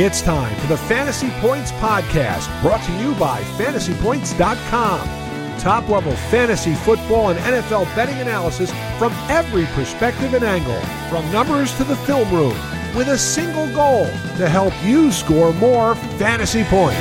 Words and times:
It's 0.00 0.22
time 0.22 0.54
for 0.60 0.68
the 0.68 0.76
Fantasy 0.76 1.28
Points 1.40 1.72
Podcast, 1.72 2.62
brought 2.62 2.84
to 2.84 2.92
you 3.00 3.16
by 3.16 3.42
FantasyPoints.com. 3.58 5.58
Top 5.58 5.88
level 5.88 6.12
fantasy 6.30 6.72
football 6.72 7.30
and 7.30 7.38
NFL 7.40 7.92
betting 7.96 8.16
analysis 8.20 8.70
from 8.96 9.12
every 9.28 9.64
perspective 9.74 10.34
and 10.34 10.44
angle, 10.44 10.80
from 11.10 11.28
numbers 11.32 11.76
to 11.78 11.82
the 11.82 11.96
film 11.96 12.32
room, 12.32 12.56
with 12.96 13.08
a 13.08 13.18
single 13.18 13.66
goal 13.74 14.04
to 14.36 14.48
help 14.48 14.72
you 14.84 15.10
score 15.10 15.52
more 15.54 15.96
fantasy 15.96 16.62
points. 16.62 16.96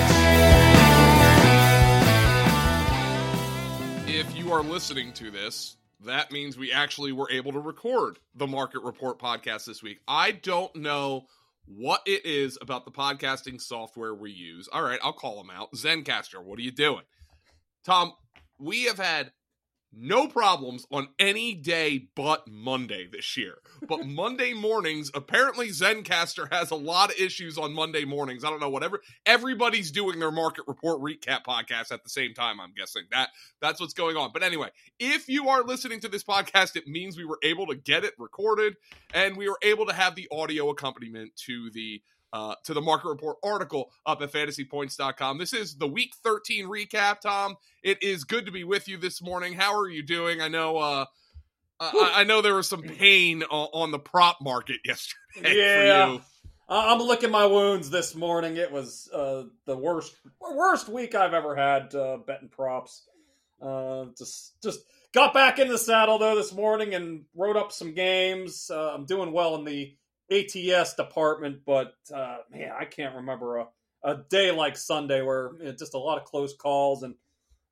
If 4.07 4.35
you 4.35 4.51
are 4.51 4.63
listening 4.63 5.13
to 5.13 5.29
this, 5.29 5.77
that 6.03 6.31
means 6.31 6.57
we 6.57 6.71
actually 6.71 7.11
were 7.11 7.29
able 7.29 7.51
to 7.51 7.59
record 7.59 8.17
the 8.33 8.47
Market 8.47 8.81
Report 8.81 9.19
podcast 9.19 9.65
this 9.65 9.83
week. 9.83 9.99
I 10.07 10.31
don't 10.31 10.75
know 10.75 11.27
what 11.67 12.01
it 12.05 12.25
is 12.25 12.57
about 12.61 12.85
the 12.85 12.91
podcasting 12.91 13.61
software 13.61 14.15
we 14.15 14.31
use. 14.31 14.67
All 14.71 14.83
right, 14.83 14.99
I'll 15.03 15.13
call 15.13 15.37
them 15.37 15.51
out. 15.53 15.73
Zencastr, 15.73 16.43
what 16.43 16.57
are 16.59 16.63
you 16.63 16.71
doing? 16.71 17.03
Tom, 17.85 18.13
we 18.57 18.85
have 18.85 18.97
had 18.97 19.31
no 19.93 20.27
problems 20.27 20.85
on 20.91 21.09
any 21.19 21.53
day 21.53 22.09
but 22.15 22.47
Monday 22.47 23.07
this 23.11 23.37
year. 23.37 23.59
But 23.87 24.05
Monday 24.05 24.53
mornings, 24.53 25.11
apparently 25.13 25.69
Zencastr 25.69 26.51
has 26.51 26.71
a 26.71 26.75
lot 26.75 27.11
of 27.11 27.19
issues 27.19 27.57
on 27.57 27.73
Monday 27.73 28.05
mornings. 28.05 28.43
I 28.43 28.49
don't 28.49 28.59
know 28.59 28.69
whatever. 28.69 29.01
Everybody's 29.25 29.91
doing 29.91 30.19
their 30.19 30.31
market 30.31 30.65
report 30.67 31.01
recap 31.01 31.43
podcast 31.45 31.91
at 31.91 32.03
the 32.03 32.09
same 32.09 32.33
time, 32.33 32.59
I'm 32.59 32.73
guessing. 32.75 33.03
That 33.11 33.29
that's 33.61 33.79
what's 33.79 33.93
going 33.93 34.17
on. 34.17 34.31
But 34.33 34.43
anyway, 34.43 34.69
if 34.99 35.27
you 35.29 35.49
are 35.49 35.63
listening 35.63 35.99
to 36.01 36.07
this 36.07 36.23
podcast, 36.23 36.75
it 36.75 36.87
means 36.87 37.17
we 37.17 37.25
were 37.25 37.39
able 37.43 37.67
to 37.67 37.75
get 37.75 38.03
it 38.03 38.13
recorded 38.17 38.75
and 39.13 39.37
we 39.37 39.49
were 39.49 39.59
able 39.61 39.85
to 39.85 39.93
have 39.93 40.15
the 40.15 40.27
audio 40.31 40.69
accompaniment 40.69 41.35
to 41.45 41.69
the 41.71 42.01
uh, 42.33 42.55
to 42.65 42.73
the 42.73 42.81
market 42.81 43.07
report 43.07 43.37
article 43.43 43.89
up 44.05 44.21
at 44.21 44.31
fantasypoints.com. 44.31 45.37
This 45.37 45.53
is 45.53 45.77
the 45.77 45.87
week 45.87 46.13
13 46.23 46.65
recap, 46.67 47.21
Tom. 47.21 47.55
It 47.83 48.03
is 48.03 48.25
good 48.25 48.45
to 48.45 48.51
be 48.51 48.63
with 48.63 48.87
you 48.87 48.97
this 48.97 49.21
morning. 49.21 49.53
How 49.53 49.77
are 49.79 49.89
you 49.89 50.03
doing? 50.03 50.41
I 50.41 50.47
know 50.47 50.77
uh, 50.77 51.05
I, 51.79 52.13
I 52.17 52.23
know 52.23 52.41
there 52.41 52.55
was 52.55 52.67
some 52.67 52.81
pain 52.83 53.43
on, 53.43 53.91
the 53.91 53.99
prop 53.99 54.39
market 54.41 54.77
yesterday 54.85 55.55
Yeah. 55.55 56.05
for 56.05 56.13
you. 56.13 56.21
I- 56.69 56.93
I'm 56.93 56.99
licking 56.99 57.31
my 57.31 57.45
wounds 57.45 57.89
this 57.89 58.15
morning. 58.15 58.57
It 58.57 58.71
was 58.71 59.09
uh, 59.13 59.43
the 59.65 59.77
worst 59.77 60.15
worst 60.41 60.89
week 60.89 61.15
I've 61.15 61.33
ever 61.33 61.55
had 61.55 61.93
uh, 61.95 62.17
betting 62.17 62.49
props. 62.49 63.07
Uh, 63.61 64.05
just 64.17 64.61
just 64.61 64.81
got 65.13 65.33
back 65.33 65.59
in 65.59 65.67
the 65.69 65.77
saddle 65.77 66.17
though 66.19 66.35
this 66.35 66.53
morning 66.53 66.93
and 66.93 67.23
wrote 67.35 67.55
up 67.55 67.71
some 67.71 67.93
games. 67.93 68.69
Uh, 68.69 68.91
I'm 68.93 69.05
doing 69.05 69.31
well 69.31 69.55
in 69.55 69.63
the 69.63 69.95
ATS 70.29 70.95
department, 70.95 71.61
but 71.65 71.93
uh, 72.13 72.37
man, 72.51 72.71
I 72.77 72.83
can't 72.85 73.15
remember 73.15 73.57
a, 73.59 73.67
a 74.03 74.15
day 74.29 74.51
like 74.51 74.75
Sunday 74.77 75.21
where 75.21 75.51
you 75.59 75.65
know, 75.65 75.71
just 75.71 75.93
a 75.93 75.97
lot 75.99 76.17
of 76.17 76.25
close 76.25 76.53
calls 76.55 77.03
and 77.03 77.15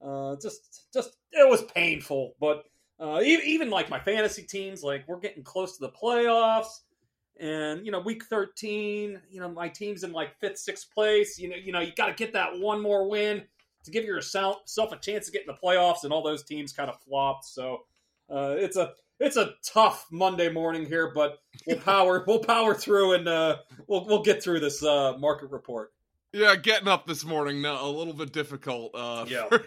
uh, 0.01 0.37
just 0.41 0.85
just 0.93 1.17
it 1.33 1.49
was 1.49 1.63
painful. 1.63 2.33
But 2.39 2.63
uh, 2.99 3.21
even, 3.23 3.45
even 3.45 3.69
like 3.69 3.89
my 3.89 3.99
fantasy 3.99 4.43
teams, 4.43 4.83
like 4.83 5.07
we're 5.07 5.19
getting 5.19 5.43
close 5.43 5.77
to 5.77 5.85
the 5.85 5.91
playoffs. 5.91 6.81
And 7.37 7.85
you 7.85 7.91
know 7.91 7.99
week 7.99 8.23
13 8.23 9.19
you 9.29 9.41
know 9.41 9.49
my 9.49 9.67
team's 9.67 10.05
in 10.05 10.13
like 10.13 10.39
fifth 10.39 10.57
sixth 10.57 10.89
place. 10.93 11.37
You 11.37 11.49
know 11.49 11.57
you 11.57 11.73
know 11.73 11.81
you 11.81 11.91
got 11.93 12.05
to 12.05 12.13
get 12.13 12.31
that 12.31 12.57
one 12.57 12.81
more 12.81 13.09
win 13.09 13.43
to 13.83 13.91
give 13.91 14.05
yourself 14.05 14.61
a 14.77 14.97
chance 14.97 15.25
to 15.25 15.33
get 15.33 15.41
in 15.41 15.47
the 15.47 15.59
playoffs 15.61 16.05
and 16.05 16.13
all 16.13 16.23
those 16.23 16.43
teams 16.43 16.71
kind 16.71 16.89
of 16.89 16.97
flopped. 17.01 17.43
So 17.43 17.83
uh, 18.29 18.55
it's 18.57 18.77
a 18.77 18.93
it's 19.19 19.37
a 19.37 19.51
tough 19.63 20.07
monday 20.11 20.49
morning 20.51 20.85
here 20.85 21.11
but 21.13 21.39
we'll 21.67 21.79
power 21.85 22.23
we'll 22.27 22.39
power 22.39 22.73
through 22.73 23.13
and 23.13 23.27
uh, 23.27 23.57
we'll 23.87 24.05
we'll 24.05 24.23
get 24.23 24.43
through 24.43 24.59
this 24.59 24.83
uh, 24.83 25.13
market 25.19 25.49
report 25.51 25.93
Yeah, 26.35 26.57
getting 26.57 26.89
up 26.89 27.07
this 27.07 27.23
morning 27.23 27.61
no, 27.61 27.81
a 27.81 27.87
little 27.87 28.11
bit 28.11 28.33
difficult. 28.33 28.93
Uh, 28.93 29.25
Yeah. 29.29 29.47
for 29.47 29.63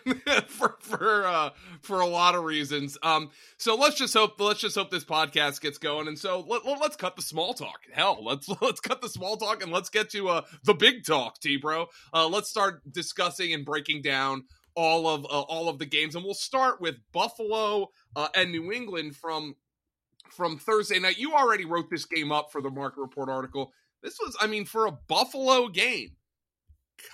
for 0.49 0.77
for, 0.81 1.27
uh, 1.27 1.51
for 1.81 2.01
a 2.01 2.07
lot 2.07 2.35
of 2.35 2.45
reasons. 2.45 2.99
Um, 3.03 3.31
so 3.57 3.75
let's 3.75 3.97
just 3.97 4.13
hope 4.13 4.39
let's 4.39 4.61
just 4.61 4.77
hope 4.77 4.91
this 4.91 5.05
podcast 5.05 5.63
gets 5.63 5.79
going. 5.79 6.09
And 6.09 6.19
so 6.19 6.45
let, 6.47 6.67
us 6.67 6.95
cut 6.97 7.17
the 7.17 7.23
small 7.23 7.55
talk. 7.55 7.81
Hell, 7.91 8.19
let's 8.23 8.47
let's 8.61 8.81
cut 8.81 9.01
the 9.01 9.09
small 9.09 9.39
talk 9.39 9.63
and 9.63 9.73
let's 9.73 9.89
get 9.89 10.11
to 10.11 10.29
uh 10.29 10.43
the 10.63 10.75
big 10.75 11.07
talk, 11.07 11.41
T 11.41 11.57
bro. 11.57 11.87
Uh, 12.13 12.29
let's 12.29 12.51
start 12.51 12.83
discussing 12.93 13.55
and 13.55 13.65
breaking 13.65 14.03
down 14.03 14.45
all 14.77 15.09
of 15.09 15.25
uh, 15.25 15.41
all 15.41 15.71
of 15.71 15.79
the 15.79 15.87
games, 15.87 16.17
and 16.17 16.23
we'll 16.23 16.35
start 16.35 16.83
with 16.83 16.97
Buffalo 17.13 17.89
uh, 18.15 18.29
and 18.35 18.53
New 18.53 18.73
England 18.73 19.17
from 19.17 19.55
from 20.31 20.59
Thursday 20.59 20.99
night. 20.99 21.17
You 21.17 21.33
already 21.33 21.65
wrote 21.65 21.89
this 21.89 22.05
game 22.05 22.31
up 22.31 22.53
for 22.53 22.61
the 22.61 22.71
market 22.71 23.01
report 23.01 23.31
article. 23.31 23.73
This 24.03 24.19
was, 24.21 24.37
I 24.41 24.47
mean, 24.47 24.65
for 24.67 24.87
a 24.87 24.93
Buffalo 24.93 25.69
game 25.69 26.11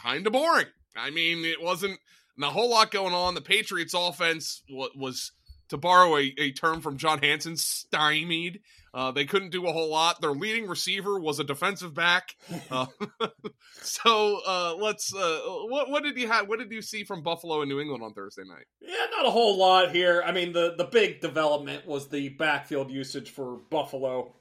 kind 0.03 0.27
of 0.27 0.33
boring. 0.33 0.67
I 0.97 1.11
mean, 1.11 1.45
it 1.45 1.63
wasn't 1.63 1.99
a 2.43 2.51
whole 2.51 2.71
lot 2.71 2.91
going 2.91 3.15
on. 3.15 3.35
The 3.35 3.41
Patriots' 3.41 3.95
offense 3.95 4.63
was, 4.69 5.33
to 5.69 5.77
borrow 5.77 6.17
a, 6.17 6.33
a 6.39 6.53
term 6.53 6.81
from 6.81 6.97
John 6.97 7.21
Hansen, 7.21 7.57
stymied. 7.57 8.61
Uh, 8.95 9.11
they 9.11 9.25
couldn't 9.25 9.51
do 9.51 9.67
a 9.67 9.73
whole 9.73 9.91
lot. 9.91 10.21
Their 10.21 10.31
leading 10.31 10.69
receiver 10.69 11.19
was 11.19 11.41
a 11.41 11.45
defensive 11.45 11.95
back. 11.95 12.37
Uh, 12.71 12.87
so 13.83 14.41
uh, 14.47 14.77
let's. 14.79 15.13
Uh, 15.13 15.41
what, 15.69 15.91
what 15.91 16.05
did 16.05 16.17
you 16.17 16.29
have? 16.29 16.49
What 16.49 16.61
did 16.61 16.71
you 16.71 16.81
see 16.81 17.03
from 17.03 17.25
Buffalo 17.25 17.61
and 17.61 17.69
New 17.69 17.81
England 17.81 18.05
on 18.05 18.15
Thursday 18.15 18.45
night? 18.45 18.67
Yeah, 18.81 18.95
not 19.11 19.27
a 19.27 19.31
whole 19.31 19.59
lot 19.59 19.91
here. 19.91 20.23
I 20.25 20.31
mean, 20.31 20.53
the 20.53 20.75
the 20.79 20.85
big 20.85 21.21
development 21.21 21.89
was 21.89 22.09
the 22.09 22.29
backfield 22.29 22.93
usage 22.93 23.31
for 23.31 23.59
Buffalo. 23.69 24.37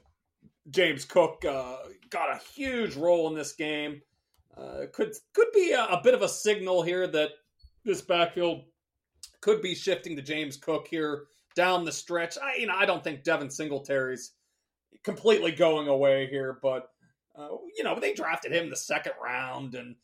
James 0.70 1.04
Cook 1.04 1.44
uh, 1.44 1.78
got 2.08 2.30
a 2.30 2.40
huge 2.54 2.94
role 2.94 3.28
in 3.28 3.34
this 3.34 3.54
game. 3.54 4.02
Uh, 4.56 4.86
could 4.92 5.12
could 5.32 5.48
be 5.52 5.72
a, 5.72 5.84
a 5.84 6.00
bit 6.02 6.14
of 6.14 6.22
a 6.22 6.28
signal 6.28 6.82
here 6.82 7.06
that 7.06 7.30
this 7.84 8.00
backfield 8.00 8.64
could 9.40 9.60
be 9.60 9.74
shifting 9.74 10.16
to 10.16 10.22
James 10.22 10.56
Cook 10.56 10.86
here 10.88 11.24
down 11.56 11.84
the 11.84 11.92
stretch. 11.92 12.38
I 12.38 12.56
you 12.56 12.66
know 12.66 12.74
I 12.76 12.86
don't 12.86 13.02
think 13.02 13.24
Devin 13.24 13.50
Singletary's 13.50 14.32
completely 15.02 15.52
going 15.52 15.88
away 15.88 16.28
here, 16.28 16.58
but 16.62 16.88
uh, 17.36 17.48
you 17.76 17.82
know 17.84 17.98
they 17.98 18.14
drafted 18.14 18.52
him 18.52 18.70
the 18.70 18.76
second 18.76 19.12
round 19.22 19.74
and 19.74 19.96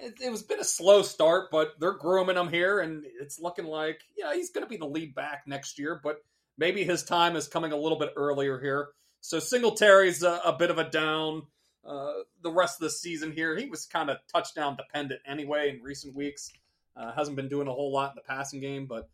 it, 0.00 0.14
it 0.22 0.30
was 0.30 0.42
been 0.42 0.60
a 0.60 0.64
slow 0.64 1.02
start, 1.02 1.50
but 1.50 1.72
they're 1.78 1.92
grooming 1.92 2.36
him 2.36 2.48
here, 2.48 2.80
and 2.80 3.04
it's 3.20 3.40
looking 3.40 3.66
like 3.66 4.00
yeah 4.16 4.34
he's 4.34 4.50
going 4.50 4.64
to 4.64 4.70
be 4.70 4.76
the 4.76 4.86
lead 4.86 5.14
back 5.14 5.42
next 5.46 5.78
year, 5.78 6.00
but 6.02 6.18
maybe 6.58 6.84
his 6.84 7.02
time 7.02 7.36
is 7.36 7.48
coming 7.48 7.72
a 7.72 7.76
little 7.76 7.98
bit 7.98 8.12
earlier 8.16 8.60
here. 8.60 8.88
So 9.20 9.38
Singletary's 9.38 10.22
a, 10.22 10.40
a 10.44 10.52
bit 10.52 10.70
of 10.70 10.78
a 10.78 10.88
down. 10.88 11.42
Uh, 11.84 12.12
the 12.42 12.50
rest 12.50 12.80
of 12.80 12.84
the 12.84 12.90
season 12.90 13.32
here, 13.32 13.56
he 13.56 13.66
was 13.66 13.86
kind 13.86 14.08
of 14.08 14.18
touchdown 14.32 14.76
dependent 14.76 15.20
anyway 15.26 15.70
in 15.70 15.82
recent 15.82 16.14
weeks. 16.14 16.52
Uh, 16.96 17.12
hasn't 17.12 17.36
been 17.36 17.48
doing 17.48 17.68
a 17.68 17.72
whole 17.72 17.92
lot 17.92 18.10
in 18.10 18.16
the 18.16 18.34
passing 18.34 18.60
game, 18.60 18.86
but 18.86 19.08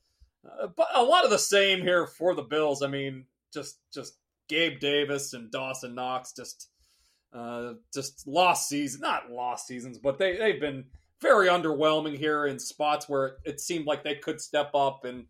uh, 0.44 0.66
but 0.66 0.88
a 0.94 1.02
lot 1.02 1.24
of 1.24 1.30
the 1.30 1.38
same 1.38 1.80
here 1.80 2.06
for 2.06 2.34
the 2.34 2.42
Bills. 2.42 2.82
I 2.82 2.88
mean, 2.88 3.24
just 3.52 3.78
just 3.92 4.18
Gabe 4.48 4.80
Davis 4.80 5.32
and 5.32 5.50
Dawson 5.50 5.94
Knox 5.94 6.32
just 6.32 6.68
uh, 7.32 7.74
just 7.94 8.26
lost 8.26 8.68
season, 8.68 9.00
not 9.00 9.30
lost 9.30 9.66
seasons, 9.66 9.98
but 9.98 10.18
they 10.18 10.36
they've 10.36 10.60
been 10.60 10.86
very 11.20 11.48
underwhelming 11.48 12.16
here 12.16 12.46
in 12.46 12.58
spots 12.58 13.08
where 13.08 13.36
it 13.44 13.60
seemed 13.60 13.86
like 13.86 14.04
they 14.04 14.14
could 14.14 14.40
step 14.40 14.74
up 14.74 15.04
and 15.04 15.24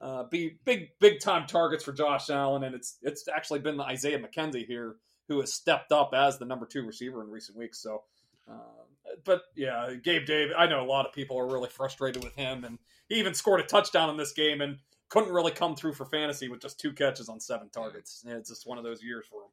uh, 0.00 0.24
be 0.24 0.58
big 0.64 0.90
big 0.98 1.20
time 1.20 1.46
targets 1.46 1.84
for 1.84 1.92
Josh 1.92 2.30
Allen, 2.30 2.64
and 2.64 2.74
it's 2.74 2.96
it's 3.02 3.28
actually 3.28 3.60
been 3.60 3.80
Isaiah 3.80 4.18
McKenzie 4.18 4.66
here 4.66 4.96
who 5.30 5.38
has 5.38 5.54
stepped 5.54 5.92
up 5.92 6.12
as 6.12 6.38
the 6.38 6.44
number 6.44 6.66
two 6.66 6.84
receiver 6.84 7.22
in 7.22 7.30
recent 7.30 7.56
weeks. 7.56 7.80
So, 7.80 8.02
uh, 8.50 9.14
but 9.24 9.42
yeah, 9.54 9.94
Gabe 10.02 10.26
Davis, 10.26 10.54
I 10.58 10.66
know 10.66 10.82
a 10.82 10.90
lot 10.90 11.06
of 11.06 11.12
people 11.12 11.38
are 11.38 11.46
really 11.46 11.68
frustrated 11.68 12.24
with 12.24 12.34
him, 12.34 12.64
and 12.64 12.80
he 13.08 13.14
even 13.14 13.32
scored 13.32 13.60
a 13.60 13.62
touchdown 13.62 14.10
in 14.10 14.16
this 14.16 14.32
game 14.32 14.60
and 14.60 14.78
couldn't 15.08 15.32
really 15.32 15.52
come 15.52 15.76
through 15.76 15.92
for 15.92 16.04
fantasy 16.04 16.48
with 16.48 16.60
just 16.60 16.80
two 16.80 16.92
catches 16.92 17.28
on 17.28 17.38
seven 17.38 17.68
targets. 17.70 18.24
It's 18.26 18.48
just 18.48 18.66
one 18.66 18.76
of 18.76 18.82
those 18.82 19.04
years 19.04 19.24
for 19.30 19.42
him. 19.42 19.50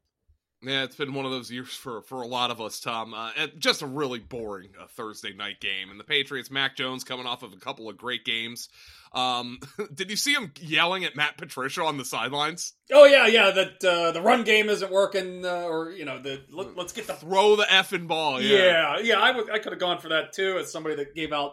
Yeah, 0.60 0.82
it's 0.82 0.96
been 0.96 1.14
one 1.14 1.24
of 1.24 1.30
those 1.30 1.50
years 1.50 1.68
for 1.68 2.02
for 2.02 2.22
a 2.22 2.26
lot 2.26 2.50
of 2.50 2.60
us, 2.60 2.80
Tom. 2.80 3.14
Uh, 3.14 3.30
just 3.58 3.82
a 3.82 3.86
really 3.86 4.18
boring 4.18 4.70
uh, 4.80 4.86
Thursday 4.88 5.32
night 5.32 5.60
game, 5.60 5.90
and 5.90 6.00
the 6.00 6.04
Patriots, 6.04 6.50
Mac 6.50 6.76
Jones, 6.76 7.04
coming 7.04 7.26
off 7.26 7.44
of 7.44 7.52
a 7.52 7.56
couple 7.56 7.88
of 7.88 7.96
great 7.96 8.24
games. 8.24 8.68
Um, 9.12 9.60
did 9.94 10.10
you 10.10 10.16
see 10.16 10.34
him 10.34 10.52
yelling 10.60 11.04
at 11.04 11.14
Matt 11.14 11.38
Patricia 11.38 11.82
on 11.84 11.96
the 11.96 12.04
sidelines? 12.04 12.72
Oh 12.92 13.04
yeah, 13.04 13.26
yeah. 13.28 13.52
That 13.52 13.84
uh, 13.84 14.10
the 14.10 14.20
run 14.20 14.42
game 14.42 14.68
isn't 14.68 14.90
working, 14.90 15.44
uh, 15.44 15.62
or 15.62 15.92
you 15.92 16.04
know, 16.04 16.20
the 16.20 16.42
let, 16.50 16.76
us 16.76 16.92
get 16.92 17.06
the 17.06 17.14
Throw 17.14 17.54
the 17.54 17.64
effing 17.64 18.08
ball. 18.08 18.40
Yeah, 18.40 18.98
yeah, 18.98 18.98
yeah. 18.98 19.22
I 19.22 19.58
could 19.60 19.72
have 19.72 19.80
gone 19.80 20.00
for 20.00 20.08
that 20.08 20.32
too 20.32 20.58
as 20.58 20.72
somebody 20.72 20.96
that 20.96 21.14
gave 21.14 21.32
out 21.32 21.52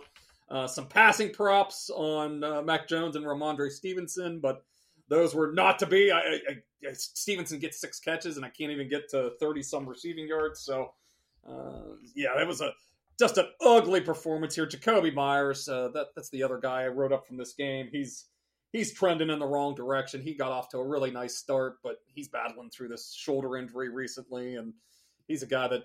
uh, 0.50 0.68
some 0.68 0.88
passing 0.88 1.32
props 1.32 1.90
on 1.90 2.44
uh, 2.44 2.62
Mac 2.62 2.88
Jones 2.88 3.16
and 3.16 3.26
Rhamondre 3.26 3.72
Stevenson, 3.72 4.40
but 4.40 4.64
those 5.08 5.36
were 5.36 5.52
not 5.52 5.80
to 5.80 5.86
be. 5.86 6.12
I, 6.12 6.20
I, 6.20 6.40
I, 6.88 6.94
Stevenson 6.94 7.60
gets 7.60 7.80
six 7.80 8.00
catches, 8.00 8.38
and 8.38 8.46
I 8.46 8.50
can't 8.50 8.72
even 8.72 8.90
get 8.90 9.10
to 9.10 9.32
thirty 9.40 9.64
some 9.64 9.88
receiving 9.88 10.28
yards. 10.28 10.62
So, 10.62 10.94
uh, 11.48 11.96
yeah, 12.16 12.40
it 12.40 12.48
was 12.48 12.62
a 12.62 12.72
just 13.20 13.38
an 13.38 13.48
ugly 13.62 14.02
performance 14.02 14.56
here. 14.56 14.66
Jakobi 14.66 15.14
Meyers, 15.14 15.70
uh, 15.70 15.90
that 15.94 16.08
that's 16.16 16.30
the 16.30 16.44
other 16.44 16.58
guy 16.58 16.84
I 16.84 16.88
wrote 16.88 17.12
up 17.12 17.28
from 17.28 17.38
this 17.38 17.54
game. 17.54 17.90
He's 17.92 18.26
he's 18.72 18.94
trending 18.94 19.30
in 19.30 19.40
the 19.40 19.46
wrong 19.46 19.76
direction. 19.76 20.22
He 20.22 20.34
got 20.34 20.52
off 20.52 20.70
to 20.70 20.80
a 20.80 20.88
really 20.88 21.12
nice 21.12 21.36
start, 21.36 21.78
but 21.84 21.98
he's 22.14 22.28
battling 22.28 22.70
through 22.70 22.90
this 22.90 23.14
shoulder 23.14 23.58
injury 23.58 23.90
recently, 23.90 24.56
and 24.56 24.74
he's 25.28 25.44
a 25.44 25.48
guy 25.48 25.68
that 25.68 25.84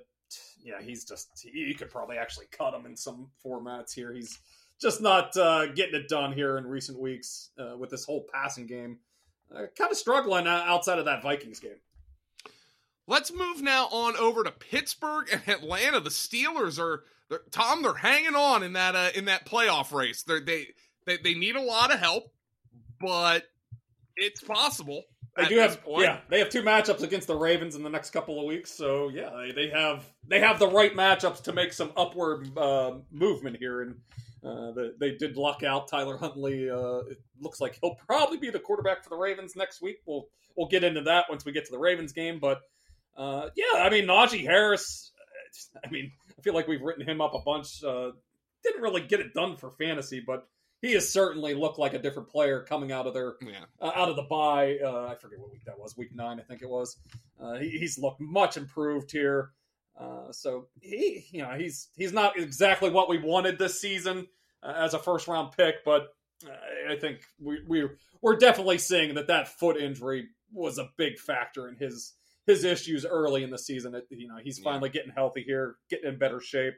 yeah, 0.62 0.80
he's 0.80 1.04
just 1.04 1.44
you 1.44 1.74
could 1.74 1.90
probably 1.90 2.16
actually 2.16 2.46
cut 2.50 2.74
him 2.74 2.86
in 2.86 2.96
some 2.96 3.30
formats 3.44 3.92
here. 3.94 4.12
He's 4.12 4.38
just 4.80 5.00
not 5.00 5.36
uh, 5.36 5.66
getting 5.66 5.94
it 5.94 6.08
done 6.08 6.32
here 6.32 6.56
in 6.58 6.66
recent 6.66 6.98
weeks 6.98 7.50
uh, 7.58 7.76
with 7.76 7.90
this 7.90 8.04
whole 8.04 8.26
passing 8.32 8.66
game. 8.66 8.98
Uh, 9.54 9.66
kind 9.76 9.90
of 9.90 9.96
struggling 9.96 10.46
uh, 10.46 10.64
outside 10.66 10.98
of 10.98 11.06
that 11.06 11.22
Vikings 11.22 11.60
game. 11.60 11.78
Let's 13.06 13.32
move 13.32 13.60
now 13.60 13.86
on 13.86 14.16
over 14.16 14.44
to 14.44 14.52
Pittsburgh 14.52 15.28
and 15.32 15.42
Atlanta. 15.48 15.98
The 15.98 16.10
Steelers 16.10 16.78
are 16.78 17.02
they're, 17.28 17.40
Tom. 17.50 17.82
They're 17.82 17.94
hanging 17.94 18.36
on 18.36 18.62
in 18.62 18.74
that 18.74 18.94
uh, 18.94 19.10
in 19.14 19.24
that 19.24 19.46
playoff 19.46 19.92
race. 19.92 20.22
They're, 20.22 20.40
they 20.40 20.68
they 21.06 21.16
they 21.16 21.34
need 21.34 21.56
a 21.56 21.62
lot 21.62 21.92
of 21.92 21.98
help, 21.98 22.32
but 23.00 23.48
it's 24.16 24.40
possible. 24.40 25.04
They 25.36 25.46
do 25.46 25.58
have 25.58 25.82
point. 25.82 26.04
yeah. 26.04 26.18
They 26.28 26.38
have 26.40 26.50
two 26.50 26.62
matchups 26.62 27.02
against 27.02 27.26
the 27.26 27.36
Ravens 27.36 27.74
in 27.74 27.82
the 27.82 27.90
next 27.90 28.10
couple 28.10 28.38
of 28.38 28.46
weeks. 28.46 28.70
So 28.70 29.08
yeah, 29.08 29.30
they, 29.36 29.52
they 29.52 29.68
have 29.70 30.04
they 30.26 30.40
have 30.40 30.58
the 30.58 30.68
right 30.68 30.94
matchups 30.94 31.42
to 31.44 31.52
make 31.52 31.72
some 31.72 31.92
upward 31.96 32.56
uh, 32.58 32.98
movement 33.10 33.56
here. 33.56 33.82
And 33.82 33.96
uh, 34.42 34.72
the, 34.72 34.94
they 34.98 35.16
did 35.16 35.36
luck 35.36 35.62
out 35.62 35.88
Tyler 35.88 36.16
Huntley. 36.16 36.70
Uh, 36.70 37.00
it 37.10 37.18
looks 37.40 37.60
like 37.60 37.78
he'll 37.80 37.96
probably 38.06 38.38
be 38.38 38.50
the 38.50 38.58
quarterback 38.58 39.04
for 39.04 39.10
the 39.10 39.16
Ravens 39.16 39.54
next 39.56 39.82
week. 39.82 39.96
We'll 40.06 40.26
we'll 40.56 40.68
get 40.68 40.84
into 40.84 41.02
that 41.02 41.26
once 41.28 41.44
we 41.44 41.52
get 41.52 41.66
to 41.66 41.72
the 41.72 41.78
Ravens 41.78 42.12
game. 42.12 42.38
But 42.40 42.60
uh, 43.16 43.50
yeah, 43.54 43.80
I 43.80 43.90
mean 43.90 44.06
Najee 44.06 44.44
Harris. 44.44 45.12
I 45.84 45.90
mean, 45.90 46.12
I 46.38 46.42
feel 46.42 46.54
like 46.54 46.68
we've 46.68 46.80
written 46.80 47.06
him 47.06 47.20
up 47.20 47.34
a 47.34 47.40
bunch. 47.40 47.82
Uh, 47.84 48.12
didn't 48.62 48.82
really 48.82 49.02
get 49.02 49.20
it 49.20 49.34
done 49.34 49.56
for 49.56 49.70
fantasy, 49.70 50.22
but 50.24 50.46
he 50.82 50.92
has 50.92 51.10
certainly 51.10 51.54
looked 51.54 51.78
like 51.78 51.92
a 51.92 51.98
different 51.98 52.30
player 52.30 52.62
coming 52.62 52.92
out 52.92 53.06
of 53.06 53.14
their 53.14 53.34
yeah. 53.42 53.64
uh, 53.80 53.92
out 53.94 54.08
of 54.08 54.16
the 54.16 54.22
bye. 54.22 54.78
Uh, 54.82 55.06
I 55.06 55.16
forget 55.16 55.38
what 55.38 55.52
week 55.52 55.64
that 55.66 55.78
was, 55.78 55.96
week 55.96 56.14
nine, 56.14 56.40
I 56.40 56.42
think 56.42 56.62
it 56.62 56.68
was. 56.68 56.96
Uh, 57.38 57.54
he, 57.54 57.70
he's 57.70 57.98
looked 57.98 58.20
much 58.20 58.56
improved 58.56 59.10
here. 59.10 59.50
Uh, 60.00 60.32
so 60.32 60.68
he, 60.80 61.26
you 61.30 61.42
know, 61.42 61.54
he's 61.58 61.88
he's 61.96 62.12
not 62.12 62.38
exactly 62.38 62.90
what 62.90 63.08
we 63.08 63.18
wanted 63.18 63.58
this 63.58 63.80
season 63.80 64.26
uh, 64.62 64.72
as 64.76 64.94
a 64.94 64.98
first 64.98 65.28
round 65.28 65.52
pick, 65.56 65.84
but 65.84 66.08
I 66.88 66.96
think 66.96 67.20
we 67.38 67.58
we 67.68 67.88
we're 68.22 68.36
definitely 68.36 68.78
seeing 68.78 69.14
that 69.14 69.26
that 69.26 69.48
foot 69.48 69.76
injury 69.76 70.28
was 70.52 70.78
a 70.78 70.88
big 70.96 71.18
factor 71.18 71.68
in 71.68 71.76
his 71.76 72.14
his 72.46 72.64
issues 72.64 73.04
early 73.04 73.42
in 73.42 73.50
the 73.50 73.58
season. 73.58 73.94
It, 73.94 74.06
you 74.10 74.28
know, 74.28 74.38
he's 74.42 74.58
finally 74.58 74.88
yeah. 74.88 75.00
getting 75.00 75.12
healthy 75.12 75.42
here, 75.42 75.76
getting 75.90 76.08
in 76.08 76.18
better 76.18 76.40
shape 76.40 76.74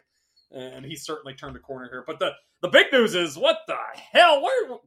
and 0.54 0.84
he's 0.84 1.04
certainly 1.04 1.34
turned 1.34 1.56
a 1.56 1.58
corner 1.58 1.88
here. 1.90 2.04
But 2.06 2.18
the 2.18 2.32
the 2.60 2.68
big 2.68 2.86
news 2.92 3.14
is 3.14 3.36
what 3.36 3.58
the 3.66 3.76
hell? 4.12 4.42
Where 4.42 4.78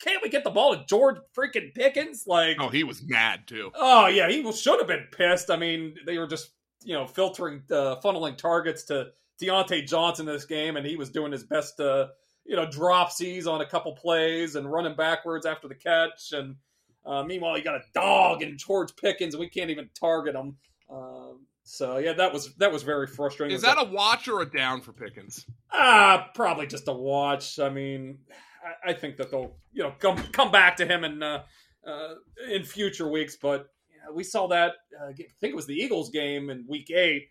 can't 0.00 0.22
we 0.22 0.28
get 0.28 0.44
the 0.44 0.50
ball 0.50 0.76
to 0.76 0.84
George 0.86 1.16
freaking 1.36 1.74
Pickens? 1.74 2.24
Like, 2.26 2.58
oh, 2.60 2.68
he 2.68 2.84
was 2.84 3.02
mad 3.02 3.46
too. 3.46 3.70
Oh 3.74 4.06
yeah, 4.06 4.28
he 4.28 4.50
should 4.52 4.78
have 4.78 4.88
been 4.88 5.08
pissed. 5.12 5.50
I 5.50 5.56
mean, 5.56 5.96
they 6.06 6.18
were 6.18 6.26
just 6.26 6.50
you 6.84 6.94
know 6.94 7.06
filtering, 7.06 7.62
uh, 7.70 7.96
funneling 8.02 8.36
targets 8.36 8.84
to 8.84 9.08
Diontae 9.40 9.86
Johnson 9.86 10.26
this 10.26 10.44
game, 10.44 10.76
and 10.76 10.86
he 10.86 10.96
was 10.96 11.10
doing 11.10 11.32
his 11.32 11.44
best 11.44 11.78
to 11.78 12.10
you 12.44 12.56
know 12.56 12.66
dropsies 12.66 13.46
on 13.46 13.60
a 13.60 13.66
couple 13.66 13.92
plays 13.92 14.54
and 14.54 14.70
running 14.70 14.94
backwards 14.94 15.46
after 15.46 15.68
the 15.68 15.74
catch. 15.74 16.32
And 16.32 16.56
uh, 17.04 17.22
meanwhile, 17.24 17.56
you 17.58 17.64
got 17.64 17.76
a 17.76 17.82
dog 17.94 18.42
and 18.42 18.58
George 18.58 18.94
Pickens, 18.96 19.34
and 19.34 19.40
we 19.40 19.48
can't 19.48 19.70
even 19.70 19.90
target 19.98 20.34
him. 20.34 20.56
Um, 20.90 21.46
so 21.64 21.98
yeah, 21.98 22.12
that 22.12 22.32
was 22.32 22.54
that 22.56 22.72
was 22.72 22.82
very 22.82 23.06
frustrating. 23.06 23.56
Is 23.56 23.62
that 23.62 23.78
a 23.80 23.84
watch 23.84 24.28
or 24.28 24.42
a 24.42 24.46
down 24.46 24.82
for 24.82 24.92
Pickens? 24.92 25.46
Uh, 25.72 26.24
probably 26.34 26.66
just 26.66 26.88
a 26.88 26.92
watch. 26.92 27.58
I 27.58 27.70
mean, 27.70 28.18
I, 28.62 28.90
I, 28.90 28.92
think 28.92 29.16
that 29.16 29.30
they'll 29.30 29.56
you 29.72 29.82
know 29.82 29.94
come 29.98 30.18
come 30.32 30.52
back 30.52 30.76
to 30.76 30.86
him 30.86 31.04
in 31.04 31.22
uh, 31.22 31.42
uh, 31.86 32.14
in 32.50 32.64
future 32.64 33.08
weeks. 33.08 33.36
But 33.40 33.68
we 34.12 34.24
saw 34.24 34.48
that. 34.48 34.72
Uh, 35.00 35.08
I 35.08 35.12
think 35.12 35.28
it 35.52 35.56
was 35.56 35.66
the 35.66 35.74
Eagles 35.74 36.10
game 36.10 36.50
in 36.50 36.64
Week 36.66 36.90
Eight 36.90 37.28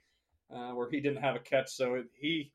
uh, 0.54 0.72
where 0.72 0.90
he 0.90 1.00
didn't 1.00 1.22
have 1.22 1.36
a 1.36 1.40
catch. 1.40 1.70
So 1.70 2.04
he 2.14 2.52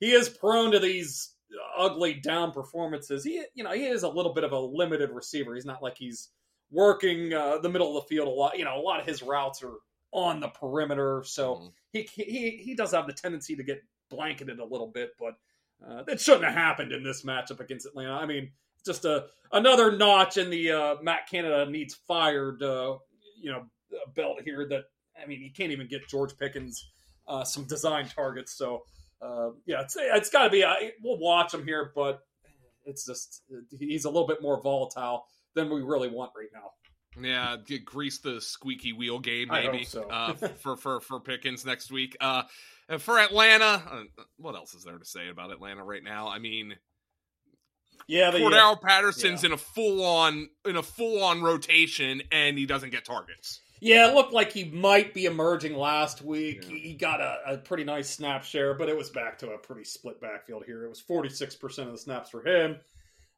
he 0.00 0.12
is 0.12 0.28
prone 0.28 0.72
to 0.72 0.78
these 0.78 1.34
ugly 1.76 2.14
down 2.14 2.52
performances. 2.52 3.24
He 3.24 3.42
you 3.54 3.64
know 3.64 3.72
he 3.72 3.86
is 3.86 4.02
a 4.02 4.08
little 4.08 4.34
bit 4.34 4.44
of 4.44 4.52
a 4.52 4.58
limited 4.58 5.10
receiver. 5.10 5.54
He's 5.54 5.66
not 5.66 5.82
like 5.82 5.96
he's 5.98 6.28
working 6.70 7.32
uh, 7.32 7.58
the 7.58 7.68
middle 7.68 7.96
of 7.96 8.04
the 8.04 8.08
field 8.08 8.28
a 8.28 8.30
lot. 8.30 8.58
You 8.58 8.64
know, 8.64 8.76
a 8.76 8.80
lot 8.80 9.00
of 9.00 9.06
his 9.06 9.22
routes 9.22 9.62
are 9.62 9.74
on 10.12 10.40
the 10.40 10.48
perimeter. 10.48 11.22
So 11.26 11.54
mm-hmm. 11.54 11.66
he, 11.92 12.08
he 12.14 12.50
he 12.62 12.74
does 12.74 12.92
have 12.92 13.06
the 13.06 13.12
tendency 13.12 13.56
to 13.56 13.62
get 13.62 13.82
blanketed 14.10 14.58
a 14.58 14.64
little 14.64 14.88
bit, 14.88 15.10
but 15.18 15.34
uh, 15.86 16.02
that 16.04 16.20
shouldn't 16.20 16.44
have 16.44 16.54
happened 16.54 16.92
in 16.92 17.02
this 17.02 17.22
matchup 17.22 17.60
against 17.60 17.86
Atlanta. 17.86 18.12
I 18.12 18.26
mean, 18.26 18.50
just 18.84 19.04
a 19.04 19.26
another 19.52 19.96
notch 19.96 20.36
in 20.36 20.50
the 20.50 20.72
uh, 20.72 20.96
Matt 21.02 21.28
Canada 21.30 21.70
needs 21.70 21.94
fired, 21.94 22.62
uh, 22.62 22.96
you 23.42 23.50
know, 23.50 23.64
a 23.92 24.10
belt 24.10 24.38
here. 24.44 24.66
That 24.68 24.84
I 25.22 25.26
mean, 25.26 25.40
you 25.40 25.50
can't 25.52 25.72
even 25.72 25.88
get 25.88 26.08
George 26.08 26.36
Pickens 26.38 26.90
uh, 27.28 27.44
some 27.44 27.64
design 27.64 28.08
targets. 28.08 28.56
So 28.56 28.82
uh, 29.20 29.50
yeah, 29.66 29.82
it's 29.82 29.96
it's 29.98 30.30
got 30.30 30.44
to 30.44 30.50
be. 30.50 30.64
Uh, 30.64 30.74
we'll 31.02 31.18
watch 31.18 31.52
him 31.54 31.64
here, 31.64 31.92
but 31.94 32.20
it's 32.84 33.06
just 33.06 33.42
he's 33.78 34.04
a 34.04 34.08
little 34.08 34.26
bit 34.26 34.42
more 34.42 34.60
volatile 34.60 35.26
than 35.54 35.70
we 35.70 35.82
really 35.82 36.08
want 36.08 36.32
right 36.36 36.48
now. 36.52 36.70
Yeah, 37.20 37.56
grease 37.84 38.18
the 38.18 38.40
squeaky 38.40 38.94
wheel 38.94 39.18
game 39.18 39.48
maybe 39.48 39.84
so. 39.84 40.08
uh, 40.08 40.34
for 40.62 40.76
for 40.76 41.00
for 41.00 41.20
Pickens 41.20 41.64
next 41.64 41.92
week. 41.92 42.16
Uh, 42.20 42.44
for 42.98 43.18
Atlanta, 43.18 43.82
uh, 43.90 44.02
what 44.38 44.54
else 44.54 44.74
is 44.74 44.84
there 44.84 44.98
to 44.98 45.04
say 45.04 45.28
about 45.28 45.50
Atlanta 45.50 45.84
right 45.84 46.02
now? 46.02 46.28
I 46.28 46.38
mean, 46.38 46.74
yeah, 48.06 48.30
the, 48.30 48.38
Cordarrelle 48.38 48.78
yeah. 48.82 48.88
Patterson's 48.88 49.42
yeah. 49.42 49.48
in 49.48 49.52
a 49.52 49.56
full 49.56 50.04
on 50.04 50.48
in 50.66 50.76
a 50.76 50.82
full 50.82 51.22
on 51.22 51.42
rotation, 51.42 52.22
and 52.30 52.58
he 52.58 52.66
doesn't 52.66 52.90
get 52.90 53.04
targets. 53.04 53.60
Yeah, 53.80 54.08
it 54.08 54.14
looked 54.14 54.32
like 54.32 54.52
he 54.52 54.64
might 54.64 55.12
be 55.12 55.24
emerging 55.24 55.74
last 55.74 56.22
week. 56.22 56.64
Yeah. 56.68 56.76
He 56.76 56.94
got 56.94 57.20
a, 57.20 57.38
a, 57.46 57.58
pretty 57.58 57.82
nice 57.82 58.08
snap 58.08 58.44
share, 58.44 58.74
but 58.74 58.88
it 58.88 58.96
was 58.96 59.10
back 59.10 59.38
to 59.38 59.50
a 59.50 59.58
pretty 59.58 59.82
split 59.82 60.20
backfield 60.20 60.62
here. 60.64 60.84
It 60.84 60.88
was 60.88 61.02
46% 61.02 61.78
of 61.78 61.90
the 61.90 61.98
snaps 61.98 62.30
for 62.30 62.46
him, 62.46 62.76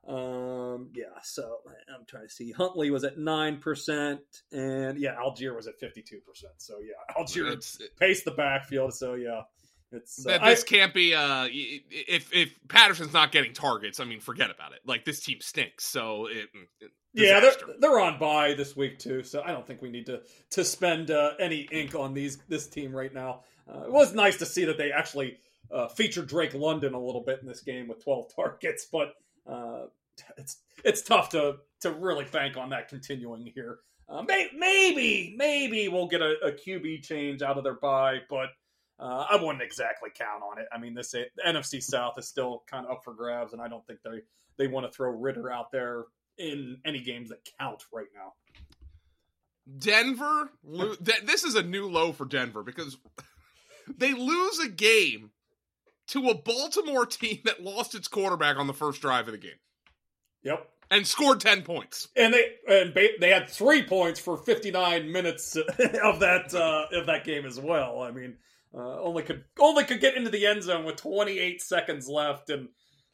um, 0.06 0.90
yeah, 0.94 1.04
so 1.22 1.60
I'm 1.88 2.04
trying 2.06 2.26
to 2.26 2.32
see. 2.32 2.52
Huntley 2.52 2.90
was 2.90 3.04
at 3.04 3.18
nine 3.18 3.58
percent, 3.58 4.20
and 4.52 4.98
yeah, 4.98 5.14
Allgeier 5.14 5.56
was 5.56 5.66
at 5.66 5.78
fifty 5.80 6.02
two 6.02 6.20
percent. 6.20 6.52
So 6.58 6.78
yeah, 6.80 7.14
Allgeier 7.16 7.52
it's, 7.52 7.78
paced 7.98 8.26
the 8.26 8.32
backfield. 8.32 8.92
So 8.92 9.14
yeah, 9.14 9.42
it's 9.94 10.26
uh, 10.26 10.38
this 10.38 10.62
I, 10.62 10.66
can't 10.66 10.94
be. 10.94 11.14
Uh, 11.14 11.48
if 11.50 12.32
if 12.32 12.58
Patterson's 12.68 13.12
not 13.12 13.32
getting 13.32 13.52
targets, 13.52 14.00
I 14.00 14.04
mean, 14.04 14.20
forget 14.20 14.50
about 14.50 14.72
it. 14.72 14.80
Like 14.84 15.04
this 15.04 15.20
team 15.20 15.38
stinks. 15.40 15.84
So 15.84 16.26
it. 16.26 16.48
it 16.80 16.90
yeah, 17.16 17.38
they're, 17.38 17.52
they're 17.78 18.00
on 18.00 18.18
bye 18.18 18.54
this 18.54 18.74
week 18.74 18.98
too, 18.98 19.22
so 19.22 19.40
I 19.44 19.52
don't 19.52 19.64
think 19.64 19.80
we 19.80 19.88
need 19.88 20.06
to 20.06 20.22
to 20.50 20.64
spend 20.64 21.12
uh, 21.12 21.32
any 21.38 21.68
ink 21.70 21.94
on 21.94 22.12
these 22.12 22.38
this 22.48 22.66
team 22.66 22.94
right 22.94 23.14
now. 23.14 23.42
Uh, 23.72 23.84
it 23.84 23.92
was 23.92 24.14
nice 24.14 24.38
to 24.38 24.46
see 24.46 24.64
that 24.64 24.78
they 24.78 24.90
actually 24.90 25.38
uh, 25.70 25.88
featured 25.88 26.26
Drake 26.26 26.54
London 26.54 26.94
a 26.94 26.98
little 26.98 27.22
bit 27.22 27.40
in 27.40 27.46
this 27.46 27.60
game 27.60 27.88
with 27.88 28.02
12 28.02 28.34
targets, 28.36 28.86
but 28.90 29.14
uh, 29.46 29.84
it's 30.36 30.58
it's 30.84 31.02
tough 31.02 31.30
to 31.30 31.56
to 31.80 31.92
really 31.92 32.24
bank 32.24 32.56
on 32.56 32.70
that 32.70 32.88
continuing 32.88 33.50
here. 33.54 33.78
Uh, 34.08 34.22
may, 34.22 34.48
maybe 34.56 35.34
maybe 35.36 35.88
we'll 35.88 36.08
get 36.08 36.20
a, 36.20 36.34
a, 36.44 36.52
QB 36.52 37.02
change 37.02 37.40
out 37.40 37.56
of 37.56 37.64
their 37.64 37.74
bye, 37.74 38.18
but 38.28 38.48
uh, 38.98 39.26
I 39.30 39.36
wouldn't 39.36 39.62
exactly 39.62 40.10
count 40.14 40.42
on 40.42 40.58
it. 40.58 40.66
I 40.72 40.78
mean, 40.78 40.94
this 40.94 41.14
NFC 41.44 41.82
South 41.82 42.14
is 42.18 42.28
still 42.28 42.62
kind 42.70 42.86
of 42.86 42.92
up 42.92 43.04
for 43.04 43.12
grabs, 43.12 43.52
and 43.52 43.60
I 43.60 43.68
don't 43.68 43.84
think 43.86 44.00
they 44.04 44.20
they 44.56 44.68
want 44.68 44.86
to 44.86 44.92
throw 44.92 45.10
Ridder 45.10 45.50
out 45.50 45.72
there 45.72 46.04
in 46.38 46.78
any 46.84 47.00
games 47.00 47.30
that 47.30 47.48
count 47.58 47.84
right 47.92 48.06
now. 48.14 48.32
Denver, 49.78 50.50
this 51.24 51.44
is 51.44 51.54
a 51.54 51.62
new 51.62 51.88
low 51.88 52.12
for 52.12 52.24
Denver 52.26 52.62
because 52.62 52.96
they 53.96 54.12
lose 54.12 54.58
a 54.60 54.68
game 54.68 55.30
to 56.08 56.28
a 56.28 56.34
Baltimore 56.34 57.06
team 57.06 57.40
that 57.44 57.62
lost 57.62 57.94
its 57.94 58.08
quarterback 58.08 58.56
on 58.56 58.66
the 58.66 58.74
first 58.74 59.00
drive 59.00 59.26
of 59.26 59.32
the 59.32 59.38
game. 59.38 59.58
Yep. 60.42 60.68
And 60.90 61.06
scored 61.06 61.40
10 61.40 61.62
points. 61.62 62.08
And 62.14 62.34
they 62.34 62.44
and 62.68 62.94
they 62.94 63.30
had 63.30 63.48
3 63.48 63.84
points 63.84 64.20
for 64.20 64.36
59 64.36 65.10
minutes 65.10 65.56
of 66.02 66.20
that 66.20 66.54
uh, 66.54 66.96
of 66.96 67.06
that 67.06 67.24
game 67.24 67.46
as 67.46 67.58
well. 67.58 68.02
I 68.02 68.10
mean, 68.10 68.36
uh, 68.76 69.00
only 69.00 69.22
could 69.22 69.44
only 69.58 69.84
could 69.84 70.00
get 70.00 70.16
into 70.16 70.30
the 70.30 70.46
end 70.46 70.62
zone 70.62 70.84
with 70.84 70.96
28 70.96 71.62
seconds 71.62 72.08
left 72.08 72.50
and 72.50 72.68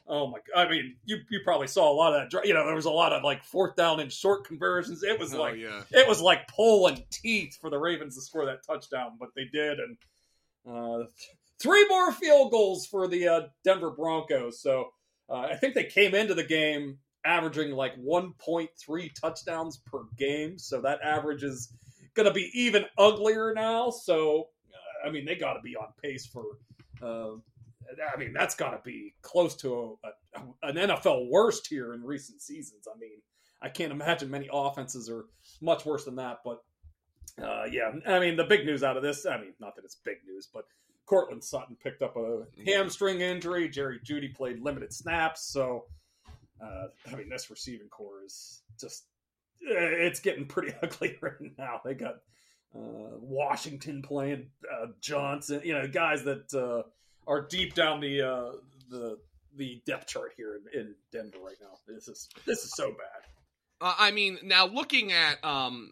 oh 0.07 0.27
my 0.29 0.39
god, 0.53 0.67
I 0.67 0.71
mean, 0.71 0.97
you 1.05 1.19
you 1.31 1.41
probably 1.45 1.69
saw 1.69 1.91
a 1.91 1.95
lot 1.95 2.15
of 2.15 2.31
that 2.31 2.47
you 2.47 2.55
know, 2.55 2.67
there 2.67 2.75
was 2.75 2.87
a 2.87 2.91
lot 2.91 3.13
of 3.13 3.23
like 3.23 3.45
fourth 3.45 3.77
down 3.77 4.01
and 4.01 4.13
short 4.13 4.47
conversions. 4.47 5.03
It 5.03 5.19
was 5.19 5.35
oh, 5.35 5.41
like 5.41 5.57
yeah. 5.57 5.83
it 5.91 6.09
was 6.09 6.21
like 6.21 6.49
pulling 6.49 7.05
teeth 7.11 7.59
for 7.61 7.71
the 7.71 7.79
Ravens 7.79 8.17
to 8.17 8.23
score 8.23 8.47
that 8.47 8.67
touchdown, 8.67 9.13
but 9.19 9.31
they 9.37 9.45
did 9.45 9.79
and 9.79 9.97
uh, 10.69 11.05
three 11.61 11.87
more 11.89 12.13
field 12.13 12.51
goals 12.51 12.87
for 12.87 13.07
the 13.07 13.29
uh, 13.29 13.41
Denver 13.65 13.91
Broncos. 13.91 14.61
So 14.61 14.91
uh, 15.29 15.49
I 15.51 15.57
think 15.57 15.75
they 15.75 15.85
came 15.85 16.15
into 16.15 16.35
the 16.35 16.45
game 16.45 16.99
averaging 17.25 17.73
like 17.73 17.97
1.3 17.99 19.15
touchdowns 19.15 19.79
per 19.79 20.01
game. 20.19 20.59
So 20.59 20.81
that 20.83 21.01
average 21.03 21.43
is 21.43 21.73
going 22.15 22.27
to 22.27 22.33
be 22.35 22.51
even 22.55 22.85
uglier 22.99 23.53
now. 23.55 23.91
So, 23.91 24.49
I 25.05 25.11
mean, 25.11 25.25
they 25.25 25.37
got 25.37 25.55
to 25.55 25.61
be 25.61 25.77
on 25.77 25.89
pace 26.03 26.27
for. 26.27 26.45
Uh, 27.03 27.37
I 28.15 28.17
mean, 28.19 28.33
that's 28.33 28.55
got 28.55 28.71
to 28.71 28.81
be 28.85 29.15
close 29.23 29.57
to 29.57 29.99
a, 30.05 30.09
a, 30.39 30.69
an 30.69 30.77
NFL 30.77 31.29
worst 31.29 31.67
here 31.67 31.93
in 31.95 32.05
recent 32.05 32.41
seasons. 32.41 32.87
I 32.87 32.97
mean, 32.99 33.21
I 33.63 33.69
can't 33.69 33.93
imagine 33.93 34.31
many 34.31 34.49
offenses 34.53 35.11
are 35.11 35.27
much 35.61 35.85
worse 35.85 36.05
than 36.05 36.17
that. 36.17 36.39
But 36.45 36.63
uh, 37.43 37.65
yeah, 37.71 37.93
I 38.07 38.21
mean, 38.21 38.37
the 38.37 38.45
big 38.45 38.65
news 38.65 38.83
out 38.83 38.97
of 38.97 39.03
this, 39.03 39.27
I 39.27 39.39
mean, 39.39 39.55
not 39.61 39.77
that 39.77 39.85
it's 39.85 39.97
big 40.05 40.19
news, 40.27 40.49
but 40.53 40.65
Courtland 41.07 41.43
Sutton 41.43 41.77
picked 41.83 42.03
up 42.03 42.17
a 42.17 42.45
hamstring 42.65 43.21
injury. 43.21 43.69
Jerry 43.69 43.99
Jeudy 44.05 44.35
played 44.35 44.61
limited 44.61 44.93
snaps. 44.93 45.43
So, 45.43 45.87
uh, 46.63 46.87
I 47.11 47.17
mean, 47.17 47.29
this 47.29 47.51
receiving 47.51 47.89
corps 47.89 48.23
is 48.25 48.63
just, 48.81 49.07
eh, 49.69 49.75
it's 49.75 50.21
getting 50.21 50.47
pretty 50.47 50.73
ugly 50.83 51.19
right 51.21 51.33
now. 51.59 51.81
They 51.85 51.95
got 51.95 52.17
uh, 52.75 53.17
Washington 53.21 54.03
playing 54.03 54.47
uh, 54.73 54.87
Johnson, 55.01 55.61
you 55.65 55.75
know, 55.75 55.89
guys 55.89 56.23
that 56.25 56.53
uh, 56.55 56.83
are 57.27 57.43
deep 57.43 57.75
down 57.75 58.01
the 58.01 58.23
uh, 58.23 58.53
the 58.89 59.19
the 59.57 59.81
depth 59.87 60.07
chart 60.07 60.33
here 60.37 60.61
in, 60.73 60.81
in 60.81 60.95
Denver 61.13 61.39
right 61.45 61.57
now. 61.61 61.79
This 61.87 62.09
is 62.09 62.29
this 62.47 62.65
is 62.65 62.73
so 62.75 62.91
bad. 62.91 63.27
Uh, 63.81 63.95
I 63.99 64.11
mean, 64.11 64.39
now 64.43 64.67
looking 64.67 65.13
at 65.13 65.43
um, 65.45 65.91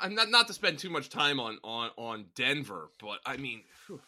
I'm 0.00 0.14
not 0.16 0.30
not 0.30 0.46
to 0.48 0.52
spend 0.52 0.78
too 0.78 0.90
much 0.90 1.10
time 1.10 1.38
on 1.38 1.58
on 1.62 1.90
on 1.96 2.26
Denver, 2.34 2.90
but 3.00 3.18
I 3.24 3.36
mean, 3.36 3.62
whew. 3.86 4.00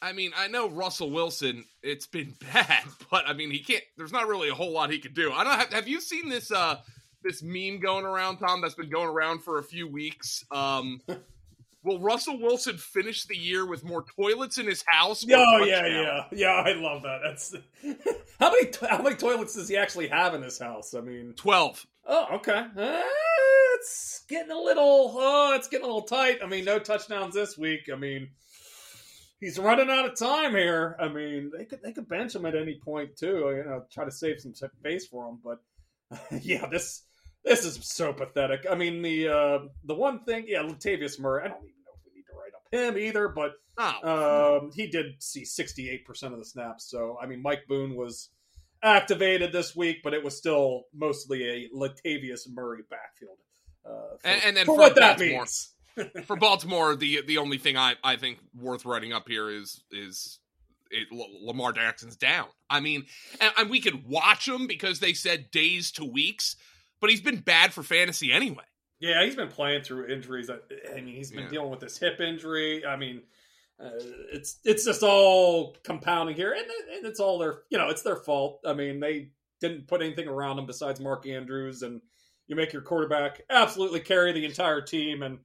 I 0.00 0.12
mean, 0.12 0.30
I 0.36 0.48
know 0.48 0.68
Russell 0.68 1.10
Wilson. 1.10 1.64
It's 1.82 2.06
been 2.06 2.34
bad, 2.52 2.84
but 3.10 3.26
I 3.26 3.32
mean, 3.32 3.50
he 3.50 3.58
can't. 3.58 3.82
There's 3.96 4.12
not 4.12 4.28
really 4.28 4.48
a 4.48 4.54
whole 4.54 4.72
lot 4.72 4.90
he 4.90 4.98
could 4.98 5.14
do. 5.14 5.32
I 5.32 5.44
don't 5.44 5.54
have. 5.54 5.72
Have 5.72 5.88
you 5.88 6.00
seen 6.00 6.28
this 6.28 6.50
uh 6.50 6.78
this 7.28 7.42
meme 7.42 7.78
going 7.80 8.04
around, 8.04 8.38
Tom? 8.38 8.60
That's 8.60 8.74
been 8.74 8.90
going 8.90 9.08
around 9.08 9.42
for 9.42 9.58
a 9.58 9.62
few 9.62 9.86
weeks. 9.86 10.44
Um, 10.50 11.02
will 11.84 12.00
Russell 12.00 12.40
Wilson 12.40 12.76
finish 12.76 13.24
the 13.24 13.36
year 13.36 13.66
with 13.66 13.84
more 13.84 14.04
toilets 14.16 14.58
in 14.58 14.66
his 14.66 14.82
house? 14.86 15.24
Oh 15.30 15.64
yeah, 15.64 15.86
yeah, 15.86 16.24
yeah. 16.32 16.48
I 16.52 16.72
love 16.72 17.02
that. 17.02 17.20
That's 17.22 17.54
how 18.40 18.50
many 18.50 18.70
how 18.88 19.02
many 19.02 19.16
toilets 19.16 19.54
does 19.54 19.68
he 19.68 19.76
actually 19.76 20.08
have 20.08 20.34
in 20.34 20.42
his 20.42 20.58
house? 20.58 20.94
I 20.94 21.00
mean, 21.00 21.34
Twelve. 21.36 21.86
oh 22.06 22.36
okay, 22.36 22.64
uh, 22.76 23.02
it's 23.74 24.24
getting 24.28 24.50
a 24.50 24.58
little 24.58 25.14
oh, 25.16 25.54
it's 25.54 25.68
getting 25.68 25.84
a 25.84 25.88
little 25.88 26.02
tight. 26.02 26.38
I 26.42 26.46
mean, 26.46 26.64
no 26.64 26.78
touchdowns 26.78 27.34
this 27.34 27.58
week. 27.58 27.90
I 27.92 27.96
mean, 27.96 28.30
he's 29.38 29.58
running 29.58 29.90
out 29.90 30.06
of 30.06 30.18
time 30.18 30.52
here. 30.52 30.96
I 30.98 31.08
mean, 31.08 31.50
they 31.56 31.66
could 31.66 31.82
they 31.82 31.92
could 31.92 32.08
bench 32.08 32.34
him 32.34 32.46
at 32.46 32.56
any 32.56 32.80
point 32.82 33.16
too. 33.16 33.52
You 33.54 33.64
know, 33.66 33.84
try 33.92 34.04
to 34.04 34.10
save 34.10 34.40
some 34.40 34.54
space 34.54 35.06
for 35.06 35.28
him. 35.28 35.38
But 35.44 35.60
yeah, 36.42 36.66
this 36.66 37.02
this 37.48 37.64
is 37.64 37.78
so 37.82 38.12
pathetic. 38.12 38.66
I 38.70 38.74
mean, 38.74 39.02
the 39.02 39.28
uh, 39.28 39.58
the 39.84 39.94
one 39.94 40.24
thing, 40.24 40.44
yeah, 40.48 40.62
Latavius 40.62 41.18
Murray. 41.18 41.44
I 41.44 41.48
don't 41.48 41.58
even 41.58 41.74
know 41.84 41.92
if 41.94 42.00
we 42.06 42.16
need 42.16 42.24
to 42.30 42.34
write 42.36 42.54
up 42.54 42.94
him 42.96 43.02
either, 43.02 43.28
but. 43.28 43.52
Oh, 43.80 44.58
Um, 44.64 44.72
he 44.74 44.88
did 44.88 45.22
see 45.22 45.44
68% 45.44 46.04
of 46.32 46.38
the 46.40 46.44
snaps. 46.44 46.90
So, 46.90 47.16
I 47.22 47.26
mean, 47.26 47.40
Mike 47.40 47.62
Boone 47.68 47.94
was 47.94 48.30
activated 48.82 49.52
this 49.52 49.76
week, 49.76 49.98
but 50.02 50.14
it 50.14 50.24
was 50.24 50.36
still 50.36 50.86
mostly 50.92 51.44
a 51.48 51.68
Latavius 51.76 52.48
Murray 52.50 52.82
backfield. 52.90 53.38
Uh, 53.86 54.16
for, 54.20 54.26
And- 54.26 54.42
and 54.46 54.56
then 54.56 54.66
for 54.66 54.74
for 54.74 54.78
what 54.80 54.94
that 54.96 55.18
Baltimore. 55.18 55.38
means. 55.42 55.74
for 56.26 56.34
Baltimore, 56.36 56.96
the 56.96 57.22
the 57.26 57.38
only 57.38 57.58
thing 57.58 57.76
I, 57.76 57.94
I 58.02 58.16
think 58.16 58.38
worth 58.54 58.84
writing 58.84 59.12
up 59.12 59.28
here 59.28 59.48
is 59.48 59.82
is 59.92 60.40
it, 60.90 61.06
L- 61.12 61.46
Lamar 61.46 61.72
Jackson's 61.72 62.16
down. 62.16 62.46
I 62.70 62.80
mean, 62.80 63.06
and, 63.40 63.52
and 63.58 63.70
we 63.70 63.80
could 63.80 64.06
watch 64.08 64.48
him 64.48 64.66
because 64.66 64.98
they 65.00 65.12
said 65.12 65.50
days 65.52 65.90
to 65.92 66.04
weeks, 66.04 66.56
but 67.00 67.10
he's 67.10 67.20
been 67.20 67.40
bad 67.40 67.72
for 67.72 67.82
fantasy 67.82 68.32
anyway. 68.32 68.64
Yeah, 69.00 69.24
he's 69.24 69.36
been 69.36 69.48
playing 69.48 69.82
through 69.84 70.06
injuries. 70.08 70.50
I, 70.50 70.56
I 70.92 71.00
mean, 71.00 71.14
he's 71.14 71.30
been 71.30 71.44
Yeah. 71.44 71.48
dealing 71.50 71.70
with 71.70 71.80
this 71.80 71.98
hip 71.98 72.20
injury. 72.20 72.84
I 72.84 72.96
mean, 72.96 73.22
uh, 73.78 73.90
it's 74.32 74.58
it's 74.64 74.84
just 74.84 75.02
all 75.04 75.76
compounding 75.84 76.34
here, 76.34 76.52
and, 76.52 76.66
and 76.96 77.06
it's 77.06 77.20
all 77.20 77.38
their 77.38 77.60
you 77.70 77.78
know 77.78 77.90
it's 77.90 78.02
their 78.02 78.16
fault. 78.16 78.60
I 78.66 78.72
mean, 78.72 78.98
they 78.98 79.30
didn't 79.60 79.86
put 79.86 80.02
anything 80.02 80.26
around 80.28 80.58
him 80.58 80.66
besides 80.66 80.98
Mark 81.00 81.26
Andrews, 81.26 81.82
and 81.82 82.00
you 82.48 82.56
make 82.56 82.72
your 82.72 82.82
quarterback 82.82 83.42
absolutely 83.50 84.00
carry 84.00 84.32
the 84.32 84.44
entire 84.44 84.80
team, 84.80 85.22
and 85.22 85.38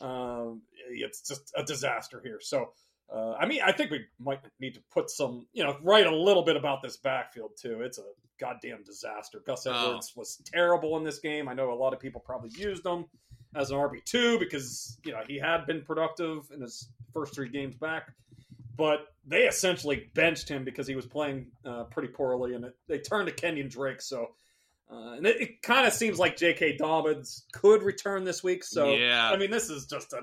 um, 0.00 0.62
it's 0.90 1.26
just 1.28 1.52
a 1.56 1.62
disaster 1.62 2.20
here. 2.24 2.38
So. 2.40 2.72
Uh, 3.12 3.32
I 3.32 3.46
mean, 3.46 3.60
I 3.64 3.72
think 3.72 3.90
we 3.90 4.04
might 4.18 4.40
need 4.60 4.74
to 4.74 4.80
put 4.92 5.10
some, 5.10 5.46
you 5.52 5.62
know, 5.62 5.76
write 5.82 6.06
a 6.06 6.14
little 6.16 6.42
bit 6.42 6.56
about 6.56 6.82
this 6.82 6.96
backfield 6.96 7.52
too. 7.60 7.82
It's 7.82 7.98
a 7.98 8.04
goddamn 8.40 8.82
disaster. 8.84 9.40
Gus 9.46 9.66
Oh. 9.66 9.72
Edwards 9.88 10.12
was 10.16 10.40
terrible 10.44 10.96
in 10.96 11.04
this 11.04 11.18
game. 11.20 11.48
I 11.48 11.54
know 11.54 11.72
a 11.72 11.74
lot 11.74 11.92
of 11.92 12.00
people 12.00 12.20
probably 12.20 12.50
used 12.56 12.84
him 12.84 13.04
as 13.54 13.70
an 13.70 13.76
RB 13.76 14.02
two 14.04 14.38
because 14.38 14.98
you 15.04 15.12
know 15.12 15.20
he 15.28 15.38
had 15.38 15.66
been 15.66 15.82
productive 15.82 16.50
in 16.52 16.60
his 16.60 16.88
first 17.12 17.34
three 17.34 17.48
games 17.48 17.76
back, 17.76 18.12
but 18.76 19.06
they 19.26 19.42
essentially 19.44 20.10
benched 20.14 20.48
him 20.48 20.64
because 20.64 20.86
he 20.86 20.96
was 20.96 21.06
playing 21.06 21.46
uh, 21.64 21.84
pretty 21.84 22.08
poorly, 22.08 22.54
and 22.54 22.64
it, 22.64 22.74
they 22.88 22.98
turned 22.98 23.28
to 23.28 23.34
Kenyan 23.34 23.70
Drake. 23.70 24.02
So, 24.02 24.30
uh, 24.90 25.12
and 25.12 25.26
it, 25.26 25.40
it 25.40 25.62
kind 25.62 25.86
of 25.86 25.92
seems 25.92 26.18
like 26.18 26.36
J.K. 26.36 26.76
Dobbins 26.76 27.44
could 27.52 27.82
return 27.82 28.24
this 28.24 28.42
week. 28.42 28.64
So, 28.64 28.92
Yeah. 28.94 29.30
I 29.30 29.36
mean, 29.36 29.50
this 29.50 29.70
is 29.70 29.86
just 29.86 30.12
a 30.12 30.22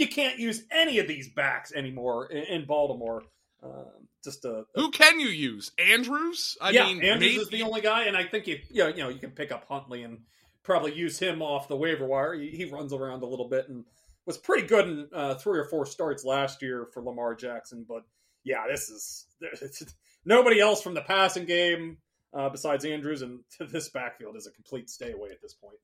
you 0.00 0.08
can't 0.08 0.38
use 0.38 0.64
any 0.70 0.98
of 0.98 1.06
these 1.06 1.28
backs 1.28 1.72
anymore 1.72 2.26
in, 2.26 2.44
in 2.44 2.64
Baltimore. 2.66 3.22
Um, 3.62 4.08
just 4.24 4.44
a, 4.44 4.64
a 4.74 4.80
Who 4.80 4.90
can 4.90 5.20
you 5.20 5.28
use? 5.28 5.72
Andrews? 5.78 6.56
I 6.60 6.70
yeah, 6.70 6.86
mean, 6.86 7.02
Andrews 7.02 7.20
maybe, 7.20 7.36
is 7.36 7.48
the 7.48 7.62
only 7.62 7.80
guy, 7.80 8.04
and 8.04 8.16
I 8.16 8.24
think 8.24 8.46
you, 8.46 8.58
you 8.70 8.84
know, 8.84 8.88
you 8.88 9.02
know, 9.02 9.08
you 9.08 9.18
can 9.18 9.30
pick 9.30 9.52
up 9.52 9.66
Huntley 9.68 10.02
and 10.02 10.18
probably 10.62 10.94
use 10.94 11.18
him 11.18 11.42
off 11.42 11.68
the 11.68 11.76
waiver 11.76 12.06
wire. 12.06 12.34
He, 12.34 12.48
he 12.50 12.64
runs 12.66 12.92
around 12.92 13.22
a 13.22 13.26
little 13.26 13.48
bit 13.48 13.68
and 13.68 13.84
was 14.26 14.38
pretty 14.38 14.66
good 14.66 14.86
in 14.86 15.08
uh, 15.14 15.34
three 15.34 15.58
or 15.58 15.64
four 15.64 15.86
starts 15.86 16.24
last 16.24 16.62
year 16.62 16.88
for 16.92 17.02
Lamar 17.02 17.34
Jackson. 17.34 17.84
But 17.88 18.02
yeah, 18.44 18.64
this 18.70 18.88
is 18.88 19.26
nobody 20.24 20.60
else 20.60 20.82
from 20.82 20.94
the 20.94 21.02
passing 21.02 21.46
game 21.46 21.98
uh, 22.32 22.48
besides 22.48 22.84
Andrews, 22.84 23.22
and 23.22 23.40
this 23.70 23.88
backfield 23.88 24.36
is 24.36 24.46
a 24.46 24.52
complete 24.52 24.90
stay 24.90 25.12
away 25.12 25.30
at 25.30 25.42
this 25.42 25.54
point. 25.54 25.76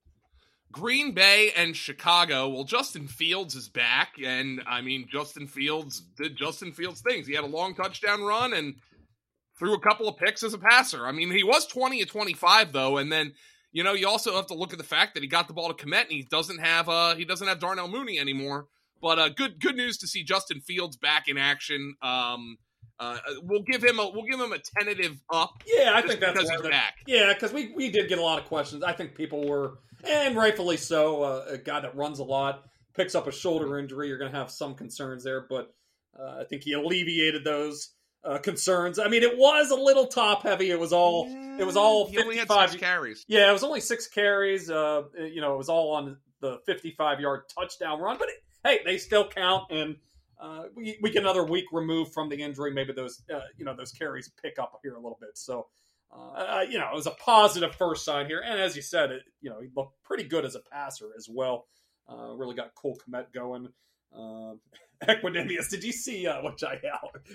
Green 0.77 1.13
Bay 1.13 1.53
and 1.57 1.75
Chicago. 1.75 2.51
Well, 2.51 2.65
Justin 2.65 3.09
Fields 3.09 3.55
is 3.55 3.67
back, 3.67 4.17
and 4.23 4.61
I 4.67 4.83
mean, 4.83 5.09
Justin 5.11 5.47
Fields 5.47 6.03
did 6.19 6.37
Justin 6.37 6.73
Fields 6.73 7.01
things. 7.01 7.27
He 7.27 7.35
had 7.35 7.45
a 7.45 7.49
long 7.49 7.75
touchdown 7.75 8.23
run 8.23 8.53
and 8.53 8.75
threw 9.59 9.73
a 9.73 9.81
couple 9.81 10.07
of 10.07 10.19
picks 10.19 10.43
as 10.43 10.53
a 10.53 10.59
passer. 10.59 11.07
I 11.07 11.13
mean, 11.13 11.31
he 11.31 11.43
was 11.43 11.67
twenty 11.67 12.03
of 12.03 12.11
twenty 12.11 12.35
five 12.35 12.73
though, 12.73 12.99
and 12.99 13.11
then 13.11 13.33
you 13.73 13.85
know 13.85 13.95
you 13.95 14.07
also 14.07 14.37
have 14.37 14.49
to 14.49 14.55
look 14.55 14.73
at 14.73 14.79
the 14.79 14.85
fact 14.85 15.15
that 15.15 15.23
he 15.23 15.29
got 15.31 15.49
the 15.49 15.55
ball 15.55 15.73
to 15.73 15.87
Kmet 15.87 16.03
and 16.03 16.13
he 16.13 16.27
doesn't 16.31 16.59
have 16.59 16.91
uh 16.91 17.15
he 17.15 17.25
doesn't 17.25 17.49
have 17.49 17.59
Darnell 17.59 17.89
Mooney 17.89 18.19
anymore. 18.19 18.67
But 19.01 19.19
uh, 19.19 19.29
good 19.31 19.59
good 19.61 19.77
news 19.77 19.97
to 19.99 20.07
see 20.07 20.25
Justin 20.25 20.61
Fields 20.61 20.99
back 20.99 21.27
in 21.27 21.39
action. 21.39 21.95
Um, 22.03 22.59
uh, 22.99 23.19
we'll 23.43 23.63
give 23.63 23.83
him 23.85 23.99
a 23.99 24.09
we'll 24.11 24.25
give 24.25 24.41
him 24.41 24.53
a 24.53 24.59
tentative 24.59 25.21
up 25.33 25.63
Yeah, 25.67 25.93
I 25.95 26.03
think 26.03 26.21
that's 26.21 26.33
because 26.33 26.51
he's 26.51 26.63
that- 26.63 26.71
back. 26.71 26.95
Yeah, 27.07 27.33
because 27.35 27.53
we, 27.53 27.73
we 27.75 27.91
did 27.91 28.09
get 28.09 28.19
a 28.19 28.23
lot 28.23 28.39
of 28.39 28.47
questions. 28.47 28.83
I 28.83 28.93
think 28.93 29.15
people 29.15 29.47
were, 29.47 29.79
and 30.05 30.37
rightfully 30.37 30.77
so, 30.77 31.23
uh, 31.23 31.45
a 31.49 31.59
guy 31.59 31.81
that 31.81 31.95
runs 31.95 32.19
a 32.21 32.25
lot, 32.25 32.65
picks 32.95 33.15
up 33.15 33.27
a 33.27 33.33
shoulder 33.33 33.79
injury, 33.79 34.09
you're 34.09 34.19
going 34.19 34.33
to 34.33 34.39
have 34.39 34.51
some 34.51 34.75
concerns 34.75 35.23
there, 35.25 35.47
but 35.49 35.75
uh, 36.19 36.41
I 36.41 36.45
think 36.45 36.63
he 36.63 36.73
alleviated 36.73 37.45
those 37.45 37.91
uh, 38.25 38.39
concerns. 38.39 38.99
I 38.99 39.09
mean, 39.09 39.23
it 39.23 39.37
was 39.37 39.71
a 39.71 39.77
little 39.77 40.07
top 40.07 40.43
heavy. 40.43 40.71
It 40.71 40.81
was 40.81 40.93
all, 40.93 41.27
it 41.61 41.65
was 41.67 41.77
all 41.77 42.07
had 42.07 42.25
55 42.25 42.79
carries. 42.79 43.25
yeah, 43.29 43.51
it 43.51 43.53
was 43.53 43.63
only 43.63 43.81
six 43.81 44.09
carries. 44.09 44.71
Uh, 44.71 45.03
you 45.19 45.41
know, 45.43 45.55
it 45.55 45.59
was 45.59 45.69
all 45.69 45.93
on 45.93 46.17
the 46.41 46.59
55 46.67 47.21
yard 47.21 47.43
touchdown 47.57 48.01
run, 48.01 48.17
but 48.19 48.29
it, 48.29 48.35
hey, 48.65 48.81
they 48.85 48.99
still 48.99 49.29
count. 49.29 49.71
And 49.71 49.97
uh, 50.41 50.65
we 50.75 50.99
we 51.03 51.11
get 51.11 51.23
another 51.23 51.45
week 51.45 51.65
removed 51.73 52.13
from 52.13 52.29
the 52.29 52.37
injury. 52.37 52.73
Maybe 52.73 52.93
those 52.93 53.23
uh, 53.33 53.41
you 53.57 53.65
know 53.65 53.75
those 53.75 53.93
carries 53.93 54.31
pick 54.43 54.59
up 54.59 54.79
here 54.83 54.95
a 54.95 55.01
little 55.01 55.19
bit. 55.21 55.31
So. 55.35 55.67
Uh, 56.17 56.65
you 56.71 56.79
know, 56.79 56.87
it 56.93 56.95
was 56.95 57.09
a 57.09 57.11
positive 57.11 57.75
first 57.75 58.05
sign 58.05 58.27
here, 58.27 58.41
and 58.41 58.61
as 58.61 58.77
you 58.77 58.81
said, 58.81 59.11
it 59.11 59.23
you 59.41 59.51
know 59.51 59.61
he 59.61 59.67
looked 59.77 60.01
pretty 60.05 60.23
good 60.23 60.45
as 60.45 60.55
a 60.55 60.61
passer 60.73 61.09
as 61.19 61.29
well. 61.29 61.67
Uh, 62.09 62.33
really 62.35 62.55
got 62.55 62.73
Cole 62.77 62.97
Kmet 63.07 63.33
going. 63.35 63.69
Um, 64.17 64.61
Equanimeous, 65.03 65.69
did 65.69 65.83
you 65.83 65.93
see 65.93 66.27
uh, 66.27 66.41
what 66.43 66.59
Jaire, 66.59 66.81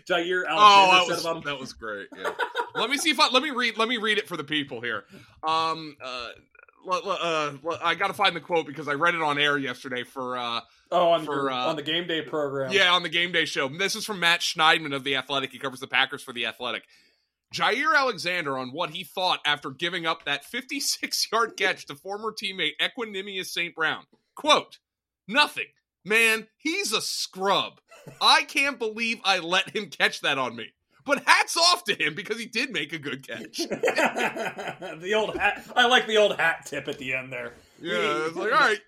Jaire 0.10 0.48
Alexander 0.48 0.50
Oh, 0.50 0.92
that 0.92 1.04
said 1.06 1.12
was, 1.12 1.26
about 1.26 1.38
him? 1.38 1.44
that 1.44 1.60
was 1.60 1.74
great. 1.74 2.08
Yeah. 2.18 2.32
let 2.76 2.90
me 2.90 2.98
see 2.98 3.12
if 3.12 3.20
I 3.20 3.30
let 3.30 3.44
me 3.44 3.52
read 3.52 3.78
let 3.78 3.90
me 3.90 3.98
read 3.98 4.18
it 4.18 4.28
for 4.28 4.38
the 4.38 4.44
people 4.46 4.82
here. 4.82 5.04
Um, 5.44 5.96
uh, 6.04 6.30
uh, 6.90 7.52
I 7.84 7.96
got 7.96 8.08
to 8.08 8.14
find 8.14 8.36
the 8.36 8.40
quote 8.40 8.66
because 8.66 8.88
I 8.88 8.94
read 8.94 9.16
it 9.16 9.22
on 9.22 9.38
air 9.38 9.58
yesterday 9.58 10.04
for 10.04 10.38
uh, 10.38 10.62
Oh, 10.92 11.12
on, 11.12 11.24
for, 11.26 11.36
your- 11.36 11.52
uh, 11.52 11.68
on 11.68 11.76
the 11.78 11.82
game 11.84 12.06
day 12.08 12.22
program. 12.22 12.72
yeah 12.72 12.92
on 12.92 13.04
the 13.04 13.10
game 13.10 13.32
day 13.32 13.46
show. 13.46 13.68
This 13.70 13.96
is 13.96 14.06
from 14.06 14.20
Matt 14.20 14.42
Schneidman 14.42 14.94
of 14.94 15.04
the 15.04 15.16
Athletic. 15.16 15.52
He 15.52 15.60
covers 15.60 15.80
the 15.80 15.88
Packers 15.88 16.22
for 16.22 16.34
the 16.34 16.46
Athletic. 16.46 16.84
Jaire 17.54 17.96
Alexander 17.98 18.58
on 18.58 18.70
what 18.72 18.92
he 18.92 19.04
thought 19.04 19.40
after 19.46 19.70
giving 19.72 20.06
up 20.06 20.26
that 20.26 20.46
56 20.46 21.28
yard 21.32 21.58
catch 21.58 21.86
to 21.88 21.96
former 21.96 22.32
teammate 22.34 22.74
Equanimeous 22.82 23.48
St. 23.48 23.76
Brown. 23.76 24.04
Quote, 24.36 24.80
nothing. 25.28 25.68
Man, 26.04 26.48
he's 26.58 26.94
a 26.94 27.02
scrub. 27.02 27.80
I 28.20 28.44
can't 28.44 28.80
believe 28.80 29.20
I 29.24 29.40
let 29.40 29.76
him 29.76 29.90
catch 29.90 30.22
that 30.22 30.38
on 30.38 30.56
me. 30.56 30.68
But 31.06 31.24
hats 31.26 31.58
off 31.58 31.84
to 31.86 31.96
him 31.96 32.16
because 32.16 32.40
he 32.40 32.46
did 32.46 32.72
make 32.72 32.94
a 32.94 33.00
good 33.00 33.28
catch. 33.28 33.58
the 33.58 35.14
old 35.16 35.36
hat. 35.36 35.64
I 35.76 35.88
like 35.88 36.08
the 36.08 36.18
old 36.18 36.38
hat 36.38 36.66
tip 36.66 36.88
at 36.88 36.98
the 37.00 37.14
end 37.14 37.34
there. 37.34 37.54
Yeah, 37.82 38.28
it's 38.28 38.36
like, 38.36 38.52
all 38.52 38.60
right, 38.60 38.80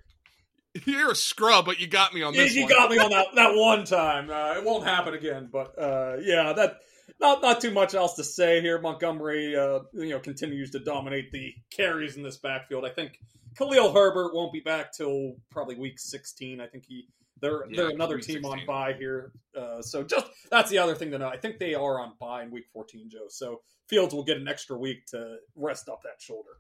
you're 0.86 1.12
a 1.12 1.16
scrub, 1.16 1.66
but 1.66 1.80
you 1.80 1.88
got 1.88 2.14
me 2.14 2.24
on 2.24 2.34
this 2.34 2.56
you 2.56 2.68
got 2.68 2.90
me 2.90 2.98
on 2.98 3.12
that, 3.12 3.28
that 3.36 3.56
one 3.56 3.86
time. 3.86 4.30
Uh, 4.30 4.56
it 4.58 4.64
won't 4.64 4.86
happen 4.86 5.14
again. 5.14 5.50
But 5.52 5.78
uh, 5.78 6.18
yeah, 6.22 6.54
that 6.54 6.80
not 7.20 7.42
not 7.42 7.62
too 7.62 7.72
much 7.72 7.94
else 7.94 8.16
to 8.16 8.24
say 8.24 8.62
here. 8.62 8.80
Montgomery, 8.82 9.56
uh, 9.56 9.80
you 9.94 10.10
know, 10.10 10.20
continues 10.20 10.72
to 10.72 10.80
dominate 10.80 11.32
the 11.32 11.54
carries 11.70 12.18
in 12.18 12.24
this 12.24 12.38
backfield. 12.38 12.86
I 12.86 12.90
think 12.90 13.20
Khalil 13.58 13.94
Herbert 13.94 14.34
won't 14.34 14.52
be 14.52 14.62
back 14.62 14.92
till 14.92 15.36
probably 15.52 15.76
week 15.76 16.00
16. 16.00 16.60
I 16.60 16.68
think 16.68 16.86
he 16.88 17.08
They're 17.40 17.66
Yeah, 17.70 17.78
they're 17.78 17.90
another 17.90 18.20
team 18.20 18.46
on 18.46 18.60
16. 18.60 18.68
bye 18.68 18.94
here. 18.98 19.32
Uh, 19.56 19.82
so 19.82 20.04
just 20.04 20.26
that's 20.50 20.70
the 20.70 20.80
other 20.80 20.96
thing 20.96 21.12
to 21.12 21.20
know. 21.20 21.28
I 21.28 21.38
think 21.38 21.60
they 21.60 21.76
are 21.76 22.00
on 22.00 22.14
bye 22.20 22.44
in 22.44 22.52
week 22.52 22.66
14, 22.74 23.10
Joe. 23.10 23.28
So 23.30 23.62
Fields 23.88 24.14
will 24.14 24.24
get 24.24 24.38
an 24.38 24.48
extra 24.48 24.78
week 24.78 25.06
to 25.08 25.38
rest 25.56 25.90
up 25.90 26.02
that 26.04 26.20
shoulder. 26.20 26.52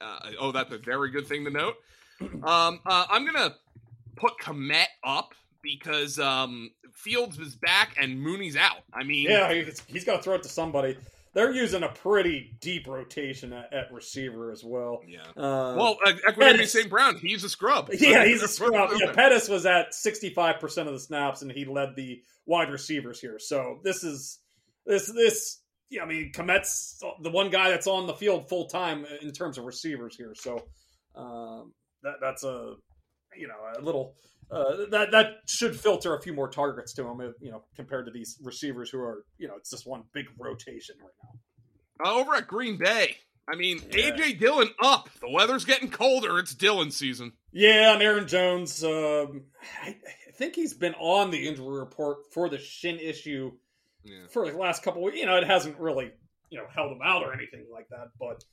Uh, 0.00 0.18
oh, 0.40 0.50
that's 0.50 0.72
a 0.72 0.78
very 0.78 1.10
good 1.10 1.26
thing 1.26 1.44
to 1.44 1.50
note. 1.50 1.74
Um, 2.20 2.80
uh, 2.86 3.06
I'm 3.10 3.24
gonna 3.24 3.54
put 4.16 4.34
Kmet 4.42 4.86
up 5.04 5.34
because 5.62 6.18
um, 6.18 6.70
Fields 6.92 7.38
is 7.38 7.56
back 7.56 7.96
and 8.00 8.20
Mooney's 8.20 8.56
out. 8.56 8.82
I 8.92 9.04
mean, 9.04 9.28
Yeah, 9.28 9.52
he's, 9.52 9.82
he's 9.86 10.04
got 10.04 10.16
to 10.18 10.22
throw 10.22 10.34
it 10.34 10.42
to 10.44 10.48
somebody. 10.48 10.96
They're 11.34 11.52
using 11.52 11.82
a 11.82 11.88
pretty 11.88 12.56
deep 12.60 12.86
rotation 12.88 13.52
at, 13.52 13.72
at 13.72 13.92
receiver 13.92 14.50
as 14.50 14.64
well. 14.64 15.02
yeah. 15.06 15.20
Uh, 15.36 15.76
Well, 15.76 15.98
Equanimity 16.28 16.66
St. 16.66 16.88
Brown, 16.88 17.16
he's 17.18 17.44
a 17.44 17.48
scrub. 17.48 17.90
yeah, 17.98 18.24
he's 18.24 18.42
a 18.42 18.48
scrub. 18.48 18.90
Yeah, 18.98 19.12
Pettis 19.12 19.48
was 19.48 19.66
at 19.66 19.92
65% 19.92 20.62
of 20.86 20.92
the 20.94 20.98
snaps, 20.98 21.42
and 21.42 21.52
he 21.52 21.64
led 21.64 21.94
the 21.96 22.22
wide 22.46 22.70
receivers 22.70 23.20
here. 23.20 23.38
So 23.38 23.78
this 23.84 24.02
is 24.04 24.38
this 24.86 25.12
this. 25.12 25.60
Yeah, 25.90 26.02
I 26.02 26.06
mean, 26.06 26.32
Kmet's 26.34 27.02
the 27.22 27.30
one 27.30 27.50
guy 27.50 27.70
that's 27.70 27.86
on 27.86 28.06
the 28.06 28.14
field 28.14 28.48
full 28.48 28.66
time 28.66 29.06
in 29.22 29.30
terms 29.32 29.58
of 29.58 29.64
receivers 29.64 30.16
here. 30.16 30.34
So 30.34 30.66
um, 31.14 31.72
that 32.02 32.14
that's 32.20 32.44
a 32.44 32.74
you 33.36 33.48
know 33.48 33.54
a 33.78 33.80
little 33.82 34.14
uh, 34.50 34.86
that 34.90 35.10
that 35.12 35.26
should 35.46 35.78
filter 35.78 36.14
a 36.14 36.22
few 36.22 36.32
more 36.32 36.48
targets 36.48 36.94
to 36.94 37.06
him. 37.06 37.20
You 37.40 37.50
know, 37.52 37.64
compared 37.76 38.06
to 38.06 38.12
these 38.12 38.38
receivers 38.42 38.90
who 38.90 38.98
are 39.00 39.24
you 39.38 39.48
know 39.48 39.54
it's 39.56 39.70
just 39.70 39.86
one 39.86 40.04
big 40.14 40.26
rotation 40.38 40.96
right 41.00 41.12
now. 41.24 42.10
Uh, 42.10 42.14
over 42.20 42.34
at 42.36 42.46
Green 42.46 42.78
Bay, 42.78 43.16
I 43.52 43.56
mean, 43.56 43.78
Yeah. 43.90 44.10
AJ 44.12 44.38
Dillon 44.38 44.68
up. 44.82 45.08
The 45.20 45.30
weather's 45.30 45.64
getting 45.64 45.90
colder. 45.90 46.38
It's 46.38 46.54
Dillon 46.54 46.90
season. 46.90 47.32
Yeah, 47.52 47.92
and 47.94 48.02
Aaron 48.02 48.28
Jones. 48.28 48.84
Um, 48.84 49.46
I, 49.82 49.96
I 50.28 50.30
think 50.36 50.54
he's 50.54 50.74
been 50.74 50.94
on 50.94 51.30
the 51.32 51.48
injury 51.48 51.78
report 51.80 52.18
for 52.32 52.48
the 52.48 52.58
shin 52.58 52.98
issue 53.00 53.50
Yeah. 54.04 54.28
for 54.30 54.48
the 54.50 54.56
last 54.56 54.82
couple. 54.84 55.08
Of, 55.08 55.14
you 55.16 55.26
know, 55.26 55.36
it 55.36 55.44
hasn't 55.46 55.78
really 55.80 56.12
you 56.50 56.58
know 56.58 56.66
held 56.74 56.92
him 56.92 57.00
out 57.04 57.22
or 57.24 57.32
anything 57.34 57.66
like 57.72 57.88
that, 57.90 58.08
but 58.20 58.44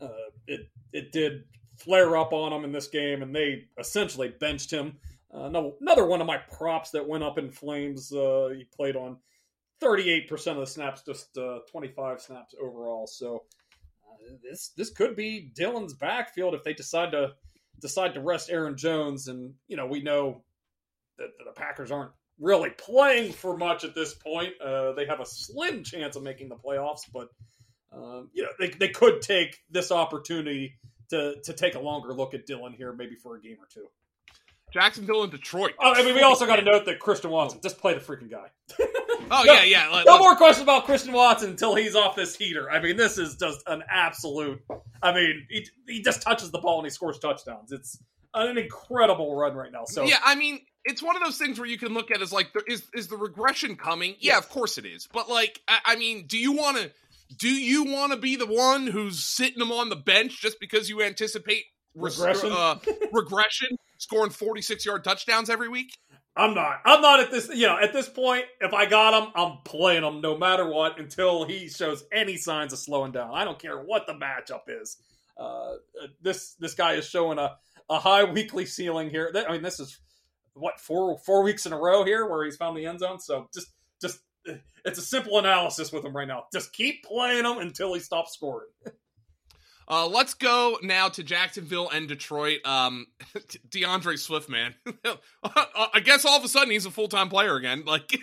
uh, 0.00 0.30
it 0.46 0.60
it 0.92 1.12
did 1.12 1.42
flare 1.78 2.16
up 2.16 2.32
on 2.32 2.52
him 2.52 2.64
in 2.64 2.72
this 2.72 2.88
game, 2.88 3.22
and 3.22 3.34
they 3.34 3.64
essentially 3.78 4.28
benched 4.28 4.70
him. 4.70 4.96
Uh, 5.32 5.48
no, 5.48 5.74
another 5.80 6.06
one 6.06 6.20
of 6.20 6.26
my 6.26 6.38
props 6.38 6.90
that 6.90 7.06
went 7.06 7.24
up 7.24 7.38
in 7.38 7.50
flames. 7.50 8.12
Uh, 8.12 8.50
he 8.56 8.64
played 8.64 8.96
on 8.96 9.18
thirty 9.80 10.10
eight 10.10 10.28
percent 10.28 10.58
of 10.58 10.64
the 10.64 10.70
snaps, 10.70 11.02
just 11.02 11.36
uh, 11.36 11.58
twenty 11.70 11.88
five 11.88 12.20
snaps 12.20 12.54
overall. 12.60 13.06
So 13.06 13.44
uh, 14.08 14.34
this 14.42 14.72
this 14.76 14.90
could 14.90 15.16
be 15.16 15.50
Dillon's 15.54 15.94
backfield 15.94 16.54
if 16.54 16.62
they 16.62 16.74
decide 16.74 17.12
to 17.12 17.32
decide 17.80 18.14
to 18.14 18.20
rest 18.20 18.50
Aaron 18.50 18.76
Jones, 18.76 19.28
and 19.28 19.54
you 19.68 19.76
know 19.76 19.86
we 19.86 20.02
know 20.02 20.42
that 21.18 21.28
the 21.44 21.52
Packers 21.52 21.90
aren't 21.90 22.12
really 22.38 22.70
playing 22.70 23.32
for 23.32 23.56
much 23.56 23.84
at 23.84 23.94
this 23.94 24.14
point. 24.14 24.52
Uh, 24.60 24.92
they 24.92 25.06
have 25.06 25.20
a 25.20 25.26
slim 25.26 25.82
chance 25.82 26.16
of 26.16 26.22
making 26.22 26.48
the 26.48 26.56
playoffs, 26.56 27.02
but 27.12 27.28
um, 27.92 28.30
you 28.32 28.42
know 28.42 28.50
they 28.58 28.68
they 28.70 28.88
could 28.88 29.20
take 29.22 29.58
this 29.70 29.90
opportunity 29.90 30.74
to 31.10 31.40
to 31.42 31.52
take 31.52 31.74
a 31.74 31.80
longer 31.80 32.12
look 32.12 32.34
at 32.34 32.46
Dillon 32.46 32.72
here, 32.72 32.92
maybe 32.92 33.14
for 33.14 33.36
a 33.36 33.40
game 33.40 33.56
or 33.60 33.66
two. 33.72 33.86
Jacksonville 34.72 35.22
and 35.22 35.30
Detroit. 35.30 35.72
Oh, 35.78 35.92
I 35.94 36.02
mean, 36.02 36.14
we 36.14 36.22
also 36.22 36.44
got 36.46 36.56
to 36.56 36.62
note 36.62 36.84
that 36.86 36.98
Christian 36.98 37.30
Watson 37.30 37.60
just 37.62 37.78
play 37.78 37.94
the 37.94 38.00
freaking 38.00 38.30
guy. 38.30 38.48
Oh, 39.28 39.42
No- 39.44 39.54
yeah, 39.54 39.64
yeah. 39.64 39.88
let- 39.88 40.04
No 40.06 40.12
let's- 40.12 40.22
more 40.24 40.36
questions 40.36 40.62
about 40.62 40.84
Christian 40.84 41.12
Watson 41.12 41.50
until 41.50 41.74
he's 41.74 41.96
off 41.96 42.14
this 42.14 42.36
heater. 42.36 42.70
I 42.70 42.80
mean, 42.80 42.96
this 42.96 43.18
is 43.18 43.34
just 43.36 43.60
an 43.66 43.82
absolute. 43.90 44.60
I 45.02 45.12
mean, 45.12 45.46
he, 45.50 45.66
he 45.88 46.02
just 46.02 46.22
touches 46.22 46.50
the 46.52 46.58
ball 46.58 46.78
and 46.78 46.86
he 46.86 46.90
scores 46.90 47.18
touchdowns. 47.18 47.72
It's 47.72 47.98
an 48.34 48.56
incredible 48.56 49.34
run 49.34 49.54
right 49.56 49.72
now. 49.72 49.84
So 49.86 50.04
yeah, 50.04 50.18
I 50.24 50.36
mean, 50.36 50.60
it's 50.84 51.02
one 51.02 51.16
of 51.16 51.22
those 51.24 51.38
things 51.38 51.58
where 51.58 51.66
you 51.66 51.78
can 51.78 51.92
look 51.92 52.12
at 52.12 52.20
as 52.22 52.30
like, 52.32 52.50
is 52.68 52.84
is 52.94 53.08
the 53.08 53.16
regression 53.16 53.74
coming? 53.74 54.10
Yeah, 54.20 54.34
Yes. 54.34 54.44
of 54.44 54.50
course 54.50 54.78
it 54.78 54.84
is. 54.86 55.08
But 55.12 55.28
like, 55.28 55.60
I, 55.66 55.78
I 55.86 55.96
mean, 55.96 56.26
do 56.28 56.38
you 56.38 56.52
want 56.52 56.76
to? 56.76 56.92
Do 57.34 57.48
you 57.48 57.84
want 57.84 58.12
to 58.12 58.18
be 58.18 58.36
the 58.36 58.46
one 58.46 58.86
who's 58.86 59.22
sitting 59.22 59.60
him 59.60 59.72
on 59.72 59.88
the 59.88 59.96
bench 59.96 60.40
just 60.40 60.60
because 60.60 60.88
you 60.88 61.02
anticipate 61.02 61.64
res- 61.94 62.18
Regression? 62.18 62.52
uh, 62.52 62.78
regression, 63.12 63.68
scoring 63.98 64.30
forty 64.30 64.62
six 64.62 64.84
yard 64.86 65.04
touchdowns 65.04 65.50
every 65.50 65.68
week? 65.68 65.96
I'm 66.36 66.54
not. 66.54 66.80
I'm 66.84 67.00
not 67.00 67.20
at 67.20 67.30
this. 67.30 67.48
You 67.48 67.66
know, 67.66 67.78
at 67.78 67.92
this 67.92 68.08
point, 68.08 68.44
if 68.60 68.74
I 68.74 68.86
got 68.86 69.22
him, 69.22 69.32
I'm 69.34 69.58
playing 69.64 70.04
him 70.04 70.20
no 70.20 70.36
matter 70.36 70.68
what 70.68 71.00
until 71.00 71.44
he 71.44 71.68
shows 71.68 72.04
any 72.12 72.36
signs 72.36 72.72
of 72.72 72.78
slowing 72.78 73.12
down. 73.12 73.30
I 73.34 73.44
don't 73.44 73.58
care 73.58 73.78
what 73.78 74.06
the 74.06 74.12
matchup 74.12 74.62
is. 74.68 74.98
Uh, 75.38 75.42
uh, 75.42 75.76
this 76.20 76.54
this 76.60 76.74
guy 76.74 76.94
is 76.94 77.06
showing 77.06 77.38
a, 77.38 77.56
a 77.88 77.98
high 77.98 78.24
weekly 78.24 78.66
ceiling 78.66 79.10
here. 79.10 79.32
I 79.48 79.52
mean, 79.52 79.62
this 79.62 79.80
is 79.80 79.98
what 80.52 80.78
four 80.78 81.18
four 81.18 81.42
weeks 81.42 81.66
in 81.66 81.72
a 81.72 81.78
row 81.78 82.04
here 82.04 82.26
where 82.26 82.44
he's 82.44 82.56
found 82.56 82.76
the 82.76 82.86
end 82.86 83.00
zone. 83.00 83.18
So 83.18 83.48
just 83.54 83.68
just 84.00 84.18
it's 84.84 84.98
a 84.98 85.02
simple 85.02 85.38
analysis 85.38 85.92
with 85.92 86.04
him 86.04 86.16
right 86.16 86.28
now. 86.28 86.44
Just 86.52 86.72
keep 86.72 87.04
playing 87.04 87.44
him 87.44 87.58
until 87.58 87.94
he 87.94 88.00
stops 88.00 88.32
scoring. 88.32 88.68
Uh, 89.88 90.06
let's 90.08 90.34
go 90.34 90.78
now 90.82 91.08
to 91.08 91.22
Jacksonville 91.22 91.88
and 91.90 92.08
Detroit. 92.08 92.58
Um, 92.64 93.06
D'Andre 93.70 94.16
Swift, 94.16 94.48
man. 94.48 94.74
I 95.44 96.00
guess 96.00 96.24
all 96.24 96.38
of 96.38 96.44
a 96.44 96.48
sudden 96.48 96.70
he's 96.70 96.86
a 96.86 96.90
full 96.90 97.08
time 97.08 97.28
player 97.28 97.54
again. 97.54 97.84
Like, 97.86 98.18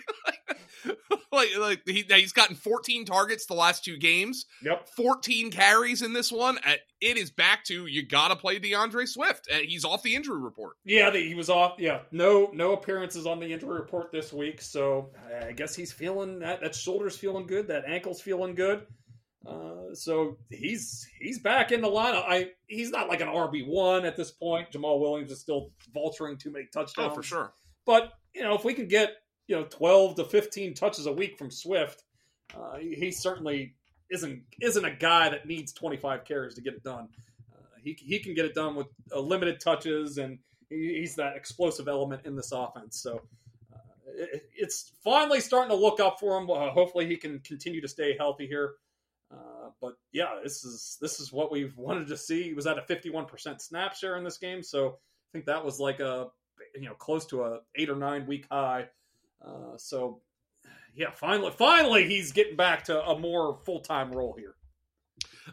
like, 1.32 1.50
like 1.58 1.82
he, 1.88 2.04
he's 2.10 2.34
gotten 2.34 2.56
14 2.56 3.06
targets 3.06 3.46
the 3.46 3.54
last 3.54 3.86
two 3.86 3.98
games, 3.98 4.46
Yep. 4.64 4.90
14 4.98 5.52
carries 5.52 6.02
in 6.02 6.14
this 6.14 6.32
one. 6.32 6.58
Uh, 6.66 6.74
It 7.00 7.18
is 7.18 7.32
back 7.32 7.64
to 7.66 7.86
you 7.86 8.06
got 8.06 8.28
to 8.30 8.36
play 8.36 8.60
D'Andre 8.60 9.06
Swift. 9.06 9.48
Uh, 9.52 9.58
He's 9.60 9.86
off 9.86 10.04
the 10.04 10.16
injury 10.16 10.40
report. 10.42 10.76
Yeah, 10.84 11.10
the, 11.10 11.20
he 11.20 11.34
was 11.36 11.50
off. 11.50 11.76
Yeah, 11.80 12.00
no 12.12 12.50
no 12.54 12.74
appearances 12.74 13.26
on 13.26 13.40
the 13.40 13.52
injury 13.52 13.80
report 13.80 14.12
this 14.12 14.34
week. 14.34 14.62
So 14.62 15.12
I 15.48 15.54
guess 15.54 15.76
he's 15.76 15.92
feeling 15.94 16.40
that 16.40 16.62
that 16.62 16.76
shoulder's 16.76 17.16
feeling 17.16 17.48
good, 17.48 17.68
that 17.70 17.86
ankle's 17.88 18.22
feeling 18.22 18.54
good. 18.56 18.86
Uh, 19.48 19.94
so 19.94 20.38
he's 20.50 21.06
he's 21.20 21.40
back 21.40 21.72
in 21.72 21.82
the 21.82 21.88
lineup. 21.88 22.24
I 22.28 22.52
he's 22.68 22.92
not 22.92 23.10
like 23.10 23.20
an 23.22 23.28
RB 23.28 23.68
one 23.68 24.06
at 24.06 24.16
this 24.16 24.32
point. 24.32 24.72
Jamaal 24.72 25.00
Williams 25.02 25.32
is 25.32 25.40
still 25.42 25.72
vulturing 25.96 26.40
too 26.40 26.52
many 26.52 26.66
touchdowns. 26.74 27.12
Oh, 27.12 27.16
for 27.16 27.24
sure. 27.24 27.54
But 27.86 28.14
you 28.34 28.42
know, 28.44 28.56
if 28.56 28.64
we 28.64 28.74
can 28.74 28.88
get 28.88 29.12
you 29.48 29.56
know 29.58 29.66
twelve 29.66 30.16
to 30.16 30.24
fifteen 30.24 30.74
touches 30.74 31.06
a 31.08 31.12
week 31.12 31.38
from 31.38 31.52
Swift, 31.52 32.04
uh, 32.58 32.78
he, 32.78 32.94
he 32.96 33.12
certainly 33.12 33.76
isn't 34.10 34.42
isn't 34.62 34.86
a 34.86 34.92
guy 34.96 35.28
that 35.30 35.46
needs 35.46 35.74
twenty 35.74 35.98
five 35.98 36.24
carries 36.24 36.56
to 36.56 36.62
get 36.62 36.74
it 36.74 36.84
done. 36.84 37.10
Uh, 37.54 37.58
he 37.84 37.98
he 38.00 38.20
can 38.20 38.34
get 38.34 38.46
it 38.46 38.54
done 38.56 38.76
with 38.76 38.88
uh, 39.14 39.20
limited 39.20 39.60
touches, 39.60 40.18
and 40.20 40.40
he, 40.70 41.00
he's 41.02 41.16
that 41.16 41.36
explosive 41.36 41.90
element 41.90 42.22
in 42.26 42.36
this 42.38 42.52
offense. 42.54 43.02
So. 43.02 43.20
uh, 43.74 43.78
it- 44.16 44.44
It's 44.56 44.94
finally 45.04 45.42
starting 45.42 45.70
to 45.70 45.76
look 45.76 46.00
up 46.00 46.18
for 46.22 46.38
him. 46.38 46.50
Uh, 46.50 46.70
hopefully, 46.72 47.06
he 47.08 47.18
can 47.18 47.40
continue 47.40 47.82
to 47.82 47.88
stay 47.90 48.16
healthy 48.18 48.48
here. 48.48 48.76
Uh, 49.34 49.70
but 49.82 49.94
yeah, 50.12 50.40
this 50.44 50.64
is 50.64 50.98
this 51.02 51.20
is 51.20 51.32
what 51.32 51.52
we've 51.52 51.76
wanted 51.78 52.08
to 52.08 52.18
see. 52.18 52.44
He 52.44 52.54
was 52.54 52.68
at 52.68 52.78
a 52.78 52.82
51% 52.82 53.62
snap 53.62 53.96
share 53.96 54.18
in 54.18 54.24
this 54.24 54.38
game, 54.38 54.62
so 54.62 54.90
I 54.90 55.30
think 55.32 55.46
that 55.46 55.64
was 55.64 55.80
like 55.80 56.00
a 56.00 56.28
you 56.76 56.86
know 56.86 56.94
close 56.94 57.26
to 57.28 57.44
a 57.44 57.60
eight 57.76 57.90
or 57.90 57.96
nine 57.96 58.28
week 58.28 58.46
high. 58.52 58.88
Uh, 59.46 59.78
so 59.78 60.22
yeah, 60.96 61.12
finally, 61.12 61.52
finally, 61.52 62.08
he's 62.08 62.32
getting 62.32 62.56
back 62.56 62.84
to 62.86 63.04
a 63.04 63.18
more 63.18 63.60
full 63.66 63.80
time 63.80 64.12
role 64.12 64.36
here. 64.38 64.56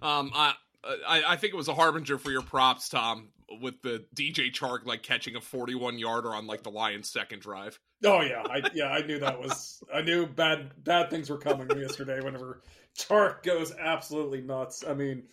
Um, 0.02 0.30
I, 0.34 0.54
I 0.84 1.22
I 1.26 1.36
think 1.36 1.52
it 1.52 1.56
was 1.56 1.68
a 1.68 1.74
harbinger 1.74 2.18
for 2.18 2.30
your 2.30 2.42
props, 2.42 2.88
Tom, 2.88 3.28
with 3.60 3.82
the 3.82 4.04
DJ 4.14 4.52
Chark 4.52 4.86
like 4.86 5.02
catching 5.02 5.36
a 5.36 5.40
41 5.40 5.98
yarder 5.98 6.34
on 6.34 6.46
like 6.46 6.62
the 6.62 6.70
Lions' 6.70 7.10
second 7.10 7.40
drive. 7.40 7.78
Oh 8.04 8.20
yeah, 8.22 8.42
I 8.44 8.62
yeah 8.74 8.88
I 8.88 9.02
knew 9.02 9.18
that 9.18 9.38
was 9.40 9.82
I 9.92 10.02
knew 10.02 10.26
bad 10.26 10.72
bad 10.82 11.10
things 11.10 11.28
were 11.28 11.38
coming 11.38 11.68
yesterday. 11.78 12.20
Whenever 12.20 12.62
Chark 12.96 13.42
goes 13.42 13.72
absolutely 13.78 14.40
nuts, 14.40 14.84
I 14.86 14.94
mean, 14.94 15.24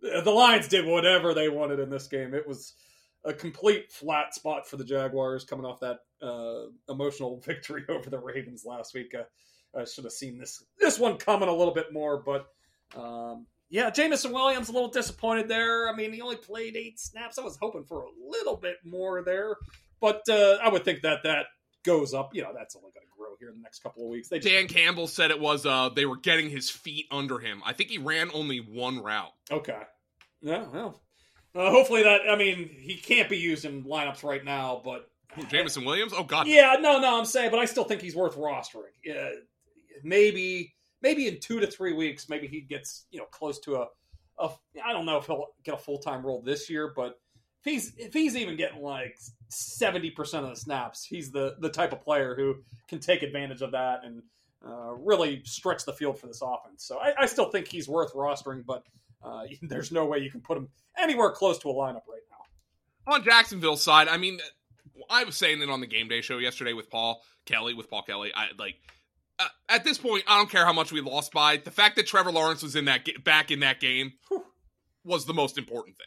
the 0.00 0.30
Lions 0.30 0.68
did 0.68 0.86
whatever 0.86 1.34
they 1.34 1.48
wanted 1.48 1.80
in 1.80 1.90
this 1.90 2.06
game. 2.06 2.34
It 2.34 2.46
was 2.46 2.74
a 3.24 3.32
complete 3.32 3.92
flat 3.92 4.34
spot 4.34 4.68
for 4.68 4.76
the 4.76 4.84
Jaguars 4.84 5.44
coming 5.44 5.64
off 5.64 5.80
that 5.80 6.00
uh, 6.20 6.66
emotional 6.88 7.40
victory 7.44 7.84
over 7.88 8.10
the 8.10 8.18
Ravens 8.18 8.64
last 8.64 8.94
week. 8.94 9.14
Uh, 9.14 9.24
I 9.78 9.84
should 9.84 10.04
have 10.04 10.12
seen 10.12 10.38
this 10.38 10.62
this 10.78 10.98
one 10.98 11.16
coming 11.16 11.48
a 11.48 11.54
little 11.54 11.74
bit 11.74 11.92
more, 11.92 12.22
but 12.22 12.46
um, 12.96 13.46
yeah, 13.72 13.88
Jameson 13.88 14.32
Williams 14.32 14.68
a 14.68 14.72
little 14.72 14.90
disappointed 14.90 15.48
there. 15.48 15.88
I 15.88 15.96
mean, 15.96 16.12
he 16.12 16.20
only 16.20 16.36
played 16.36 16.76
eight 16.76 17.00
snaps. 17.00 17.38
I 17.38 17.42
was 17.42 17.56
hoping 17.56 17.84
for 17.84 18.02
a 18.02 18.08
little 18.28 18.56
bit 18.56 18.76
more 18.84 19.22
there, 19.22 19.56
but 19.98 20.20
uh, 20.28 20.58
I 20.62 20.68
would 20.68 20.84
think 20.84 21.00
that 21.02 21.22
that 21.24 21.46
goes 21.82 22.12
up. 22.12 22.34
You 22.34 22.42
know, 22.42 22.52
that's 22.54 22.76
only 22.76 22.90
going 22.92 23.06
to 23.06 23.18
grow 23.18 23.30
here 23.40 23.48
in 23.48 23.56
the 23.56 23.62
next 23.62 23.82
couple 23.82 24.04
of 24.04 24.10
weeks. 24.10 24.28
They 24.28 24.40
just, 24.40 24.54
Dan 24.54 24.68
Campbell 24.68 25.06
said 25.06 25.30
it 25.30 25.40
was 25.40 25.64
uh 25.64 25.88
they 25.88 26.04
were 26.04 26.18
getting 26.18 26.50
his 26.50 26.68
feet 26.68 27.06
under 27.10 27.38
him. 27.38 27.62
I 27.64 27.72
think 27.72 27.88
he 27.88 27.96
ran 27.96 28.30
only 28.34 28.58
one 28.58 29.02
route. 29.02 29.32
okay, 29.50 29.80
yeah, 30.42 30.64
well, 30.70 31.00
uh, 31.54 31.70
hopefully 31.70 32.02
that. 32.02 32.20
I 32.30 32.36
mean, 32.36 32.68
he 32.78 32.96
can't 32.96 33.30
be 33.30 33.38
used 33.38 33.64
in 33.64 33.84
lineups 33.84 34.22
right 34.22 34.44
now, 34.44 34.82
but 34.84 35.08
Who, 35.34 35.44
Jameson 35.44 35.86
Williams? 35.86 36.12
Oh 36.14 36.24
God. 36.24 36.46
Yeah, 36.46 36.76
no, 36.78 36.98
no, 36.98 37.18
I'm 37.18 37.24
saying, 37.24 37.50
but 37.50 37.58
I 37.58 37.64
still 37.64 37.84
think 37.84 38.02
he's 38.02 38.14
worth 38.14 38.36
rostering. 38.36 38.92
Yeah, 39.02 39.30
maybe, 40.04 40.74
maybe 41.02 41.28
in 41.28 41.40
two 41.40 41.60
to 41.60 41.66
three 41.66 41.92
weeks, 41.92 42.28
maybe 42.28 42.46
he 42.46 42.60
gets 42.60 43.06
you 43.10 43.18
know 43.18 43.26
close 43.26 43.58
to 43.60 43.76
a, 43.76 43.86
a 44.38 44.50
I 44.84 44.92
don't 44.92 45.06
know 45.06 45.18
if 45.18 45.26
he'll 45.26 45.48
get 45.64 45.74
a 45.74 45.78
full 45.78 45.98
time 45.98 46.24
role 46.24 46.42
this 46.42 46.70
year, 46.70 46.92
but 46.94 47.18
if 47.64 47.72
he's 47.72 47.92
if 47.96 48.12
he's 48.12 48.36
even 48.36 48.56
getting 48.56 48.82
like 48.82 49.18
seventy 49.48 50.10
percent 50.10 50.44
of 50.44 50.50
the 50.50 50.56
snaps, 50.56 51.04
he's 51.04 51.30
the 51.30 51.56
the 51.60 51.68
type 51.68 51.92
of 51.92 52.02
player 52.02 52.34
who 52.34 52.56
can 52.88 52.98
take 52.98 53.22
advantage 53.22 53.62
of 53.62 53.72
that 53.72 54.04
and 54.04 54.22
uh, 54.66 54.94
really 54.94 55.42
stretch 55.44 55.84
the 55.84 55.92
field 55.92 56.18
for 56.18 56.26
this 56.26 56.42
offense. 56.42 56.84
So 56.84 56.98
I, 56.98 57.22
I 57.22 57.26
still 57.26 57.50
think 57.50 57.68
he's 57.68 57.88
worth 57.88 58.12
rostering, 58.14 58.64
but 58.64 58.84
uh, 59.22 59.44
there's 59.62 59.92
no 59.92 60.06
way 60.06 60.18
you 60.18 60.30
can 60.30 60.40
put 60.40 60.56
him 60.56 60.68
anywhere 60.98 61.30
close 61.30 61.58
to 61.60 61.70
a 61.70 61.74
lineup 61.74 62.06
right 62.08 62.22
now. 62.30 63.12
On 63.14 63.24
Jacksonville's 63.24 63.82
side, 63.82 64.08
I 64.08 64.16
mean, 64.16 64.40
I 65.10 65.24
was 65.24 65.36
saying 65.36 65.60
it 65.62 65.70
on 65.70 65.80
the 65.80 65.86
game 65.86 66.08
day 66.08 66.20
show 66.20 66.38
yesterday 66.38 66.72
with 66.72 66.90
Paul 66.90 67.22
Kelly, 67.44 67.74
with 67.74 67.90
Paul 67.90 68.02
Kelly. 68.02 68.32
I 68.34 68.48
like 68.58 68.76
uh, 69.38 69.48
at 69.68 69.84
this 69.84 69.98
point, 69.98 70.24
I 70.26 70.38
don't 70.38 70.50
care 70.50 70.64
how 70.64 70.72
much 70.72 70.92
we 70.92 71.00
lost 71.00 71.32
by. 71.32 71.56
The 71.56 71.70
fact 71.70 71.96
that 71.96 72.06
Trevor 72.06 72.32
Lawrence 72.32 72.62
was 72.62 72.76
in 72.76 72.84
that 72.86 73.06
back 73.24 73.50
in 73.50 73.60
that 73.60 73.80
game 73.80 74.12
Whew. 74.28 74.44
was 75.04 75.26
the 75.26 75.34
most 75.34 75.58
important 75.58 75.96
thing. 75.96 76.06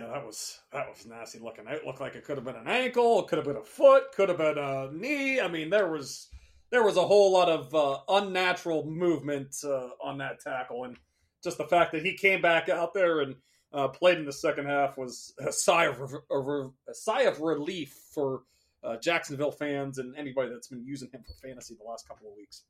Yeah, 0.00 0.06
that 0.06 0.24
was 0.24 0.58
that 0.72 0.88
was 0.88 1.04
nasty 1.04 1.38
looking. 1.38 1.66
It 1.68 1.84
looked 1.84 2.00
like 2.00 2.14
it 2.14 2.24
could 2.24 2.36
have 2.36 2.46
been 2.46 2.56
an 2.56 2.68
ankle, 2.68 3.20
it 3.20 3.28
could 3.28 3.36
have 3.36 3.46
been 3.46 3.56
a 3.56 3.64
foot, 3.64 4.04
could 4.14 4.30
have 4.30 4.38
been 4.38 4.56
a 4.56 4.90
knee. 4.90 5.40
I 5.40 5.48
mean, 5.48 5.68
there 5.68 5.88
was 5.88 6.28
there 6.70 6.82
was 6.82 6.96
a 6.96 7.06
whole 7.06 7.30
lot 7.32 7.50
of 7.50 7.74
uh, 7.74 7.98
unnatural 8.08 8.86
movement 8.86 9.54
uh, 9.62 9.88
on 10.02 10.18
that 10.18 10.40
tackle, 10.40 10.84
and 10.84 10.96
just 11.44 11.58
the 11.58 11.66
fact 11.66 11.92
that 11.92 12.04
he 12.04 12.16
came 12.16 12.40
back 12.40 12.70
out 12.70 12.94
there 12.94 13.20
and 13.20 13.36
uh, 13.74 13.88
played 13.88 14.18
in 14.18 14.24
the 14.24 14.32
second 14.32 14.66
half 14.66 14.96
was 14.96 15.34
a 15.46 15.52
sigh 15.52 15.84
of 15.84 16.00
a, 16.30 16.70
a 16.88 16.94
sigh 16.94 17.22
of 17.22 17.40
relief 17.40 17.94
for 18.14 18.44
uh, 18.82 18.96
Jacksonville 18.96 19.52
fans 19.52 19.98
and 19.98 20.16
anybody 20.16 20.50
that's 20.50 20.68
been 20.68 20.84
using 20.84 21.10
him 21.10 21.22
for 21.22 21.34
fantasy 21.46 21.74
the 21.74 21.88
last 21.88 22.08
couple 22.08 22.28
of 22.28 22.34
weeks. 22.36 22.62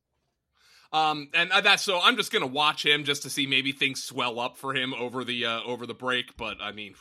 Um, 0.93 1.31
and 1.33 1.51
that's 1.65 1.83
so 1.83 2.01
I'm 2.03 2.17
just 2.17 2.31
gonna 2.31 2.47
watch 2.47 2.85
him 2.85 3.05
just 3.05 3.23
to 3.23 3.31
see 3.31 3.47
maybe 3.47 3.73
things 3.73 4.03
swell 4.03 4.39
up 4.39 4.59
for 4.59 4.75
him 4.75 4.93
over 4.93 5.25
the 5.25 5.47
uh, 5.47 5.63
over 5.63 5.87
the 5.87 5.95
break. 5.95 6.37
But 6.37 6.59
I 6.61 6.73
mean, 6.73 6.95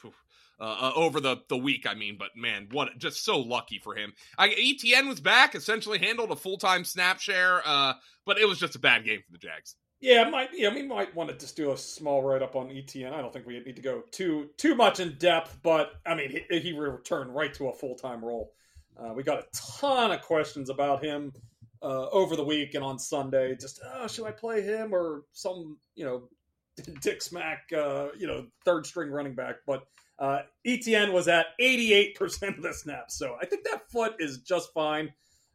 uh, 0.61 0.63
uh, 0.63 0.91
over 0.95 1.19
the 1.19 1.37
the 1.49 1.57
week, 1.57 1.85
I 1.85 1.93
mean, 1.93 2.15
but 2.17 2.29
man, 2.35 2.69
what 2.71 2.97
just 2.97 3.25
so 3.25 3.39
lucky 3.39 3.79
for 3.79 3.93
him. 3.93 4.13
I, 4.37 4.49
ETN 4.49 5.09
was 5.09 5.19
back, 5.19 5.55
essentially 5.55 5.97
handled 5.97 6.31
a 6.31 6.37
full 6.37 6.57
time 6.57 6.85
snap 6.85 7.19
share, 7.19 7.61
uh, 7.65 7.93
but 8.25 8.37
it 8.37 8.47
was 8.47 8.59
just 8.59 8.75
a 8.75 8.79
bad 8.79 9.03
game 9.03 9.19
for 9.25 9.31
the 9.33 9.39
Jags. 9.39 9.75
Yeah, 9.99 10.27
might 10.29 10.49
yeah, 10.53 10.73
we 10.73 10.83
might 10.83 11.13
want 11.13 11.29
to 11.29 11.37
just 11.37 11.57
do 11.57 11.71
a 11.71 11.77
small 11.77 12.23
write 12.23 12.41
up 12.41 12.55
on 12.55 12.69
ETN. 12.69 13.13
I 13.13 13.21
don't 13.21 13.33
think 13.33 13.45
we 13.45 13.59
need 13.59 13.75
to 13.75 13.81
go 13.81 14.03
too 14.11 14.49
too 14.57 14.73
much 14.73 14.99
in 14.99 15.15
depth, 15.17 15.57
but 15.63 15.91
I 16.05 16.15
mean, 16.15 16.43
he, 16.49 16.59
he 16.59 16.71
returned 16.71 17.35
right 17.35 17.53
to 17.55 17.67
a 17.67 17.73
full 17.73 17.95
time 17.95 18.23
role. 18.23 18.53
Uh, 18.97 19.13
we 19.13 19.23
got 19.23 19.39
a 19.39 19.45
ton 19.53 20.11
of 20.11 20.21
questions 20.21 20.69
about 20.69 21.03
him 21.03 21.33
uh, 21.81 22.07
over 22.09 22.35
the 22.35 22.43
week 22.43 22.73
and 22.75 22.83
on 22.83 22.99
Sunday. 22.99 23.55
Just, 23.55 23.79
oh, 23.95 24.07
should 24.07 24.25
I 24.25 24.31
play 24.31 24.61
him 24.61 24.93
or 24.93 25.23
some, 25.33 25.77
you 25.95 26.05
know, 26.05 26.29
Dick 27.01 27.21
Smack, 27.21 27.63
uh, 27.75 28.09
you 28.17 28.27
know, 28.27 28.47
third 28.65 28.85
string 28.85 29.09
running 29.09 29.33
back? 29.33 29.57
But 29.65 29.83
uh, 30.19 30.41
ETN 30.65 31.11
was 31.11 31.27
at 31.27 31.47
88% 31.59 32.57
of 32.57 32.63
the 32.63 32.73
snaps. 32.73 33.17
So 33.17 33.35
I 33.41 33.45
think 33.45 33.63
that 33.65 33.89
foot 33.89 34.15
is 34.19 34.39
just 34.39 34.73
fine. 34.73 35.11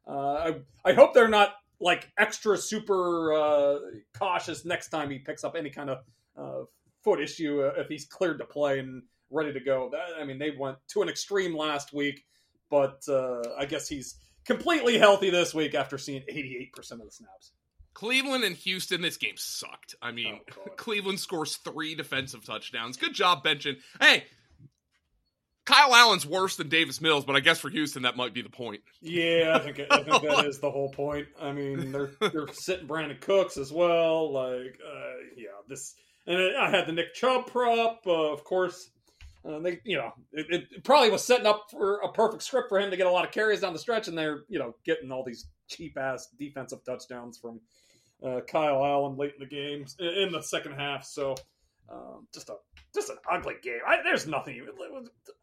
Uh, 0.07 0.53
I, 0.85 0.91
I 0.91 0.93
hope 0.93 1.15
they're 1.15 1.29
not 1.29 1.55
like 1.81 2.11
extra 2.19 2.57
super 2.57 3.33
uh, 3.35 3.79
cautious 4.19 4.65
next 4.65 4.89
time 4.89 5.11
he 5.11 5.19
picks 5.19 5.45
up 5.45 5.55
any 5.57 5.71
kind 5.71 5.91
of 5.91 6.69
foot 7.03 7.21
issue 7.21 7.61
if 7.77 7.87
he's 7.87 8.05
cleared 8.05 8.39
to 8.39 8.45
play 8.45 8.81
and 8.81 9.03
ready 9.31 9.53
to 9.53 9.61
go. 9.61 9.89
That, 9.93 10.21
I 10.21 10.25
mean, 10.25 10.39
they 10.39 10.51
went 10.51 10.79
to 10.89 11.03
an 11.03 11.09
extreme 11.09 11.57
last 11.57 11.93
week 11.93 12.25
but 12.71 13.03
uh, 13.09 13.43
I 13.59 13.67
guess 13.67 13.89
he's 13.89 14.17
completely 14.45 14.99
healthy 14.99 15.31
this 15.31 15.55
week 15.55 15.75
after 15.75 15.99
seeing 15.99 16.23
88% 16.23 16.93
of 16.93 17.05
the 17.05 17.11
snaps. 17.11 17.53
Cleveland 17.95 18.45
and 18.45 18.57
Houston, 18.57 19.01
this 19.01 19.17
game 19.17 19.37
sucked. 19.37 19.95
I 20.03 20.13
mean, 20.13 20.41
oh, 20.59 20.71
Cleveland 20.77 21.19
scores 21.19 21.57
three 21.57 21.95
defensive 21.95 22.45
touchdowns. 22.45 22.99
Good 22.99 23.15
job 23.15 23.43
benching. 23.43 23.77
Hey, 24.01 24.25
Kyle 25.65 25.95
Allen's 25.95 26.25
worse 26.25 26.57
than 26.57 26.69
Davis 26.69 27.01
Mills, 27.01 27.25
but 27.25 27.37
I 27.37 27.41
guess 27.41 27.59
for 27.59 27.69
Houston 27.71 28.03
that 28.03 28.17
might 28.17 28.33
be 28.33 28.43
the 28.43 28.51
point. 28.51 28.83
Yeah, 29.03 29.53
I 29.55 29.59
think 29.59 29.81
I 29.91 30.03
think 30.03 30.23
that 30.23 30.45
is 30.47 30.61
the 30.61 30.71
whole 30.71 30.91
point. 30.91 31.27
I 31.41 31.53
mean, 31.53 31.91
they're 31.91 32.11
they're 32.21 32.53
sitting 32.53 32.87
Brandin 32.87 33.21
Cooks 33.21 33.57
as 33.57 33.73
well. 33.73 34.33
Like, 34.33 34.79
uh, 34.87 35.15
yeah, 35.37 35.49
this 35.67 35.95
and 36.27 36.57
I 36.57 36.71
had 36.71 36.87
the 36.87 36.93
Nick 36.93 37.15
Chubb 37.15 37.47
prop, 37.47 38.03
uh, 38.07 38.33
of 38.33 38.45
course. 38.45 38.91
Uh, 39.47 39.61
they, 39.61 39.79
you 39.85 39.97
know, 39.97 40.13
it, 40.33 40.65
it, 40.73 40.85
probably 40.85 41.11
was 41.11 41.25
setting 41.25 41.47
up 41.47 41.67
for 41.71 41.99
a 42.01 42.11
perfect 42.11 42.43
script 42.43 42.69
for 42.69 42.81
him 42.81 42.91
to 42.91 42.97
get 42.97 43.07
a 43.07 43.11
lot 43.11 43.25
of 43.25 43.31
carries 43.31 43.61
down 43.61 43.73
the 43.73 43.79
stretch, 43.79 44.09
and 44.09 44.19
they're, 44.19 44.41
you 44.49 44.59
know, 44.59 44.75
getting 44.85 45.13
all 45.13 45.23
these 45.25 45.47
cheap 45.69 45.97
ass 45.97 46.29
defensive 46.39 46.85
touchdowns 46.85 47.39
from 47.39 47.61
uh, 48.25 48.41
Kyle 48.49 48.85
Allen 48.85 49.17
late 49.17 49.35
in 49.35 49.41
the 49.41 49.47
game 49.47 49.85
in 50.01 50.33
the 50.33 50.43
second 50.43 50.73
half. 50.73 51.05
So, 51.05 51.37
um, 51.89 52.27
just 52.35 52.49
a 52.49 52.55
just 52.93 53.11
an 53.11 53.19
ugly 53.31 53.55
game. 53.63 53.79
I, 53.87 53.99
there's 54.03 54.27
nothing. 54.27 54.57
Even, 54.57 54.73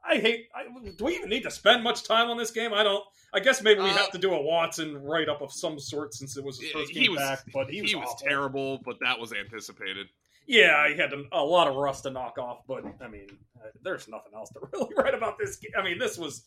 I 0.04 0.18
hate. 0.18 0.48
I, 0.54 0.64
do 0.98 1.06
we 1.06 1.16
even 1.16 1.30
need 1.30 1.44
to 1.44 1.52
spend 1.52 1.84
much 1.84 2.04
time 2.04 2.30
on 2.30 2.38
this 2.38 2.52
game? 2.52 2.74
I 2.74 2.84
don't. 2.84 3.04
I 3.34 3.40
guess 3.40 3.62
maybe 3.62 3.82
we 3.82 3.90
uh, 3.90 3.94
have 3.94 4.12
to 4.12 4.18
do 4.18 4.34
a 4.34 4.42
Watson 4.42 4.98
write 4.98 5.30
up 5.30 5.42
of 5.42 5.54
some 5.54 5.80
sort 5.80 6.14
since 6.14 6.36
it 6.36 6.44
was 6.44 6.60
his 6.60 6.72
first 6.72 6.94
game 6.94 7.12
was, 7.12 7.22
back. 7.22 7.40
But 7.54 7.70
he 7.70 7.82
was, 7.82 7.92
he 7.92 7.96
was 7.96 8.22
terrible. 8.22 8.82
But 8.84 8.98
that 9.02 9.20
was 9.20 9.32
anticipated 9.32 10.08
yeah, 10.46 10.88
he 10.90 10.98
had 10.98 11.12
a 11.32 11.44
lot 11.44 11.68
of 11.68 11.76
rust 11.76 12.04
to 12.04 12.12
knock 12.12 12.38
off, 12.38 12.60
but 12.68 12.84
I 13.02 13.08
mean, 13.08 13.28
uh, 13.58 13.70
there's 13.84 14.08
nothing 14.08 14.34
else 14.36 14.50
to 14.52 14.60
really 14.74 14.94
write 14.98 15.14
about 15.14 15.38
this. 15.38 15.58
Game. 15.58 15.72
I 15.78 15.84
mean, 15.84 16.00
this 16.00 16.18
was 16.18 16.44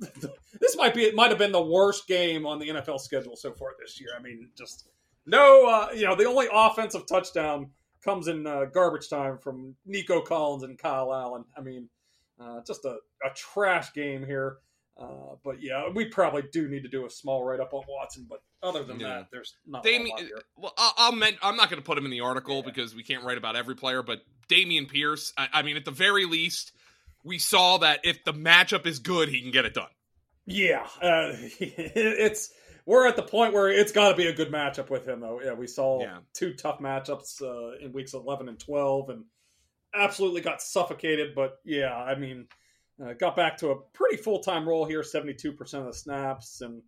this 0.60 0.76
might 0.76 0.94
be 0.94 1.02
it 1.02 1.14
might 1.14 1.30
have 1.30 1.38
been 1.38 1.52
the 1.52 1.62
worst 1.62 2.06
game 2.06 2.46
on 2.46 2.58
the 2.58 2.68
NFL 2.68 3.00
schedule 3.00 3.36
so 3.36 3.52
far 3.52 3.70
this 3.80 4.00
year. 4.00 4.10
I 4.18 4.22
mean, 4.22 4.48
just 4.56 4.88
no, 5.26 5.66
uh, 5.66 5.92
you 5.94 6.04
know, 6.04 6.16
the 6.16 6.26
only 6.26 6.48
offensive 6.52 7.06
touchdown 7.06 7.70
comes 8.04 8.28
in 8.28 8.46
uh, 8.46 8.64
garbage 8.72 9.08
time 9.08 9.38
from 9.38 9.76
Nico 9.86 10.20
Collins 10.20 10.64
and 10.64 10.78
Kyle 10.78 11.14
Allen. 11.14 11.44
I 11.56 11.60
mean, 11.60 11.88
uh, 12.40 12.60
just 12.66 12.84
a, 12.84 12.96
a 13.24 13.30
trash 13.34 13.92
game 13.92 14.26
here. 14.26 14.58
Uh, 15.00 15.36
but 15.42 15.62
yeah, 15.62 15.88
we 15.88 16.04
probably 16.04 16.42
do 16.52 16.68
need 16.68 16.82
to 16.82 16.88
do 16.88 17.06
a 17.06 17.10
small 17.10 17.44
write 17.44 17.60
up 17.60 17.72
on 17.72 17.82
Watson. 17.88 18.26
But 18.28 18.42
other 18.62 18.84
than 18.84 19.00
yeah. 19.00 19.08
that, 19.08 19.28
there's 19.32 19.54
not. 19.66 19.84
Dameon, 19.84 20.28
well, 20.56 20.74
I'll, 20.76 21.12
i 21.14 21.32
I'm 21.42 21.56
not 21.56 21.70
going 21.70 21.80
to 21.80 21.86
put 21.86 21.96
him 21.96 22.04
in 22.04 22.10
the 22.10 22.20
article 22.20 22.56
yeah. 22.56 22.62
because 22.66 22.94
we 22.94 23.02
can't 23.02 23.24
write 23.24 23.38
about 23.38 23.56
every 23.56 23.74
player. 23.74 24.02
But 24.02 24.20
Dameon 24.48 24.88
Pierce, 24.88 25.32
I, 25.36 25.48
I, 25.52 25.62
mean, 25.62 25.76
at 25.76 25.84
the 25.84 25.90
very 25.90 26.26
least, 26.26 26.72
we 27.24 27.38
saw 27.38 27.78
that 27.78 28.00
if 28.04 28.22
the 28.24 28.34
matchup 28.34 28.86
is 28.86 28.98
good, 28.98 29.28
he 29.28 29.40
can 29.40 29.50
get 29.50 29.64
it 29.64 29.74
done. 29.74 29.88
Yeah, 30.44 30.86
uh, 31.00 31.32
it's 31.58 32.50
we're 32.84 33.06
at 33.06 33.16
the 33.16 33.22
point 33.22 33.54
where 33.54 33.68
it's 33.68 33.92
got 33.92 34.10
to 34.10 34.16
be 34.16 34.26
a 34.26 34.34
good 34.34 34.50
matchup 34.50 34.90
with 34.90 35.06
him, 35.06 35.20
though. 35.20 35.40
Yeah, 35.42 35.54
we 35.54 35.66
saw 35.66 36.02
yeah. 36.02 36.18
two 36.34 36.52
tough 36.52 36.80
matchups 36.80 37.40
uh, 37.40 37.78
in 37.82 37.92
weeks 37.92 38.12
11 38.12 38.48
and 38.48 38.58
12, 38.58 39.10
and 39.10 39.24
absolutely 39.94 40.40
got 40.40 40.60
suffocated. 40.60 41.34
But 41.34 41.58
yeah, 41.64 41.94
I 41.94 42.14
mean 42.16 42.46
uh, 43.02 43.12
got 43.14 43.36
back 43.36 43.56
to 43.58 43.70
a 43.70 43.76
pretty 43.94 44.16
full 44.16 44.40
time 44.40 44.68
role 44.68 44.84
here, 44.84 45.02
72% 45.02 45.58
of 45.74 45.86
the 45.86 45.94
snaps, 45.94 46.60
and 46.60 46.82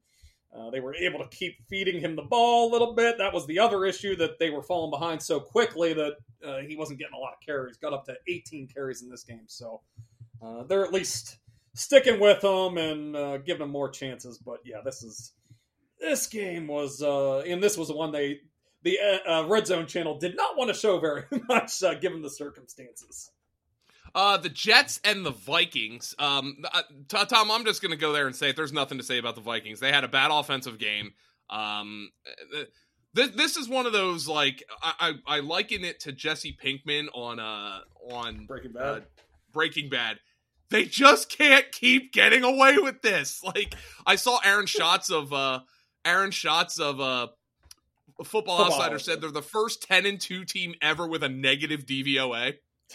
uh, 0.57 0.71
they 0.71 0.81
were 0.81 0.95
able 0.95 1.19
to 1.19 1.29
keep 1.29 1.57
feeding 1.69 2.01
him 2.01 2.15
the 2.15 2.23
ball 2.23 2.71
a 2.71 2.73
little 2.73 2.95
bit. 2.95 3.19
That 3.19 3.33
was 3.33 3.47
the 3.47 3.59
other 3.59 3.85
issue 3.85 4.15
that 4.17 4.39
they 4.39 4.51
were 4.51 4.63
falling 4.63 4.91
behind 4.91 5.21
so 5.21 5.41
quickly 5.41 5.95
that 5.95 6.15
uh, 6.47 6.59
he 6.59 6.77
wasn't 6.77 7.01
getting 7.01 7.15
a 7.15 7.19
lot 7.19 7.33
of 7.33 7.41
carries. 7.45 7.77
Got 7.77 7.93
up 7.93 8.05
to 8.07 8.15
18 8.29 8.69
carries 8.69 9.03
in 9.03 9.09
this 9.09 9.25
game, 9.25 9.45
so 9.47 9.81
uh, 10.43 10.63
they're 10.65 10.85
at 10.85 10.93
least 10.93 11.39
sticking 11.75 12.21
with 12.21 12.45
him 12.45 12.79
and 12.79 13.17
uh, 13.17 13.39
giving 13.39 13.65
him 13.65 13.71
more 13.71 13.89
chances. 13.89 14.39
But 14.39 14.59
yeah, 14.65 14.81
this 14.85 15.03
is 15.03 15.33
this 15.99 16.27
game 16.27 16.69
was, 16.69 17.03
uh, 17.03 17.39
and 17.39 17.63
this 17.63 17.77
was 17.77 17.89
the 17.89 17.97
one 17.97 18.13
they 18.13 18.41
the 18.83 18.99
Red 19.49 19.67
Zone 19.67 19.87
channel 19.87 20.19
did 20.19 20.37
not 20.37 20.59
want 20.59 20.69
to 20.69 20.79
show 20.79 21.01
very 21.01 21.25
much 21.49 21.83
given 22.01 22.21
the 22.21 22.31
circumstances. 22.31 23.31
Uh, 24.15 24.37
the 24.37 24.49
Jets 24.49 25.01
and 25.05 25.27
the 25.27 25.33
Vikings. 25.33 26.15
Um, 26.19 26.63
uh, 26.73 26.83
Tom, 27.09 27.51
I'm 27.51 27.65
just 27.65 27.83
going 27.83 27.91
to 27.91 27.99
go 27.99 28.13
there 28.13 28.27
and 28.27 28.37
say 28.37 28.53
there's 28.53 28.73
nothing 28.73 28.99
to 28.99 29.05
say 29.05 29.19
about 29.19 29.35
the 29.35 29.41
Vikings. 29.41 29.81
They 29.81 29.91
had 29.91 30.05
a 30.05 30.09
bad 30.09 30.31
offensive 30.31 30.79
game. 30.79 31.15
Um, 31.51 32.11
th- 33.15 33.33
this 33.33 33.57
is 33.57 33.69
one 33.69 33.87
of 33.87 33.93
those 33.93 34.29
like 34.29 34.63
I, 34.83 35.15
I, 35.27 35.37
I 35.37 35.41
liken 35.41 35.85
it 35.85 36.01
to 36.01 36.13
Jesse 36.13 36.57
Pinkman 36.63 37.09
on 37.15 37.39
uh 37.39 37.81
on 38.11 38.47
Breaking 38.47 38.73
Bad. 38.73 38.85
Uh, 38.85 39.01
Breaking 39.53 39.89
Bad. 39.89 40.19
They 40.71 40.85
just 40.85 41.29
can't 41.29 41.71
keep 41.71 42.13
getting 42.13 42.43
away 42.43 42.79
with 42.79 43.03
this. 43.03 43.43
Like 43.55 43.75
I 44.07 44.17
saw 44.17 44.39
Aaron 44.45 44.67
Schatz 44.67 45.11
of 45.11 45.33
uh 45.33 45.61
Aaron 46.05 46.31
Schatz 46.31 46.79
of 46.79 47.01
uh 47.01 47.29
Football, 48.23 48.59
Football 48.59 48.73
Outsider 48.73 48.99
said 49.01 49.21
they're 49.21 49.33
the 49.33 49.43
first 49.43 49.83
10 49.89 50.07
and 50.07 50.21
2 50.21 50.45
team 50.45 50.75
ever 50.81 51.05
with 51.05 51.25
a 51.25 51.29
negative 51.29 51.85
DVOA. 51.85 52.55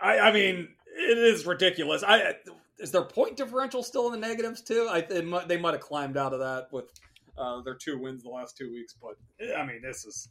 I, 0.00 0.18
I 0.18 0.32
mean, 0.32 0.68
it 0.96 1.18
is 1.18 1.46
ridiculous. 1.46 2.02
I 2.02 2.34
is 2.78 2.92
their 2.92 3.02
point 3.04 3.36
differential 3.36 3.82
still 3.82 4.12
in 4.12 4.20
the 4.20 4.26
negatives 4.26 4.60
too? 4.62 4.88
I 4.90 5.00
they 5.00 5.22
might, 5.22 5.48
they 5.48 5.56
might 5.56 5.74
have 5.74 5.80
climbed 5.80 6.16
out 6.16 6.32
of 6.32 6.40
that 6.40 6.68
with 6.72 6.92
uh, 7.36 7.62
their 7.62 7.74
two 7.74 7.98
wins 7.98 8.22
the 8.22 8.30
last 8.30 8.56
two 8.56 8.70
weeks, 8.72 8.94
but 9.00 9.14
I 9.56 9.64
mean, 9.64 9.82
this 9.82 10.04
is 10.04 10.28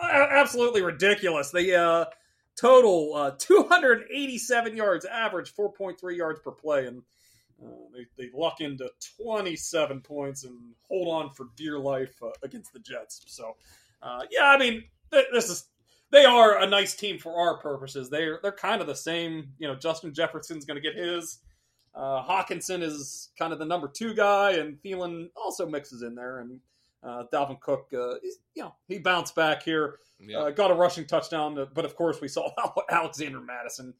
absolutely 0.00 0.82
ridiculous. 0.82 1.50
The 1.50 1.74
uh, 1.76 2.04
total 2.56 3.14
uh, 3.14 3.30
287 3.38 4.76
yards, 4.76 5.04
average 5.04 5.54
4.3 5.54 6.16
yards 6.16 6.40
per 6.40 6.50
play, 6.52 6.86
and 6.86 7.02
uh, 7.62 7.68
they, 7.94 8.06
they 8.16 8.30
luck 8.34 8.60
into 8.60 8.90
27 9.22 10.00
points 10.00 10.44
and 10.44 10.58
hold 10.88 11.08
on 11.08 11.30
for 11.30 11.46
dear 11.56 11.78
life 11.78 12.14
uh, 12.22 12.30
against 12.42 12.72
the 12.72 12.78
Jets. 12.78 13.22
So, 13.26 13.56
uh, 14.02 14.22
yeah, 14.30 14.46
I 14.46 14.58
mean, 14.58 14.84
th- 15.12 15.26
this 15.32 15.48
is 15.48 15.66
they 16.12 16.24
are 16.26 16.58
a 16.58 16.66
nice 16.66 16.94
team 16.94 17.18
for 17.18 17.34
our 17.34 17.58
purposes. 17.58 18.08
They're 18.08 18.38
they're 18.42 18.52
kind 18.52 18.80
of 18.80 18.86
the 18.86 18.94
same. 18.94 19.48
You 19.58 19.66
know, 19.66 19.74
Justin 19.74 20.14
Jefferson's 20.14 20.64
going 20.64 20.80
to 20.80 20.80
get 20.80 20.94
his. 20.94 21.38
Uh, 21.94 22.22
Hockenson 22.22 22.82
is 22.82 23.30
kind 23.38 23.52
of 23.52 23.58
the 23.58 23.64
number 23.64 23.88
two 23.88 24.14
guy, 24.14 24.52
and 24.52 24.78
Thielen 24.82 25.28
also 25.36 25.66
mixes 25.66 26.02
in 26.02 26.14
there. 26.14 26.40
And 26.40 26.60
uh, 27.02 27.24
Dalvin 27.32 27.60
Cook, 27.60 27.88
uh, 27.92 28.14
you 28.54 28.62
know, 28.62 28.74
he 28.88 28.98
bounced 28.98 29.34
back 29.34 29.62
here, 29.62 29.98
yeah. 30.20 30.38
uh, 30.38 30.50
got 30.50 30.70
a 30.70 30.74
rushing 30.74 31.06
touchdown, 31.06 31.66
but 31.74 31.84
of 31.84 31.96
course 31.96 32.20
we 32.20 32.28
saw 32.28 32.50
Alexander 32.90 33.40
Mattison 33.40 33.92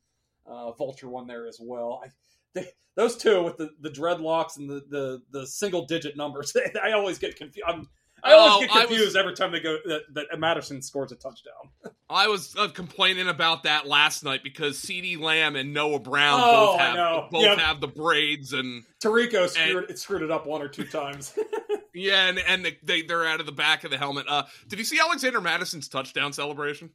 uh, 0.47 0.73
vulture 0.73 1.09
one 1.09 1.27
there 1.27 1.47
as 1.47 1.59
well. 1.61 2.01
I, 2.05 2.09
they, 2.55 2.69
those 2.95 3.17
two 3.17 3.43
with 3.43 3.57
the, 3.57 3.71
the 3.81 3.91
dreadlocks 3.91 4.59
and 4.59 4.69
the, 4.69 4.85
the, 4.89 5.23
the 5.31 5.47
single 5.47 5.87
digit 5.87 6.17
numbers, 6.17 6.55
I 6.83 6.93
always 6.93 7.19
get 7.19 7.37
confused. 7.37 7.67
I'm, 7.67 7.89
I 8.25 8.33
always 8.33 8.55
oh, 8.55 8.61
get 8.61 8.87
confused 8.87 9.05
was, 9.07 9.17
every 9.17 9.35
time 9.35 9.51
they 9.51 9.61
go 9.61 9.77
that, 9.85 10.03
that 10.15 10.39
Mattison 10.39 10.81
scores 10.81 11.11
a 11.11 11.17
touchdown. 11.17 11.71
I 12.11 12.29
was 12.29 12.55
uh, 12.57 12.69
complaining 12.69 13.29
about 13.29 13.65
that 13.65 13.87
last 13.87 14.23
night 14.23 14.45
because 14.45 14.79
CeeDee 14.79 15.19
Lamb 15.19 15.57
and 15.57 15.75
Noah 15.75 15.99
Brown 15.99 16.41
oh, 16.43 16.67
both 16.67 16.81
have 16.81 17.31
both 17.31 17.43
yeah. 17.43 17.59
have 17.59 17.81
the 17.81 17.89
braids 17.89 18.53
and 18.53 18.85
Tirico 19.03 19.49
screwed, 19.49 19.77
and, 19.77 19.91
it 19.91 19.99
screwed 19.99 20.23
it 20.23 20.31
up 20.31 20.47
one 20.47 20.63
or 20.63 20.69
two 20.69 20.85
times. 20.85 21.37
yeah, 21.95 22.29
and 22.29 22.39
and 22.39 22.77
they 22.83 23.03
they're 23.03 23.27
out 23.27 23.41
of 23.41 23.47
the 23.47 23.53
back 23.53 23.83
of 23.85 23.91
the 23.91 23.99
helmet. 23.99 24.27
Uh, 24.29 24.45
did 24.69 24.79
you 24.79 24.85
see 24.85 25.01
Alexander 25.01 25.41
Mattison's 25.41 25.89
touchdown 25.89 26.33
celebration? 26.33 26.91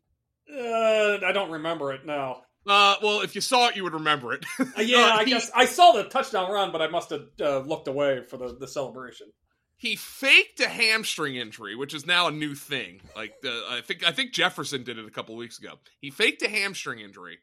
Uh, 0.49 1.17
I 1.25 1.31
don't 1.33 1.51
remember 1.51 1.91
it. 1.91 2.05
No. 2.05 2.41
Uh, 2.65 2.95
well, 3.01 3.21
if 3.21 3.33
you 3.33 3.41
saw 3.41 3.69
it, 3.69 3.75
you 3.75 3.83
would 3.83 3.93
remember 3.93 4.33
it. 4.33 4.45
uh, 4.59 4.65
yeah, 4.81 4.97
uh, 4.97 5.17
I 5.17 5.23
he, 5.23 5.31
guess 5.31 5.49
I 5.55 5.65
saw 5.65 5.93
the 5.93 6.03
touchdown 6.05 6.51
run, 6.51 6.71
but 6.71 6.81
I 6.81 6.87
must 6.87 7.09
have 7.09 7.25
uh, 7.41 7.59
looked 7.59 7.87
away 7.87 8.23
for 8.29 8.37
the, 8.37 8.57
the 8.59 8.67
celebration 8.67 9.27
he 9.77 9.95
faked 9.95 10.59
a 10.59 10.67
hamstring 10.67 11.35
injury, 11.35 11.75
which 11.75 11.93
is 11.93 12.05
now 12.05 12.27
a 12.27 12.31
new 12.31 12.55
thing. 12.55 13.01
Like 13.15 13.33
I 13.45 13.81
think 13.81 14.05
I 14.05 14.11
think 14.11 14.33
Jefferson 14.33 14.83
did 14.83 14.97
it 14.97 15.05
a 15.05 15.11
couple 15.11 15.35
weeks 15.35 15.59
ago. 15.59 15.73
He 16.01 16.09
faked 16.09 16.41
a 16.41 16.49
hamstring 16.49 16.99
injury, 16.99 17.37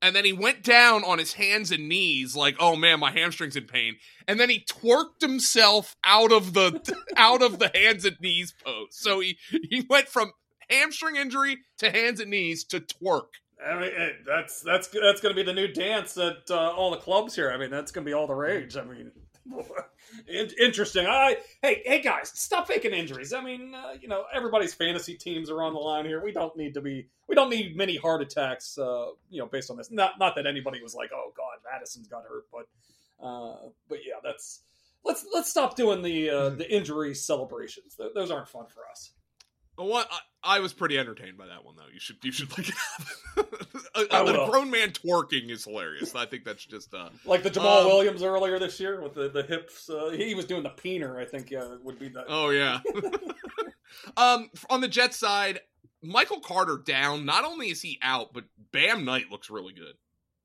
and 0.00 0.16
then 0.16 0.24
he 0.24 0.32
went 0.32 0.62
down 0.62 1.04
on 1.04 1.18
his 1.18 1.34
hands 1.34 1.70
and 1.70 1.88
knees, 1.88 2.34
like, 2.34 2.56
"Oh 2.58 2.76
man, 2.76 2.98
my 2.98 3.10
hamstring's 3.10 3.56
in 3.56 3.64
pain." 3.64 3.96
And 4.26 4.40
then 4.40 4.48
he 4.48 4.64
twerked 4.64 5.20
himself 5.20 5.94
out 6.02 6.32
of 6.32 6.54
the 6.54 6.80
out 7.16 7.42
of 7.42 7.58
the 7.58 7.70
hands 7.74 8.06
and 8.06 8.18
knees 8.20 8.54
pose. 8.64 8.88
So 8.90 9.20
he 9.20 9.38
he 9.50 9.86
went 9.88 10.08
from 10.08 10.32
hamstring 10.70 11.16
injury 11.16 11.58
to 11.78 11.90
hands 11.90 12.20
and 12.20 12.30
knees 12.30 12.64
to 12.64 12.80
twerk. 12.80 13.28
I 13.64 13.80
mean, 13.80 13.90
that's 14.26 14.60
that's 14.60 14.88
that's 14.88 15.20
going 15.20 15.34
to 15.34 15.36
be 15.36 15.42
the 15.42 15.54
new 15.54 15.68
dance 15.68 16.16
at 16.18 16.50
uh, 16.50 16.70
all 16.70 16.90
the 16.90 16.98
clubs 16.98 17.34
here. 17.34 17.50
I 17.50 17.56
mean, 17.56 17.70
that's 17.70 17.90
going 17.90 18.04
to 18.04 18.08
be 18.08 18.14
all 18.14 18.26
the 18.26 18.34
rage. 18.34 18.76
I 18.76 18.84
mean, 18.84 19.12
Interesting. 20.60 21.06
I 21.06 21.36
hey 21.62 21.82
hey 21.84 22.00
guys, 22.00 22.30
stop 22.34 22.68
faking 22.68 22.92
injuries. 22.92 23.32
I 23.32 23.42
mean, 23.42 23.74
uh, 23.74 23.94
you 24.00 24.08
know, 24.08 24.24
everybody's 24.32 24.74
fantasy 24.74 25.14
teams 25.14 25.50
are 25.50 25.62
on 25.62 25.72
the 25.74 25.80
line 25.80 26.04
here. 26.04 26.22
We 26.22 26.32
don't 26.32 26.56
need 26.56 26.74
to 26.74 26.80
be. 26.80 27.08
We 27.28 27.34
don't 27.34 27.50
need 27.50 27.76
many 27.76 27.96
heart 27.96 28.22
attacks. 28.22 28.78
Uh, 28.78 29.06
you 29.30 29.40
know, 29.40 29.46
based 29.46 29.70
on 29.70 29.76
this. 29.76 29.90
Not 29.90 30.18
not 30.18 30.34
that 30.36 30.46
anybody 30.46 30.82
was 30.82 30.94
like, 30.94 31.10
oh 31.14 31.32
god, 31.36 31.58
Mattison's 31.70 32.08
got 32.08 32.22
hurt, 32.22 32.44
but 32.52 33.24
uh, 33.24 33.68
but 33.88 33.98
yeah, 34.06 34.20
that's 34.22 34.62
let's 35.04 35.26
let's 35.32 35.50
stop 35.50 35.76
doing 35.76 36.02
the 36.02 36.30
uh, 36.30 36.48
the 36.50 36.70
injury 36.72 37.14
celebrations. 37.14 37.98
Those 38.14 38.30
aren't 38.30 38.48
fun 38.48 38.66
for 38.66 38.82
us. 38.90 39.12
What 39.76 40.08
I, 40.42 40.56
I, 40.56 40.60
was 40.60 40.72
pretty 40.72 40.98
entertained 40.98 41.36
by 41.36 41.46
that 41.46 41.64
one 41.64 41.76
though. 41.76 41.88
You 41.92 42.00
should 42.00 42.16
you 42.22 42.32
should 42.32 42.56
look 42.56 42.68
it 42.68 42.74
a, 44.10 44.24
a, 44.24 44.50
grown 44.50 44.70
man 44.70 44.90
twerking 44.90 45.50
is 45.50 45.64
hilarious. 45.64 46.14
I 46.14 46.24
think 46.24 46.44
that's 46.44 46.64
just 46.64 46.94
uh, 46.94 47.10
like 47.26 47.42
the 47.42 47.50
Jamaal 47.50 47.82
um, 47.82 47.86
Williams 47.86 48.22
earlier 48.22 48.58
this 48.58 48.80
year 48.80 49.02
with 49.02 49.14
the 49.14 49.28
the 49.28 49.42
hips. 49.42 49.90
Uh, 49.90 50.10
he 50.10 50.34
was 50.34 50.46
doing 50.46 50.62
the 50.62 50.70
peener. 50.70 51.20
I 51.20 51.26
think 51.26 51.50
yeah 51.50 51.74
would 51.82 51.98
be 51.98 52.08
that. 52.08 52.24
Oh 52.28 52.50
yeah. 52.50 52.80
um, 54.16 54.50
on 54.70 54.80
the 54.80 54.88
Jets 54.88 55.18
side, 55.18 55.60
Michael 56.02 56.40
Carter 56.40 56.78
down. 56.82 57.26
Not 57.26 57.44
only 57.44 57.68
is 57.68 57.82
he 57.82 57.98
out, 58.00 58.32
but 58.32 58.44
Bam 58.72 59.04
Knight 59.04 59.30
looks 59.30 59.50
really 59.50 59.74
good. 59.74 59.94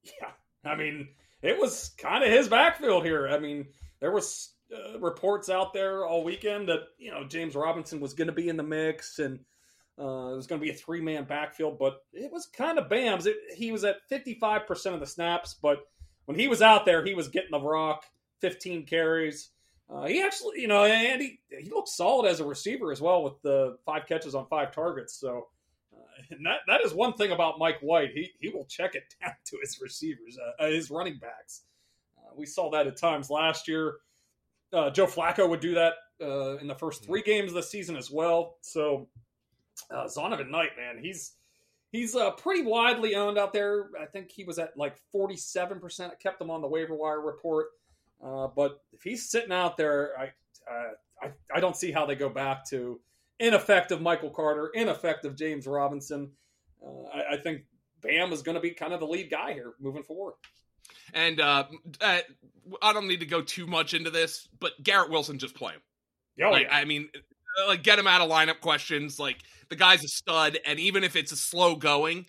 Yeah, 0.04 0.32
I 0.70 0.76
mean 0.76 1.08
it 1.42 1.58
was 1.58 1.92
kind 1.98 2.24
of 2.24 2.30
his 2.30 2.50
backfield 2.50 3.06
here. 3.06 3.30
I 3.30 3.40
mean 3.40 3.68
there 4.02 4.12
was 4.12 4.50
uh, 4.74 5.00
reports 5.00 5.50
out 5.50 5.74
there 5.74 6.06
all 6.06 6.24
weekend 6.24 6.70
that 6.70 6.82
you 6.98 7.12
know 7.12 7.24
James 7.24 7.56
Robinson 7.56 8.00
was 8.00 8.14
going 8.14 8.28
to 8.28 8.34
be 8.34 8.50
in 8.50 8.58
the 8.58 8.64
mix 8.64 9.20
and 9.20 9.40
uh, 10.00 10.32
it 10.32 10.36
was 10.36 10.48
going 10.48 10.60
to 10.60 10.66
be 10.66 10.72
a 10.72 10.76
three 10.76 11.02
man 11.02 11.26
backfield, 11.26 11.78
but 11.78 12.04
it 12.14 12.32
was 12.32 12.48
kind 12.48 12.80
of 12.80 12.90
Bams. 12.90 13.26
It, 13.28 13.38
he 13.56 13.72
was 13.72 13.84
at 13.84 14.08
fifty 14.10 14.34
five 14.36 14.66
percent 14.66 14.96
of 14.96 15.02
the 15.02 15.08
snaps, 15.08 15.56
but 15.62 15.80
when 16.26 16.40
he 16.40 16.48
was 16.48 16.62
out 16.62 16.86
there, 16.86 17.06
he 17.06 17.14
was 17.14 17.28
getting 17.28 17.52
the 17.52 17.60
rock, 17.60 18.06
fifteen 18.40 18.86
carries. 18.86 19.50
Uh, 19.90 20.06
he 20.06 20.24
actually, 20.24 20.62
you 20.62 20.68
know, 20.68 20.86
and 20.86 21.22
he 21.22 21.40
he 21.50 21.70
looked 21.70 21.90
solid 21.90 22.28
as 22.30 22.40
a 22.40 22.46
receiver 22.46 22.92
as 22.92 23.02
well 23.02 23.24
with 23.24 23.42
the 23.44 23.78
five 23.86 24.08
catches 24.08 24.36
on 24.36 24.48
five 24.48 24.74
targets. 24.74 25.20
So. 25.20 25.48
Uh, 25.94 26.36
that, 26.44 26.60
that 26.68 26.82
is 26.82 26.94
one 26.94 27.14
thing 27.14 27.32
about 27.32 27.60
Mike 27.60 27.80
White. 27.82 28.12
He 28.14 28.32
he 28.40 28.50
will 28.50 28.66
check 28.66 28.96
it 28.96 29.04
down 29.22 29.34
to 29.46 29.58
his 29.62 29.80
receivers, 29.82 30.38
uh, 30.60 30.68
his 30.68 30.90
running 30.90 31.18
backs. 31.20 31.64
Uh, 32.18 32.32
we 32.36 32.46
saw 32.46 32.72
that 32.72 32.88
at 32.88 32.96
times 32.98 33.30
last 33.30 33.68
year. 33.68 33.96
Uh, 34.74 34.90
Joe 34.90 35.06
Flacco 35.06 35.50
would 35.50 35.60
do 35.60 35.76
that 35.76 35.94
uh, 36.22 36.58
in 36.58 36.68
the 36.68 36.76
first 36.76 37.06
three 37.06 37.22
games 37.22 37.50
of 37.50 37.56
the 37.56 37.64
season 37.64 37.96
as 37.96 38.10
well. 38.10 38.58
So 38.62 39.08
uh, 39.90 40.06
Zonovan 40.06 40.50
Knight, 40.50 40.72
man, 40.78 41.04
he's 41.04 41.34
he's 41.92 42.16
uh, 42.16 42.32
pretty 42.32 42.64
widely 42.64 43.16
owned 43.16 43.38
out 43.38 43.54
there. 43.54 43.90
I 44.02 44.06
think 44.06 44.32
he 44.32 44.44
was 44.44 44.60
at 44.60 44.78
like 44.78 44.98
forty 45.12 45.38
seven 45.38 45.80
percent. 45.80 46.14
Kept 46.20 46.42
him 46.42 46.50
on 46.50 46.62
the 46.62 46.68
waiver 46.68 46.96
wire 46.96 47.22
report, 47.22 47.68
uh, 48.24 48.48
but 48.48 48.82
if 48.94 49.02
he's 49.04 49.30
sitting 49.30 49.52
out 49.52 49.78
there, 49.78 50.18
I, 50.18 50.24
uh, 50.72 50.92
I 51.22 51.32
I 51.54 51.60
don't 51.60 51.76
see 51.76 51.92
how 51.92 52.06
they 52.06 52.16
go 52.16 52.30
back 52.30 52.66
to 52.70 53.00
ineffective 53.40 54.02
Michael 54.02 54.30
Carter, 54.30 54.70
ineffective 54.74 55.36
James 55.36 55.68
Robinson. 55.68 56.32
Uh, 56.86 57.08
I, 57.14 57.34
I 57.34 57.38
think 57.38 57.64
Bam 58.02 58.32
is 58.32 58.42
going 58.42 58.56
to 58.56 58.62
be 58.62 58.72
kind 58.72 58.94
of 58.94 59.00
the 59.00 59.08
lead 59.08 59.30
guy 59.30 59.54
here 59.54 59.74
moving 59.80 60.04
forward. 60.04 60.36
And 61.14 61.40
uh, 61.40 61.66
uh, 62.00 62.20
I 62.82 62.94
don't 62.94 63.08
need 63.08 63.20
to 63.22 63.26
go 63.26 63.42
too 63.42 63.68
much 63.68 63.94
into 63.94 64.10
this, 64.10 64.48
but 64.60 64.72
Garrett 64.82 65.10
Wilson 65.10 65.40
just 65.40 65.56
play 65.56 65.74
him. 65.74 65.82
Oh, 66.44 66.52
like, 66.52 66.68
yeah. 66.68 66.76
I 66.76 66.86
mean, 66.86 67.10
uh, 67.16 67.68
like 67.68 67.84
get 67.84 68.00
him 68.00 68.08
out 68.08 68.22
of 68.22 68.30
lineup 68.30 68.62
questions. 68.62 69.20
Like 69.20 69.38
the 69.70 69.76
guy's 69.76 70.04
a 70.04 70.08
stud, 70.08 70.60
and 70.66 70.80
even 70.80 71.04
if 71.04 71.16
it's 71.16 71.32
a 71.32 71.36
slow 71.36 71.76
going, 71.76 72.26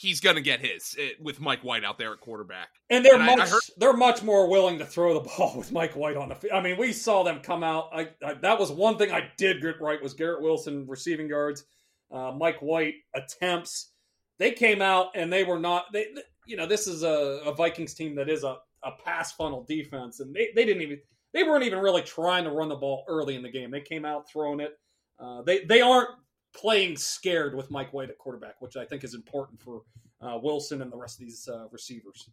he's 0.00 0.20
going 0.20 0.36
to 0.36 0.42
get 0.42 0.60
his 0.60 0.94
it, 0.98 1.02
eh, 1.02 1.14
with 1.20 1.40
Mike 1.40 1.62
White 1.62 1.84
out 1.84 1.98
there 1.98 2.12
at 2.12 2.20
quarterback. 2.20 2.68
And 2.88 3.04
they're 3.04 3.16
and 3.16 3.26
much 3.26 3.40
I, 3.40 3.44
I 3.44 3.48
heard... 3.48 3.60
they're 3.76 3.92
much 3.92 4.22
more 4.22 4.48
willing 4.48 4.78
to 4.78 4.86
throw 4.86 5.14
the 5.14 5.20
ball 5.36 5.54
with 5.56 5.72
Mike 5.72 5.94
White 5.94 6.16
on 6.16 6.28
the 6.28 6.34
field. 6.34 6.54
I 6.54 6.60
mean, 6.62 6.78
we 6.78 6.92
saw 6.92 7.22
them 7.22 7.40
come 7.40 7.62
out. 7.62 7.90
I, 7.92 8.08
I, 8.24 8.34
that 8.34 8.58
was 8.58 8.70
one 8.70 8.96
thing 8.96 9.12
I 9.12 9.30
did 9.36 9.60
get 9.60 9.80
right 9.80 10.02
was 10.02 10.14
Garrett 10.14 10.42
Wilson 10.42 10.86
receiving 10.88 11.28
yards, 11.28 11.64
uh, 12.10 12.32
Mike 12.32 12.60
White 12.60 12.94
attempts. 13.14 13.92
They 14.38 14.52
came 14.52 14.80
out 14.80 15.08
and 15.14 15.30
they 15.30 15.44
were 15.44 15.58
not. 15.58 15.92
They, 15.92 16.06
you 16.46 16.56
know, 16.56 16.66
this 16.66 16.86
is 16.86 17.02
a, 17.02 17.42
a 17.44 17.54
Vikings 17.54 17.92
team 17.92 18.14
that 18.14 18.30
is 18.30 18.42
a, 18.42 18.56
a 18.82 18.92
pass 19.04 19.32
funnel 19.32 19.64
defense, 19.64 20.20
and 20.20 20.34
they, 20.34 20.48
they 20.54 20.64
didn't 20.64 20.82
even 20.82 21.00
they 21.32 21.44
weren't 21.44 21.64
even 21.64 21.78
really 21.78 22.02
trying 22.02 22.44
to 22.44 22.50
run 22.50 22.68
the 22.68 22.76
ball 22.76 23.04
early 23.08 23.36
in 23.36 23.42
the 23.42 23.50
game. 23.50 23.70
They 23.70 23.80
came 23.80 24.04
out 24.04 24.28
throwing 24.28 24.60
it. 24.60 24.78
Uh, 25.18 25.42
they 25.42 25.64
they 25.64 25.80
aren't 25.80 26.10
playing 26.54 26.96
scared 26.96 27.54
with 27.54 27.70
Mike 27.70 27.92
White 27.92 28.10
at 28.10 28.18
quarterback, 28.18 28.60
which 28.60 28.76
I 28.76 28.84
think 28.84 29.04
is 29.04 29.14
important 29.14 29.60
for 29.60 29.82
uh, 30.20 30.38
Wilson 30.42 30.82
and 30.82 30.90
the 30.90 30.96
rest 30.96 31.20
of 31.20 31.26
these 31.26 31.48
uh, 31.48 31.66
receivers. 31.70 32.28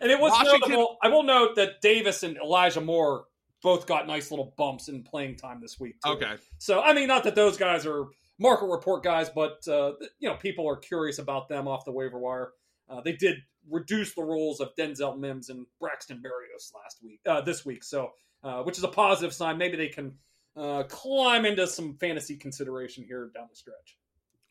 And 0.00 0.10
it 0.10 0.18
was 0.18 0.32
Washington... 0.32 0.70
notable. 0.70 0.98
I 1.02 1.08
will 1.08 1.22
note 1.22 1.56
that 1.56 1.80
Davis 1.80 2.22
and 2.22 2.36
Elijah 2.38 2.80
Moore 2.80 3.26
both 3.62 3.86
got 3.86 4.06
nice 4.06 4.30
little 4.30 4.54
bumps 4.56 4.88
in 4.88 5.02
playing 5.02 5.36
time 5.36 5.60
this 5.60 5.78
week. 5.78 5.96
Too. 6.04 6.12
Okay. 6.12 6.34
So 6.58 6.80
I 6.80 6.92
mean, 6.94 7.08
not 7.08 7.24
that 7.24 7.34
those 7.34 7.56
guys 7.56 7.86
are 7.86 8.06
market 8.38 8.66
report 8.66 9.02
guys, 9.02 9.30
but 9.30 9.66
uh, 9.68 9.92
you 10.18 10.28
know, 10.28 10.36
people 10.36 10.68
are 10.68 10.76
curious 10.76 11.18
about 11.18 11.48
them 11.48 11.68
off 11.68 11.84
the 11.84 11.92
waiver 11.92 12.18
wire. 12.18 12.52
Uh, 12.88 13.00
they 13.00 13.12
did 13.12 13.36
reduce 13.70 14.14
the 14.14 14.22
roles 14.22 14.60
of 14.60 14.74
Denzel 14.78 15.18
Mims 15.18 15.48
and 15.48 15.66
Braxton 15.80 16.18
Berrios 16.18 16.72
last 16.74 16.98
week, 17.02 17.20
uh, 17.26 17.40
this 17.40 17.64
week. 17.64 17.84
So, 17.84 18.10
uh, 18.42 18.62
which 18.62 18.78
is 18.78 18.84
a 18.84 18.88
positive 18.88 19.32
sign. 19.32 19.58
Maybe 19.58 19.76
they 19.76 19.88
can 19.88 20.14
uh, 20.56 20.84
climb 20.84 21.44
into 21.44 21.66
some 21.66 21.94
fantasy 21.94 22.36
consideration 22.36 23.04
here 23.04 23.30
down 23.34 23.46
the 23.50 23.56
stretch. 23.56 23.96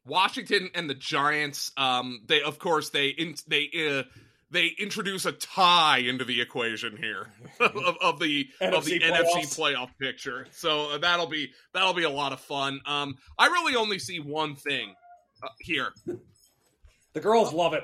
Washington 0.05 0.69
and 0.73 0.89
the 0.89 0.95
Giants. 0.95 1.71
Um, 1.77 2.21
they 2.25 2.41
of 2.41 2.59
course 2.59 2.89
they 2.89 3.09
in, 3.09 3.35
they 3.47 3.69
uh, 3.87 4.03
they 4.49 4.67
introduce 4.79 5.25
a 5.25 5.31
tie 5.31 5.99
into 5.99 6.25
the 6.25 6.41
equation 6.41 6.97
here 6.97 7.27
of, 7.59 7.97
of, 8.01 8.19
the 8.19 8.49
NFC 8.61 8.77
of 8.77 8.85
the 8.85 8.99
playoffs. 8.99 9.33
NFC 9.33 9.59
playoff 9.59 9.89
picture. 9.99 10.47
So 10.51 10.91
uh, 10.91 10.97
that'll 10.97 11.27
be 11.27 11.51
that'll 11.73 11.93
be 11.93 12.03
a 12.03 12.09
lot 12.09 12.33
of 12.33 12.39
fun. 12.39 12.81
Um, 12.85 13.15
I 13.37 13.47
really 13.47 13.75
only 13.75 13.99
see 13.99 14.19
one 14.19 14.55
thing 14.55 14.93
uh, 15.43 15.47
here. 15.59 15.89
The 17.13 17.19
girls 17.19 17.51
love 17.51 17.73
it. 17.73 17.83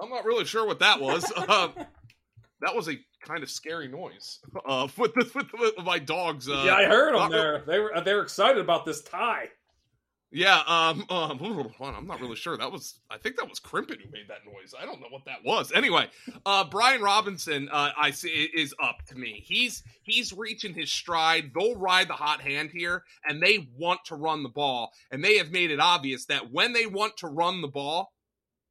I'm 0.00 0.10
not 0.10 0.24
really 0.24 0.44
sure 0.44 0.66
what 0.66 0.78
that 0.80 1.00
was. 1.00 1.30
uh, 1.36 1.68
that 2.60 2.74
was 2.74 2.88
a 2.88 2.94
kind 3.22 3.42
of 3.42 3.50
scary 3.50 3.88
noise 3.88 4.40
uh, 4.66 4.88
with, 4.96 5.14
the, 5.14 5.30
with, 5.34 5.46
with 5.52 5.84
my 5.84 5.98
dogs. 5.98 6.48
Uh, 6.48 6.62
yeah, 6.66 6.74
I 6.74 6.84
heard 6.84 7.14
them 7.14 7.30
there. 7.30 7.62
They 7.66 7.78
were 7.78 7.92
they 8.04 8.14
were 8.14 8.22
excited 8.22 8.58
about 8.58 8.84
this 8.84 9.02
tie. 9.02 9.48
Yeah, 10.32 10.62
um, 10.66 11.04
um, 11.10 11.40
I'm 11.80 12.06
not 12.06 12.20
really 12.20 12.36
sure. 12.36 12.56
That 12.56 12.70
was, 12.70 13.00
I 13.10 13.18
think 13.18 13.36
that 13.36 13.48
was 13.48 13.58
Crimpin 13.58 14.00
who 14.00 14.10
made 14.12 14.28
that 14.28 14.44
noise. 14.46 14.74
I 14.80 14.86
don't 14.86 15.00
know 15.00 15.08
what 15.10 15.24
that 15.24 15.44
was. 15.44 15.72
Anyway, 15.72 16.08
uh, 16.46 16.64
Brian 16.64 17.02
Robinson, 17.02 17.68
uh, 17.70 17.90
I 17.98 18.12
see 18.12 18.48
is 18.54 18.74
up 18.82 19.04
to 19.08 19.16
me. 19.16 19.42
He's 19.44 19.82
he's 20.02 20.32
reaching 20.32 20.74
his 20.74 20.92
stride. 20.92 21.50
They'll 21.54 21.76
ride 21.76 22.08
the 22.08 22.14
hot 22.14 22.40
hand 22.40 22.70
here, 22.72 23.04
and 23.24 23.42
they 23.42 23.68
want 23.76 24.04
to 24.06 24.14
run 24.14 24.42
the 24.42 24.48
ball, 24.48 24.92
and 25.10 25.22
they 25.24 25.38
have 25.38 25.50
made 25.50 25.70
it 25.70 25.80
obvious 25.80 26.26
that 26.26 26.52
when 26.52 26.72
they 26.72 26.86
want 26.86 27.16
to 27.18 27.26
run 27.26 27.60
the 27.60 27.68
ball, 27.68 28.12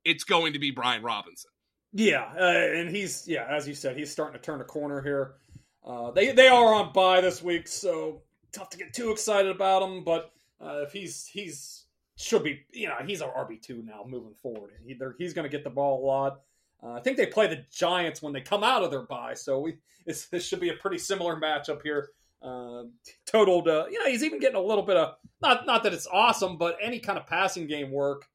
it's 0.06 0.24
going 0.24 0.54
to 0.54 0.60
be 0.60 0.72
Brian 0.72 1.04
Robinson. 1.04 1.52
Yeah, 1.94 2.30
uh, 2.40 2.78
and 2.78 2.90
he's 2.90 3.28
yeah, 3.28 3.48
as 3.50 3.68
you 3.68 3.74
said, 3.74 3.98
he's 3.98 4.12
starting 4.12 4.40
to 4.40 4.44
turn 4.44 4.62
a 4.62 4.66
corner 4.66 5.02
here. 5.02 5.36
Uh, 5.84 6.12
they 6.12 6.32
they 6.32 6.48
are 6.48 6.74
on 6.74 6.94
bye 6.94 7.22
this 7.22 7.42
week, 7.42 7.68
so 7.68 8.22
tough 8.52 8.70
to 8.70 8.78
get 8.78 8.94
too 8.94 9.12
excited 9.12 9.50
about 9.50 9.82
him. 9.82 10.04
But 10.04 10.32
uh, 10.62 10.82
if 10.84 10.92
he's 10.92 11.26
he's 11.26 11.86
should 12.16 12.44
be 12.44 12.62
you 12.72 12.88
know 12.88 12.96
he's 13.06 13.22
our 13.22 13.46
RB 13.46 13.62
two 13.62 13.82
now 13.84 14.04
moving 14.08 14.36
forward. 14.36 14.72
He, 14.86 14.96
he's 15.18 15.34
going 15.34 15.50
to 15.50 15.50
get 15.50 15.64
the 15.64 15.70
ball 15.70 16.04
a 16.04 16.06
lot. 16.06 16.42
Uh, 16.84 16.94
I 16.94 17.02
think 17.02 17.18
they 17.18 17.26
play 17.26 17.48
the 17.48 17.66
Giants 17.72 18.22
when 18.22 18.34
they 18.34 18.42
come 18.42 18.64
out 18.64 18.84
of 18.84 18.92
their 18.92 19.04
bye, 19.04 19.34
so 19.34 19.60
we 19.60 19.78
this 20.06 20.46
should 20.46 20.60
be 20.60 20.70
a 20.70 20.76
pretty 20.76 20.98
similar 20.98 21.40
matchup 21.40 21.82
here. 21.82 22.10
Uh, 22.42 22.84
totaled, 23.26 23.68
uh, 23.68 23.86
you 23.92 24.00
know, 24.00 24.10
he's 24.10 24.24
even 24.24 24.40
getting 24.40 24.56
a 24.56 24.62
little 24.62 24.84
bit 24.84 24.96
of 24.96 25.16
not 25.42 25.66
not 25.66 25.84
that 25.84 25.94
it's 25.94 26.08
awesome, 26.08 26.58
but 26.58 26.78
any 26.82 27.00
kind 27.00 27.18
of 27.18 27.26
passing 27.26 27.68
game 27.68 27.92
work 27.92 28.28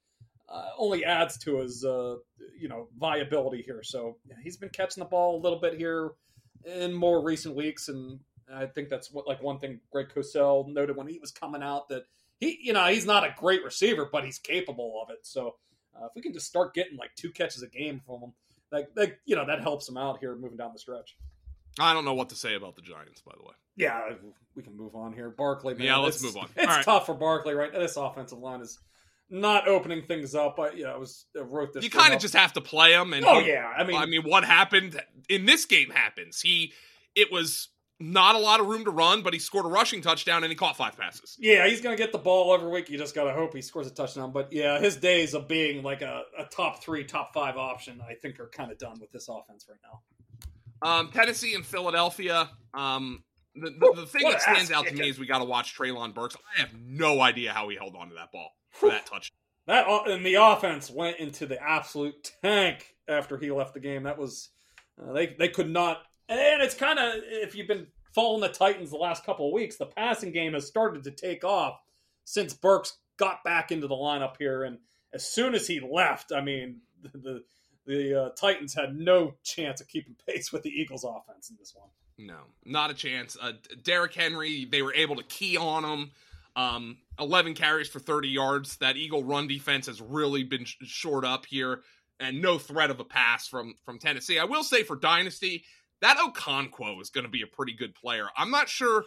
uh, 0.48 0.70
only 0.78 1.04
adds 1.04 1.38
to 1.38 1.58
his 1.58 1.84
uh, 1.84 2.16
you 2.58 2.68
know 2.68 2.88
viability 2.98 3.62
here. 3.62 3.82
So 3.82 4.16
yeah, 4.28 4.36
he's 4.42 4.56
been 4.56 4.70
catching 4.70 5.02
the 5.02 5.08
ball 5.08 5.40
a 5.40 5.42
little 5.42 5.60
bit 5.60 5.76
here 5.76 6.12
in 6.64 6.92
more 6.92 7.22
recent 7.22 7.54
weeks, 7.54 7.88
and 7.88 8.20
I 8.52 8.66
think 8.66 8.88
that's 8.88 9.10
what 9.10 9.26
like 9.26 9.42
one 9.42 9.58
thing 9.58 9.80
Greg 9.90 10.08
Cosell 10.14 10.68
noted 10.68 10.96
when 10.96 11.06
he 11.06 11.18
was 11.18 11.30
coming 11.30 11.62
out 11.62 11.88
that 11.88 12.04
he 12.40 12.58
you 12.62 12.72
know 12.72 12.86
he's 12.86 13.06
not 13.06 13.24
a 13.24 13.34
great 13.38 13.64
receiver, 13.64 14.08
but 14.10 14.24
he's 14.24 14.38
capable 14.38 15.00
of 15.02 15.10
it. 15.10 15.20
So 15.22 15.56
uh, 15.96 16.06
if 16.06 16.12
we 16.14 16.22
can 16.22 16.32
just 16.32 16.46
start 16.46 16.74
getting 16.74 16.98
like 16.98 17.14
two 17.16 17.30
catches 17.30 17.62
a 17.62 17.68
game 17.68 18.00
from 18.04 18.20
him, 18.20 18.32
like, 18.70 18.88
like 18.96 19.18
you 19.24 19.36
know 19.36 19.46
that 19.46 19.60
helps 19.60 19.88
him 19.88 19.96
out 19.96 20.18
here 20.20 20.36
moving 20.36 20.58
down 20.58 20.72
the 20.72 20.78
stretch. 20.78 21.16
I 21.78 21.92
don't 21.92 22.04
know 22.04 22.14
what 22.14 22.28
to 22.28 22.36
say 22.36 22.54
about 22.54 22.76
the 22.76 22.82
Giants, 22.82 23.20
by 23.22 23.32
the 23.36 23.42
way. 23.42 23.54
Yeah, 23.76 24.10
we 24.54 24.62
can 24.62 24.76
move 24.76 24.94
on 24.94 25.12
here. 25.12 25.30
Barkley, 25.30 25.74
man, 25.74 25.86
yeah, 25.86 25.96
let's 25.96 26.22
move 26.22 26.36
on. 26.36 26.48
It's 26.56 26.66
right. 26.66 26.84
tough 26.84 27.06
for 27.06 27.14
Barkley, 27.14 27.54
right? 27.54 27.72
This 27.72 27.96
offensive 27.96 28.38
line 28.38 28.60
is 28.60 28.78
not 29.30 29.68
opening 29.68 30.02
things 30.02 30.34
up. 30.34 30.58
I, 30.58 30.72
yeah, 30.72 30.88
I 30.88 30.96
was 30.96 31.26
I 31.36 31.42
wrote 31.42 31.72
this. 31.72 31.84
You 31.84 31.90
kind 31.90 32.14
of 32.14 32.20
just 32.20 32.34
have 32.34 32.52
to 32.54 32.60
play 32.60 32.92
him, 32.92 33.12
and 33.12 33.24
oh 33.24 33.38
yeah, 33.38 33.72
I 33.76 33.84
mean, 33.84 33.96
I 33.96 34.06
mean, 34.06 34.22
what 34.22 34.44
happened 34.44 35.00
in 35.28 35.46
this 35.46 35.64
game 35.64 35.90
happens. 35.90 36.40
He, 36.40 36.72
it 37.14 37.32
was 37.32 37.68
not 38.00 38.34
a 38.34 38.38
lot 38.38 38.60
of 38.60 38.66
room 38.66 38.84
to 38.84 38.90
run, 38.90 39.22
but 39.22 39.32
he 39.32 39.38
scored 39.38 39.64
a 39.64 39.68
rushing 39.68 40.00
touchdown 40.00 40.42
and 40.42 40.50
he 40.50 40.56
caught 40.56 40.76
five 40.76 40.96
passes. 40.96 41.36
Yeah, 41.38 41.66
he's 41.66 41.80
going 41.80 41.96
to 41.96 42.02
get 42.02 42.12
the 42.12 42.18
ball 42.18 42.52
every 42.52 42.68
week. 42.68 42.90
You 42.90 42.98
just 42.98 43.14
got 43.14 43.24
to 43.24 43.32
hope 43.32 43.54
he 43.54 43.62
scores 43.62 43.86
a 43.86 43.90
touchdown. 43.90 44.32
But 44.32 44.52
yeah, 44.52 44.80
his 44.80 44.96
days 44.96 45.32
of 45.32 45.46
being 45.46 45.82
like 45.82 46.02
a, 46.02 46.22
a 46.38 46.44
top 46.44 46.82
three, 46.82 47.04
top 47.04 47.32
five 47.32 47.56
option, 47.56 48.00
I 48.06 48.14
think, 48.14 48.40
are 48.40 48.48
kind 48.48 48.72
of 48.72 48.78
done 48.78 48.98
with 49.00 49.12
this 49.12 49.28
offense 49.28 49.66
right 49.68 49.78
now. 49.82 50.88
Um, 50.88 51.10
Tennessee 51.12 51.54
and 51.54 51.64
Philadelphia. 51.64 52.50
Um, 52.74 53.22
the, 53.54 53.70
the, 53.70 53.92
the 54.00 54.06
thing 54.06 54.28
that 54.28 54.42
stands 54.42 54.72
out 54.72 54.86
to 54.86 54.94
me 54.94 55.08
is 55.08 55.18
we 55.18 55.26
got 55.26 55.38
to 55.38 55.44
watch 55.44 55.78
Treylon 55.78 56.12
Burks. 56.14 56.36
I 56.56 56.60
have 56.60 56.70
no 56.74 57.20
idea 57.20 57.52
how 57.52 57.68
he 57.68 57.76
held 57.76 57.94
on 57.94 58.08
to 58.08 58.16
that 58.16 58.32
ball 58.32 58.50
for 58.74 58.90
that 58.90 59.06
touch. 59.06 59.32
That 59.66 59.86
and 60.06 60.26
the 60.26 60.34
offense 60.34 60.90
went 60.90 61.18
into 61.18 61.46
the 61.46 61.62
absolute 61.62 62.32
tank 62.42 62.94
after 63.08 63.38
he 63.38 63.50
left 63.50 63.74
the 63.74 63.80
game. 63.80 64.02
That 64.02 64.18
was 64.18 64.50
uh, 65.00 65.12
they 65.12 65.34
they 65.38 65.48
could 65.48 65.70
not. 65.70 66.02
And 66.28 66.62
it's 66.62 66.74
kind 66.74 66.98
of 66.98 67.14
if 67.24 67.54
you've 67.54 67.68
been 67.68 67.86
following 68.14 68.42
the 68.42 68.48
Titans 68.48 68.90
the 68.90 68.96
last 68.96 69.24
couple 69.24 69.46
of 69.46 69.52
weeks, 69.52 69.76
the 69.76 69.86
passing 69.86 70.32
game 70.32 70.52
has 70.52 70.66
started 70.66 71.04
to 71.04 71.10
take 71.10 71.44
off 71.44 71.80
since 72.24 72.52
Burks 72.52 72.98
got 73.16 73.42
back 73.44 73.72
into 73.72 73.86
the 73.86 73.94
lineup 73.94 74.36
here. 74.38 74.64
And 74.64 74.78
as 75.12 75.26
soon 75.26 75.54
as 75.54 75.66
he 75.66 75.80
left, 75.80 76.32
I 76.32 76.42
mean 76.42 76.80
the, 77.02 77.18
the 77.18 77.44
the 77.86 78.22
uh, 78.22 78.28
Titans 78.30 78.74
had 78.74 78.96
no 78.96 79.34
chance 79.42 79.80
of 79.80 79.88
keeping 79.88 80.16
pace 80.26 80.52
with 80.52 80.62
the 80.62 80.70
Eagles' 80.70 81.04
offense 81.04 81.50
in 81.50 81.56
this 81.58 81.74
one. 81.74 81.88
No, 82.16 82.44
not 82.64 82.90
a 82.90 82.94
chance. 82.94 83.36
Uh, 83.40 83.52
Derrick 83.82 84.14
Henry, 84.14 84.64
they 84.64 84.82
were 84.82 84.94
able 84.94 85.16
to 85.16 85.24
key 85.24 85.56
on 85.56 85.84
him. 85.84 86.10
Um, 86.56 86.98
11 87.18 87.54
carries 87.54 87.88
for 87.88 87.98
30 87.98 88.28
yards. 88.28 88.76
That 88.76 88.96
Eagle 88.96 89.24
run 89.24 89.48
defense 89.48 89.86
has 89.86 90.00
really 90.00 90.44
been 90.44 90.64
sh- 90.64 90.76
short 90.84 91.24
up 91.24 91.46
here, 91.46 91.82
and 92.20 92.40
no 92.40 92.58
threat 92.58 92.90
of 92.90 93.00
a 93.00 93.04
pass 93.04 93.48
from 93.48 93.74
from 93.84 93.98
Tennessee. 93.98 94.38
I 94.38 94.44
will 94.44 94.62
say 94.62 94.82
for 94.82 94.96
Dynasty, 94.96 95.64
that 96.00 96.18
Okonkwo 96.18 97.00
is 97.00 97.10
going 97.10 97.24
to 97.24 97.30
be 97.30 97.42
a 97.42 97.46
pretty 97.46 97.74
good 97.74 97.94
player. 97.94 98.28
I'm 98.36 98.50
not 98.50 98.68
sure 98.68 99.04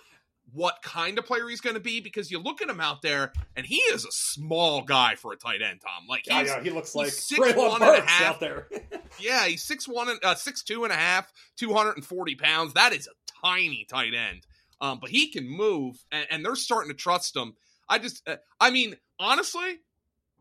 what 0.54 0.82
kind 0.82 1.18
of 1.18 1.26
player 1.26 1.48
he's 1.50 1.62
going 1.62 1.74
to 1.74 1.80
be 1.82 2.00
because 2.00 2.32
you 2.32 2.40
look 2.40 2.62
at 2.62 2.70
him 2.70 2.80
out 2.80 3.02
there 3.02 3.34
and 3.56 3.66
he 3.66 3.76
is 3.76 4.06
a 4.06 4.12
small 4.12 4.82
guy 4.82 5.16
for 5.16 5.34
a 5.34 5.36
tight 5.36 5.62
end. 5.62 5.82
Tom, 5.82 6.08
like 6.08 6.26
yeah, 6.26 6.42
yeah 6.42 6.64
he 6.64 6.70
looks 6.70 6.96
like 6.96 7.10
six 7.10 7.54
one 7.56 7.82
and 7.82 7.98
a 7.98 8.02
half 8.02 8.36
out 8.36 8.40
there. 8.40 8.68
yeah, 9.20 9.46
he's 9.46 9.64
six 9.64 9.88
one 9.88 10.10
and 10.10 10.20
uh, 10.24 10.36
six 10.36 10.64
two 10.64 10.84
and 10.84 10.94
a 10.94 10.96
half, 10.96 11.32
two 11.58 11.74
hundred 11.74 11.98
and 11.98 12.06
forty 12.06 12.36
pounds. 12.36 12.74
That 12.74 12.94
is 12.94 13.08
a 13.08 13.46
tiny 13.46 13.86
tight 13.90 14.14
end. 14.14 14.46
Um, 14.80 15.00
but 15.00 15.10
he 15.10 15.32
can 15.32 15.48
move, 15.48 16.04
and, 16.12 16.28
and, 16.30 16.46
they're 16.46 16.56
starting 16.56 16.92
to 16.92 16.96
trust 16.96 17.36
him. 17.36 17.56
I 17.90 17.98
just, 17.98 18.28
uh, 18.30 18.36
I 18.60 18.70
mean, 18.70 18.96
honestly, 19.20 19.80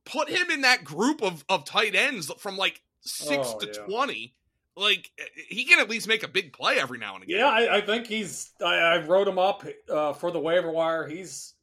put 0.04 0.28
him 0.28 0.50
in 0.50 0.60
that 0.60 0.84
group 0.84 1.22
of 1.22 1.42
of 1.48 1.64
tight 1.64 1.94
ends 1.94 2.30
from 2.38 2.58
like 2.58 2.82
six 3.00 3.54
oh, 3.54 3.58
to 3.60 3.66
yeah. 3.66 3.86
twenty 3.86 4.34
like 4.76 5.10
he 5.48 5.64
can 5.64 5.80
at 5.80 5.88
least 5.88 6.06
make 6.06 6.22
a 6.22 6.28
big 6.28 6.52
play 6.52 6.78
every 6.78 6.98
now 6.98 7.14
and 7.14 7.24
again. 7.24 7.38
Yeah, 7.38 7.48
I, 7.48 7.76
I 7.76 7.80
think 7.80 8.06
he's. 8.06 8.52
I, 8.64 8.74
I, 8.74 9.06
wrote 9.06 9.26
him 9.26 9.38
up 9.38 9.64
uh, 9.90 10.12
for 10.12 10.30
the 10.30 10.38
waiver 10.38 10.70
wire. 10.70 11.08
He's 11.08 11.54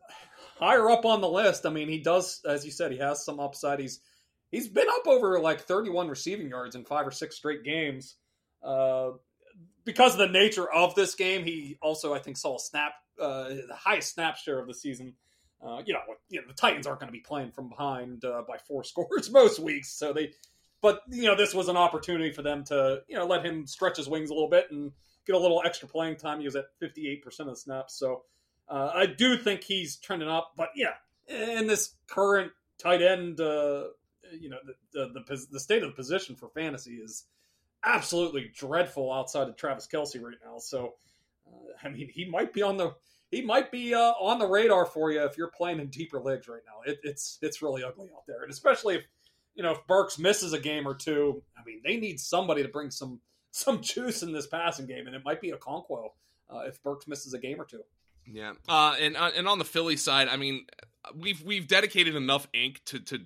higher 0.58 0.90
up 0.90 1.06
on 1.06 1.22
the 1.22 1.30
list. 1.30 1.66
I 1.66 1.70
mean, 1.70 1.88
he 1.88 2.00
does, 2.00 2.42
as 2.48 2.66
you 2.66 2.72
said, 2.72 2.92
he 2.92 2.98
has 2.98 3.24
some 3.24 3.40
upside. 3.40 3.80
He's 3.80 4.00
he's 4.52 4.68
been 4.68 4.88
up 4.90 5.08
over 5.08 5.40
like 5.40 5.62
31 5.62 6.08
receiving 6.08 6.50
yards 6.50 6.76
in 6.76 6.84
five 6.84 7.06
or 7.06 7.12
six 7.12 7.36
straight 7.36 7.64
games. 7.64 8.16
Uh, 8.64 9.12
because 9.86 10.14
of 10.14 10.20
the 10.20 10.28
nature 10.28 10.72
of 10.72 10.96
this 10.96 11.16
game, 11.16 11.44
he 11.44 11.78
also 11.82 12.14
I 12.14 12.20
think 12.20 12.38
saw 12.38 12.56
a 12.56 12.60
snap, 12.60 12.94
uh, 13.20 13.50
the 13.50 13.76
highest 13.76 14.14
snap 14.14 14.38
share 14.38 14.60
of 14.60 14.68
the 14.68 14.74
season. 14.74 15.14
Uh, 15.66 15.82
you 15.86 15.94
know, 15.94 16.02
you 16.30 16.42
know, 16.42 16.48
the 16.48 16.54
Titans 16.54 16.86
aren't 16.86 17.00
going 17.00 17.08
to 17.08 17.14
be 17.14 17.22
playing 17.22 17.52
from 17.52 17.70
behind 17.70 18.26
uh, 18.26 18.44
by 18.48 18.58
four 18.68 18.84
scores 18.84 19.32
most 19.32 19.60
weeks, 19.60 19.90
so 19.90 20.14
they 20.14 20.32
but 20.84 21.02
you 21.10 21.24
know, 21.24 21.36
this 21.36 21.56
was 21.56 21.70
an 21.70 21.78
opportunity 21.78 22.32
for 22.32 22.42
them 22.42 22.66
to 22.66 23.02
you 23.08 23.16
know 23.16 23.26
let 23.26 23.44
him 23.44 23.66
stretch 23.66 23.98
his 23.98 24.08
wings 24.08 24.30
a 24.30 24.34
little 24.34 24.50
bit 24.50 24.70
and 24.70 24.92
get 25.26 25.36
a 25.36 25.40
little 25.40 25.64
extra 25.66 25.88
playing 25.88 26.18
time. 26.18 26.40
He 26.40 26.46
was 26.46 26.58
at 26.58 26.66
fifty 26.78 27.10
eight 27.10 27.24
percent 27.24 27.50
of 27.50 27.56
the 27.56 27.62
snaps, 27.62 27.98
so 27.98 28.24
uh, 28.68 28.92
I 28.94 29.06
do 29.06 29.38
think 29.38 29.64
he's 29.64 29.96
trending 29.96 30.28
up. 30.28 30.52
But 30.58 30.70
yeah, 30.76 30.96
in 31.28 31.68
this 31.68 31.96
current 32.08 32.52
tight 32.78 33.02
end, 33.02 33.40
uh, 33.40 33.86
you 34.38 34.50
know, 34.50 34.58
the, 34.92 35.08
the, 35.14 35.24
the 35.26 35.48
the 35.54 35.60
state 35.60 35.84
of 35.84 35.90
the 35.90 35.96
position 35.96 36.36
for 36.36 36.50
fantasy 36.50 36.96
is 36.96 37.26
absolutely 37.84 38.52
dreadful 38.56 39.12
outside 39.12 39.48
of 39.48 39.56
Travis 39.56 39.88
Kelce 39.92 40.22
right 40.22 40.36
now. 40.46 40.58
So, 40.58 40.94
uh, 41.48 41.74
I 41.84 41.90
mean, 41.90 42.10
he 42.10 42.26
might 42.26 42.54
be 42.54 42.62
on 42.62 42.78
the 42.78 42.94
he 43.32 43.42
might 43.42 43.72
be 43.72 43.96
uh, 43.96 44.14
on 44.20 44.38
the 44.38 44.46
radar 44.46 44.86
for 44.86 45.12
you 45.12 45.24
if 45.24 45.38
you're 45.38 45.52
playing 45.58 45.80
in 45.80 45.88
deeper 45.88 46.20
leagues 46.20 46.48
right 46.48 46.62
now. 46.68 46.92
It, 46.92 47.00
it's 47.04 47.40
it's 47.42 47.62
really 47.62 47.84
ugly 47.84 48.10
out 48.16 48.24
there, 48.28 48.44
and 48.44 48.52
especially 48.52 48.96
if 48.96 49.04
you 49.56 49.64
know, 49.64 49.72
if 49.72 49.86
Burks 49.88 50.18
misses 50.18 50.54
a 50.54 50.60
game 50.60 50.88
or 50.88 50.96
two, 50.96 51.44
I 51.58 51.62
mean, 51.66 51.82
they 51.84 51.98
need 51.98 52.20
somebody 52.20 52.64
to 52.64 52.70
bring 52.70 52.92
some 52.92 53.20
some 53.52 53.82
juice 53.82 54.24
in 54.24 54.32
this 54.32 54.48
passing 54.48 54.88
game, 54.88 55.08
and 55.08 55.16
it 55.16 55.22
might 55.24 55.42
be 55.42 55.52
Okonkwo 55.52 56.10
uh, 56.50 56.60
if 56.68 56.82
Burks 56.84 57.08
misses 57.08 57.34
a 57.34 57.40
game 57.40 57.60
or 57.62 57.66
two. 57.66 57.82
Yeah, 58.26 58.54
uh, 58.70 58.96
and 59.00 59.18
uh, 59.18 59.32
and 59.36 59.48
on 59.48 59.60
the 59.60 59.66
Philly 59.66 59.98
side, 59.98 60.28
I 60.28 60.38
mean, 60.38 60.66
we've 61.16 61.42
we've 61.44 61.68
dedicated 61.68 62.16
enough 62.16 62.48
ink 62.54 62.82
to 62.86 63.00
to 63.00 63.20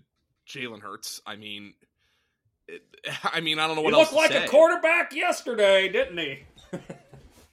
Jalen 0.47 0.81
Hurts. 0.81 1.21
I 1.25 1.35
mean, 1.35 1.75
I 3.23 3.41
mean, 3.41 3.60
I 3.60 3.67
don't 3.67 3.75
know 3.75 3.82
what 3.82 3.93
he 3.93 3.99
else. 3.99 4.12
Looked 4.12 4.23
like 4.23 4.32
say. 4.32 4.45
a 4.45 4.47
quarterback 4.47 5.13
yesterday, 5.13 5.89
didn't 5.89 6.17
he? 6.17 6.45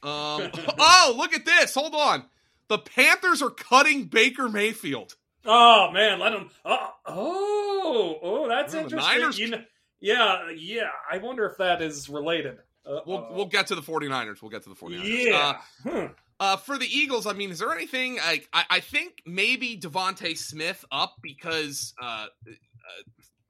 um. 0.02 0.50
Oh, 0.78 1.14
look 1.16 1.32
at 1.34 1.44
this! 1.44 1.74
Hold 1.74 1.94
on. 1.94 2.24
The 2.68 2.78
Panthers 2.78 3.42
are 3.42 3.50
cutting 3.50 4.04
Baker 4.04 4.48
Mayfield. 4.48 5.16
Oh 5.44 5.90
man, 5.92 6.18
let 6.18 6.32
him. 6.32 6.50
Uh, 6.64 6.76
oh, 7.06 8.18
oh, 8.22 8.48
that's 8.48 8.72
interesting. 8.74 9.18
Niners... 9.18 9.38
You 9.38 9.50
know, 9.50 9.64
yeah, 10.00 10.50
yeah. 10.56 10.88
I 11.10 11.18
wonder 11.18 11.46
if 11.46 11.58
that 11.58 11.82
is 11.82 12.08
related. 12.08 12.58
Uh, 12.86 13.00
we'll 13.06 13.28
we'll 13.32 13.46
get 13.46 13.66
to 13.68 13.74
the 13.74 13.82
49ers. 13.82 14.42
We'll 14.42 14.50
get 14.50 14.62
to 14.64 14.70
the 14.70 14.74
49ers. 14.74 15.24
Yeah. 15.24 15.58
Uh, 15.86 15.90
hmm. 15.90 16.06
uh, 16.40 16.56
for 16.56 16.78
the 16.78 16.86
Eagles, 16.86 17.26
I 17.26 17.34
mean, 17.34 17.50
is 17.50 17.58
there 17.58 17.72
anything? 17.72 18.18
I 18.20 18.42
I, 18.52 18.64
I 18.70 18.80
think 18.80 19.22
maybe 19.26 19.78
DeVonta 19.78 20.36
Smith 20.36 20.84
up 20.90 21.16
because 21.22 21.94
uh, 22.00 22.26
uh, 22.46 22.54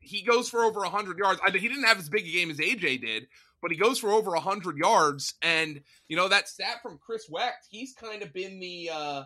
he 0.05 0.23
goes 0.23 0.49
for 0.49 0.65
over 0.65 0.81
100 0.81 1.19
yards. 1.19 1.41
I, 1.45 1.51
he 1.51 1.69
didn't 1.69 1.85
have 1.85 1.99
as 1.99 2.09
big 2.09 2.27
a 2.27 2.31
game 2.31 2.51
as 2.51 2.59
AJ 2.59 3.01
did, 3.01 3.27
but 3.61 3.71
he 3.71 3.77
goes 3.77 3.99
for 3.99 4.11
over 4.11 4.31
100 4.33 4.77
yards. 4.77 5.35
And 5.43 5.81
you 6.09 6.17
know 6.17 6.29
that 6.29 6.49
stat 6.49 6.83
from 6.83 6.99
Chris 6.99 7.29
Wecht, 7.29 7.67
he's 7.71 7.93
kind 7.93 8.23
of 8.23 8.33
been 8.33 8.61
the 8.61 8.91
uh, 8.93 9.23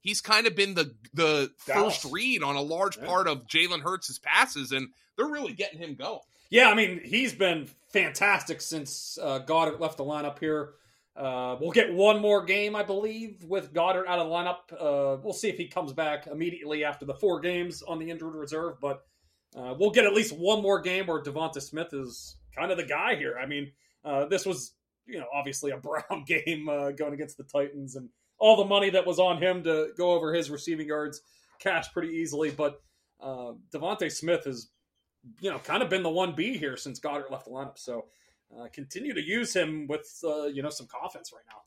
he's 0.00 0.20
kind 0.20 0.46
of 0.46 0.54
been 0.54 0.74
the 0.74 0.94
the 1.14 1.50
Dallas. 1.66 1.96
first 1.96 2.12
read 2.12 2.42
on 2.42 2.56
a 2.56 2.62
large 2.62 2.96
yeah. 2.98 3.06
part 3.06 3.28
of 3.28 3.46
Jalen 3.46 3.80
Hurts' 3.80 4.18
passes, 4.18 4.72
and 4.72 4.88
they're 5.16 5.26
really 5.26 5.52
getting 5.52 5.78
him 5.78 5.94
going. 5.94 6.20
Yeah, 6.50 6.68
I 6.68 6.74
mean 6.74 7.00
he's 7.02 7.32
been 7.32 7.68
fantastic 7.90 8.60
since 8.60 9.18
uh, 9.20 9.40
Goedert 9.40 9.80
left 9.80 9.96
the 9.96 10.04
lineup 10.04 10.38
here. 10.38 10.74
Uh, 11.14 11.56
we'll 11.60 11.72
get 11.72 11.92
one 11.92 12.20
more 12.20 12.42
game, 12.44 12.74
I 12.74 12.82
believe, 12.82 13.44
with 13.44 13.74
Goedert 13.74 14.06
out 14.06 14.18
of 14.18 14.28
the 14.28 14.32
lineup. 14.32 14.56
Uh, 14.72 15.20
we'll 15.22 15.34
see 15.34 15.50
if 15.50 15.58
he 15.58 15.66
comes 15.66 15.92
back 15.92 16.26
immediately 16.26 16.84
after 16.84 17.04
the 17.04 17.14
four 17.14 17.40
games 17.40 17.82
on 17.82 17.98
the 17.98 18.10
injured 18.10 18.34
reserve, 18.34 18.80
but 18.80 19.04
uh, 19.56 19.74
we'll 19.78 19.90
get 19.90 20.04
at 20.04 20.14
least 20.14 20.32
one 20.32 20.62
more 20.62 20.80
game 20.80 21.06
where 21.06 21.22
DeVonta 21.22 21.60
Smith 21.60 21.92
is 21.92 22.36
kind 22.56 22.70
of 22.70 22.76
the 22.78 22.84
guy 22.84 23.16
here. 23.16 23.38
I 23.40 23.46
mean, 23.46 23.72
uh, 24.04 24.26
this 24.26 24.46
was 24.46 24.72
you 25.06 25.18
know 25.18 25.26
obviously 25.32 25.70
a 25.70 25.76
Brown 25.78 26.24
game 26.26 26.68
uh, 26.68 26.90
going 26.92 27.14
against 27.14 27.36
the 27.36 27.44
Titans, 27.44 27.96
and 27.96 28.08
all 28.38 28.56
the 28.56 28.64
money 28.64 28.90
that 28.90 29.06
was 29.06 29.18
on 29.18 29.42
him 29.42 29.62
to 29.64 29.90
go 29.96 30.12
over 30.12 30.34
his 30.34 30.50
receiving 30.50 30.88
yards 30.88 31.20
cashed 31.58 31.92
pretty 31.92 32.14
easily. 32.16 32.50
But 32.50 32.80
uh, 33.20 33.52
DeVonta 33.72 34.10
Smith 34.10 34.44
has, 34.44 34.68
you 35.40 35.50
know, 35.50 35.58
kind 35.58 35.82
of 35.82 35.88
been 35.88 36.02
the 36.02 36.10
one 36.10 36.34
B 36.34 36.56
here 36.56 36.76
since 36.76 36.98
Goedert 36.98 37.30
left 37.30 37.44
the 37.44 37.50
lineup. 37.50 37.78
So 37.78 38.06
uh, 38.58 38.66
continue 38.72 39.14
to 39.14 39.22
use 39.22 39.54
him 39.54 39.86
with 39.86 40.08
uh, 40.24 40.46
you 40.46 40.62
know 40.62 40.70
some 40.70 40.86
confidence 40.86 41.32
right 41.32 41.44
now. 41.48 41.62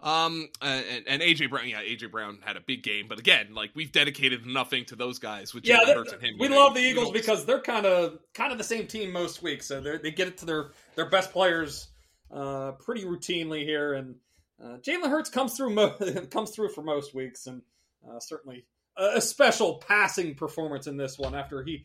Um 0.00 0.48
and, 0.60 1.04
and 1.06 1.22
AJ 1.22 1.50
Brown, 1.50 1.68
yeah, 1.68 1.80
AJ 1.80 2.10
Brown 2.10 2.38
had 2.44 2.56
a 2.56 2.60
big 2.60 2.82
game, 2.82 3.06
but 3.08 3.18
again, 3.18 3.54
like 3.54 3.70
we've 3.74 3.92
dedicated 3.92 4.46
nothing 4.46 4.84
to 4.86 4.96
those 4.96 5.18
guys. 5.18 5.54
With 5.54 5.66
yeah, 5.66 5.78
Jalen 5.78 5.94
Hurts 5.94 6.12
and 6.12 6.22
him. 6.22 6.34
we 6.38 6.48
love 6.48 6.74
the 6.74 6.80
Eagles 6.80 7.10
because 7.10 7.44
they're 7.44 7.62
kind 7.62 7.86
of 7.86 8.18
kind 8.34 8.52
of 8.52 8.58
the 8.58 8.64
same 8.64 8.86
team 8.86 9.12
most 9.12 9.42
weeks, 9.42 9.66
so 9.66 9.80
they 9.80 10.10
get 10.10 10.28
it 10.28 10.38
to 10.38 10.46
their 10.46 10.70
their 10.94 11.08
best 11.08 11.32
players 11.32 11.88
uh, 12.30 12.72
pretty 12.72 13.04
routinely 13.04 13.64
here, 13.64 13.94
and 13.94 14.16
uh, 14.62 14.78
Jalen 14.78 15.10
Hurts 15.10 15.30
comes 15.30 15.56
through 15.56 15.70
mo- 15.70 15.96
comes 16.30 16.50
through 16.50 16.70
for 16.70 16.82
most 16.82 17.14
weeks, 17.14 17.46
and 17.46 17.62
uh, 18.08 18.20
certainly 18.20 18.64
a, 18.96 19.16
a, 19.16 19.20
special 19.20 19.76
passing 19.76 20.34
performance 20.34 20.86
in 20.86 20.96
this 20.96 21.18
one 21.18 21.34
after 21.34 21.62
he. 21.62 21.84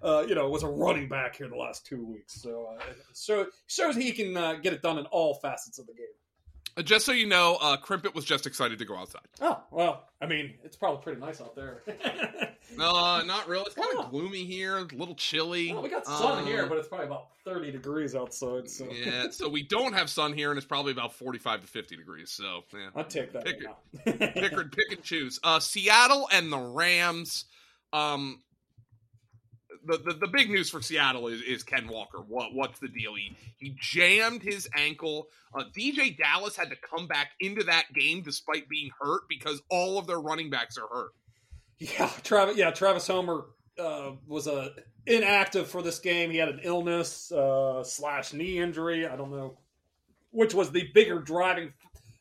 Uh, 0.00 0.24
you 0.28 0.36
know, 0.36 0.48
was 0.48 0.62
a 0.62 0.68
running 0.68 1.08
back 1.08 1.34
here 1.34 1.48
the 1.48 1.56
last 1.56 1.84
two 1.84 2.06
weeks, 2.06 2.40
so 2.40 2.68
uh, 2.72 2.84
so 3.12 3.46
shows 3.66 3.96
he 3.96 4.12
can 4.12 4.36
uh, 4.36 4.52
get 4.54 4.72
it 4.72 4.80
done 4.80 4.96
in 4.96 5.04
all 5.06 5.34
facets 5.34 5.80
of 5.80 5.88
the 5.88 5.92
game. 5.92 6.06
Uh, 6.78 6.82
just 6.82 7.04
so 7.04 7.12
you 7.12 7.26
know, 7.26 7.58
uh, 7.60 7.76
Krimpet 7.76 8.14
was 8.14 8.24
just 8.24 8.46
excited 8.46 8.78
to 8.78 8.84
go 8.84 8.96
outside. 8.96 9.22
Oh 9.40 9.60
well, 9.72 10.04
I 10.22 10.26
mean, 10.26 10.54
it's 10.62 10.76
probably 10.76 11.02
pretty 11.02 11.20
nice 11.20 11.40
out 11.40 11.56
there. 11.56 11.82
no, 12.76 12.90
uh, 12.94 13.22
not 13.24 13.48
really. 13.48 13.64
It's 13.66 13.74
kind 13.74 13.98
of 13.98 14.06
oh. 14.06 14.08
gloomy 14.08 14.44
here, 14.44 14.78
a 14.78 14.82
little 14.82 15.16
chilly. 15.16 15.72
Well, 15.72 15.82
we 15.82 15.88
got 15.88 16.06
sun 16.06 16.38
um, 16.38 16.46
here, 16.46 16.66
but 16.66 16.78
it's 16.78 16.86
probably 16.86 17.06
about 17.06 17.30
thirty 17.44 17.72
degrees 17.72 18.14
outside. 18.14 18.70
So 18.70 18.86
yeah, 18.92 19.30
so 19.30 19.48
we 19.48 19.64
don't 19.64 19.92
have 19.92 20.08
sun 20.08 20.32
here, 20.32 20.50
and 20.50 20.56
it's 20.56 20.66
probably 20.66 20.92
about 20.92 21.14
forty-five 21.14 21.62
to 21.62 21.66
fifty 21.66 21.96
degrees. 21.96 22.30
So 22.30 22.62
yeah, 22.72 22.90
I'll 22.94 23.04
take 23.04 23.32
that. 23.32 23.44
Pick, 23.44 23.64
right 23.64 24.34
pick, 24.34 24.52
pick 24.52 24.92
and 24.92 25.02
choose. 25.02 25.40
Uh, 25.42 25.58
Seattle 25.58 26.28
and 26.32 26.52
the 26.52 26.58
Rams. 26.58 27.46
Um, 27.92 28.40
the, 29.84 29.98
the, 29.98 30.12
the 30.14 30.26
big 30.26 30.50
news 30.50 30.70
for 30.70 30.80
Seattle 30.82 31.28
is, 31.28 31.42
is 31.42 31.62
Ken 31.62 31.88
Walker. 31.88 32.18
What 32.18 32.54
what's 32.54 32.78
the 32.78 32.88
deal? 32.88 33.14
He 33.14 33.36
he 33.58 33.76
jammed 33.80 34.42
his 34.42 34.68
ankle. 34.74 35.28
Uh, 35.54 35.64
DeeJay 35.76 36.18
Dallas 36.18 36.56
had 36.56 36.70
to 36.70 36.76
come 36.76 37.06
back 37.06 37.32
into 37.40 37.64
that 37.64 37.92
game 37.94 38.22
despite 38.22 38.68
being 38.68 38.90
hurt 39.00 39.22
because 39.28 39.62
all 39.70 39.98
of 39.98 40.06
their 40.06 40.20
running 40.20 40.50
backs 40.50 40.76
are 40.78 40.88
hurt. 40.88 41.10
Yeah, 41.78 42.10
Travis. 42.22 42.56
Yeah, 42.56 42.70
Travis 42.70 43.06
Homer 43.06 43.46
uh, 43.78 44.12
was 44.26 44.46
a 44.46 44.72
inactive 45.06 45.68
for 45.68 45.82
this 45.82 45.98
game. 45.98 46.30
He 46.30 46.36
had 46.36 46.48
an 46.48 46.60
illness 46.62 47.32
uh, 47.32 47.82
slash 47.84 48.32
knee 48.32 48.58
injury. 48.58 49.06
I 49.06 49.16
don't 49.16 49.30
know 49.30 49.56
which 50.30 50.54
was 50.54 50.70
the 50.70 50.88
bigger 50.94 51.18
driving 51.20 51.72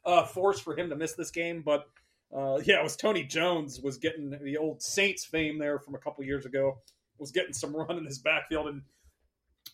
uh, 0.05 0.23
force 0.23 0.59
for 0.59 0.77
him 0.77 0.89
to 0.89 0.95
miss 0.95 1.13
this 1.13 1.31
game, 1.31 1.61
but 1.61 1.87
uh, 2.35 2.57
yeah, 2.63 2.79
it 2.79 2.83
was 2.83 2.95
Tony 2.95 3.23
Jones 3.23 3.81
was 3.81 3.97
getting 3.97 4.37
the 4.43 4.57
old 4.57 4.81
Saints 4.81 5.25
fame 5.25 5.57
there 5.57 5.79
from 5.79 5.95
a 5.95 5.97
couple 5.97 6.23
years 6.23 6.45
ago 6.45 6.77
was 7.19 7.31
getting 7.31 7.53
some 7.53 7.75
run 7.75 7.97
in 7.97 8.05
his 8.05 8.19
backfield. 8.19 8.67
And 8.67 8.81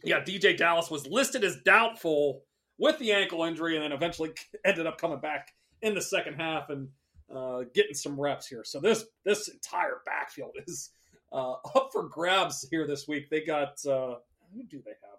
yeah, 0.03 0.21
DeeJay 0.21 0.57
Dallas 0.57 0.89
was 0.89 1.07
listed 1.07 1.43
as 1.43 1.57
doubtful 1.65 2.43
with 2.77 2.97
the 2.99 3.11
ankle 3.11 3.43
injury 3.43 3.75
and 3.75 3.83
then 3.83 3.91
eventually 3.91 4.31
ended 4.65 4.87
up 4.87 4.99
coming 4.99 5.19
back 5.19 5.53
in 5.81 5.93
the 5.93 6.01
second 6.01 6.35
half 6.35 6.69
and 6.69 6.89
uh, 7.33 7.63
getting 7.73 7.93
some 7.93 8.19
reps 8.19 8.47
here. 8.47 8.63
So 8.63 8.79
this 8.79 9.05
this 9.25 9.47
entire 9.47 10.01
backfield 10.05 10.51
is 10.67 10.91
uh, 11.31 11.53
up 11.75 11.89
for 11.91 12.03
grabs 12.03 12.67
here 12.69 12.87
this 12.87 13.07
week. 13.07 13.29
They 13.29 13.41
got 13.41 13.85
uh, 13.85 14.15
who 14.53 14.63
do 14.69 14.81
they 14.83 14.91
have? 14.91 15.09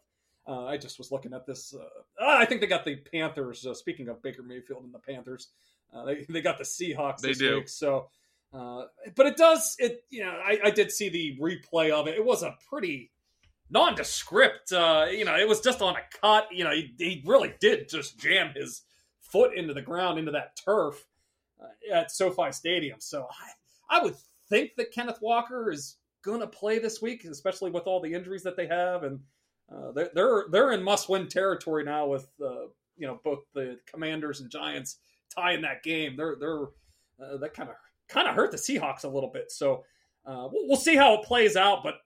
Uh, 0.46 0.66
I 0.66 0.76
just 0.76 0.98
was 0.98 1.10
looking 1.10 1.32
at 1.32 1.46
this. 1.46 1.74
Uh, 1.74 2.24
I 2.24 2.44
think 2.44 2.60
they 2.60 2.66
got 2.66 2.84
the 2.84 2.96
Panthers. 2.96 3.64
Uh, 3.64 3.72
speaking 3.72 4.08
of 4.08 4.22
Baker 4.22 4.42
Mayfield 4.42 4.84
and 4.84 4.92
the 4.92 4.98
Panthers, 4.98 5.48
they 6.06 6.26
they 6.28 6.42
got 6.42 6.58
the 6.58 6.64
Seahawks 6.64 7.20
they 7.20 7.28
this 7.28 7.38
do. 7.38 7.56
week. 7.56 7.68
So 7.68 8.08
uh, 8.54 8.84
but 9.16 9.26
it 9.26 9.36
does 9.36 9.76
it. 9.78 10.04
You 10.10 10.24
know, 10.24 10.30
I, 10.30 10.58
I, 10.64 10.70
did 10.70 10.92
see 10.92 11.08
the 11.08 11.36
replay 11.40 11.90
of 11.90 12.06
it. 12.06 12.14
It 12.14 12.24
was 12.24 12.42
a 12.42 12.56
pretty 12.68 13.10
nondescript. 13.70 14.72
Uh, 14.72 15.06
you 15.10 15.24
know, 15.24 15.36
it 15.36 15.48
was 15.48 15.60
just 15.60 15.82
on 15.82 15.96
a 15.96 16.18
cut. 16.20 16.46
You 16.52 16.64
know, 16.64 16.70
he, 16.70 16.94
he 16.98 17.22
really 17.26 17.52
did 17.60 17.88
just 17.88 18.18
jam 18.18 18.52
his 18.54 18.82
foot 19.20 19.56
into 19.56 19.74
the 19.74 19.82
ground 19.82 20.18
into 20.18 20.30
that 20.30 20.56
turf 20.64 21.04
uh, 21.60 21.92
at 21.92 22.12
SoFi 22.12 22.52
Stadium. 22.52 23.00
So 23.00 23.26
I, 23.90 23.98
I 23.98 24.02
would 24.02 24.14
think 24.48 24.76
that 24.76 24.92
Kenneth 24.92 25.18
Walker 25.20 25.70
is 25.70 25.96
going 26.22 26.40
to 26.40 26.46
play 26.46 26.78
this 26.78 27.02
week, 27.02 27.24
especially 27.24 27.70
with 27.70 27.86
all 27.86 28.00
the 28.00 28.14
injuries 28.14 28.44
that 28.44 28.56
they 28.56 28.66
have, 28.68 29.02
and 29.02 29.20
uh, 29.74 29.90
they're, 29.92 30.10
they're 30.14 30.44
they're 30.50 30.72
in 30.72 30.82
must 30.82 31.08
win 31.08 31.26
territory 31.26 31.84
now 31.84 32.06
with 32.06 32.28
uh, 32.40 32.66
you 32.96 33.06
know 33.06 33.18
both 33.24 33.40
the 33.54 33.78
Commanders 33.86 34.40
and 34.40 34.50
Giants 34.50 34.98
tying 35.34 35.62
that 35.62 35.82
game. 35.82 36.16
They're 36.16 36.36
they're 36.38 36.62
uh, 37.20 37.36
that 37.38 37.54
kind 37.54 37.68
of 37.68 37.76
kind 38.14 38.28
of 38.28 38.34
hurt 38.34 38.52
the 38.52 38.56
Seahawks 38.56 39.04
a 39.04 39.08
little 39.08 39.30
bit. 39.30 39.50
So 39.50 39.84
uh, 40.24 40.48
we'll, 40.50 40.68
we'll, 40.68 40.76
see 40.76 40.94
how 40.94 41.14
it 41.14 41.24
plays 41.24 41.56
out. 41.56 41.82
But 41.82 41.96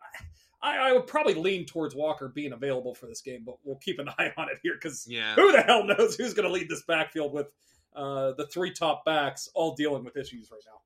I, 0.63 0.79
I, 0.79 0.93
would 0.93 1.07
probably 1.07 1.35
lean 1.35 1.67
towards 1.67 1.95
Walker 1.95 2.29
being 2.29 2.53
available 2.53 2.95
for 2.95 3.07
this 3.07 3.21
game. 3.21 3.43
But 3.45 3.57
we'll 3.63 3.77
keep 3.77 3.99
an 3.99 4.09
eye 4.19 4.33
on 4.37 4.49
it 4.49 4.59
here 4.63 4.75
because 4.75 5.07
yeah. 5.09 5.35
who 5.35 5.53
the 5.53 5.63
hell 5.63 5.85
knows 5.85 6.17
who's 6.17 6.35
going 6.35 6.49
to 6.49 6.53
lead 6.53 6.69
this 6.69 6.83
backfield 6.83 7.33
with 7.33 7.49
uh, 7.95 8.33
the 8.33 8.47
three 8.47 8.73
top 8.73 9.05
backs 9.05 9.49
all 9.55 9.75
dealing 9.75 10.03
with 10.03 10.17
issues 10.17 10.51
right 10.51 10.63
now. 10.67 10.81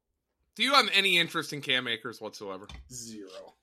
Do 0.55 0.63
you 0.63 0.75
have 0.75 0.91
any 0.93 1.19
interest 1.19 1.55
in 1.55 1.63
Cam 1.63 1.89
Akers 1.89 2.21
whatsoever? 2.21 2.67
Zero. 2.93 3.55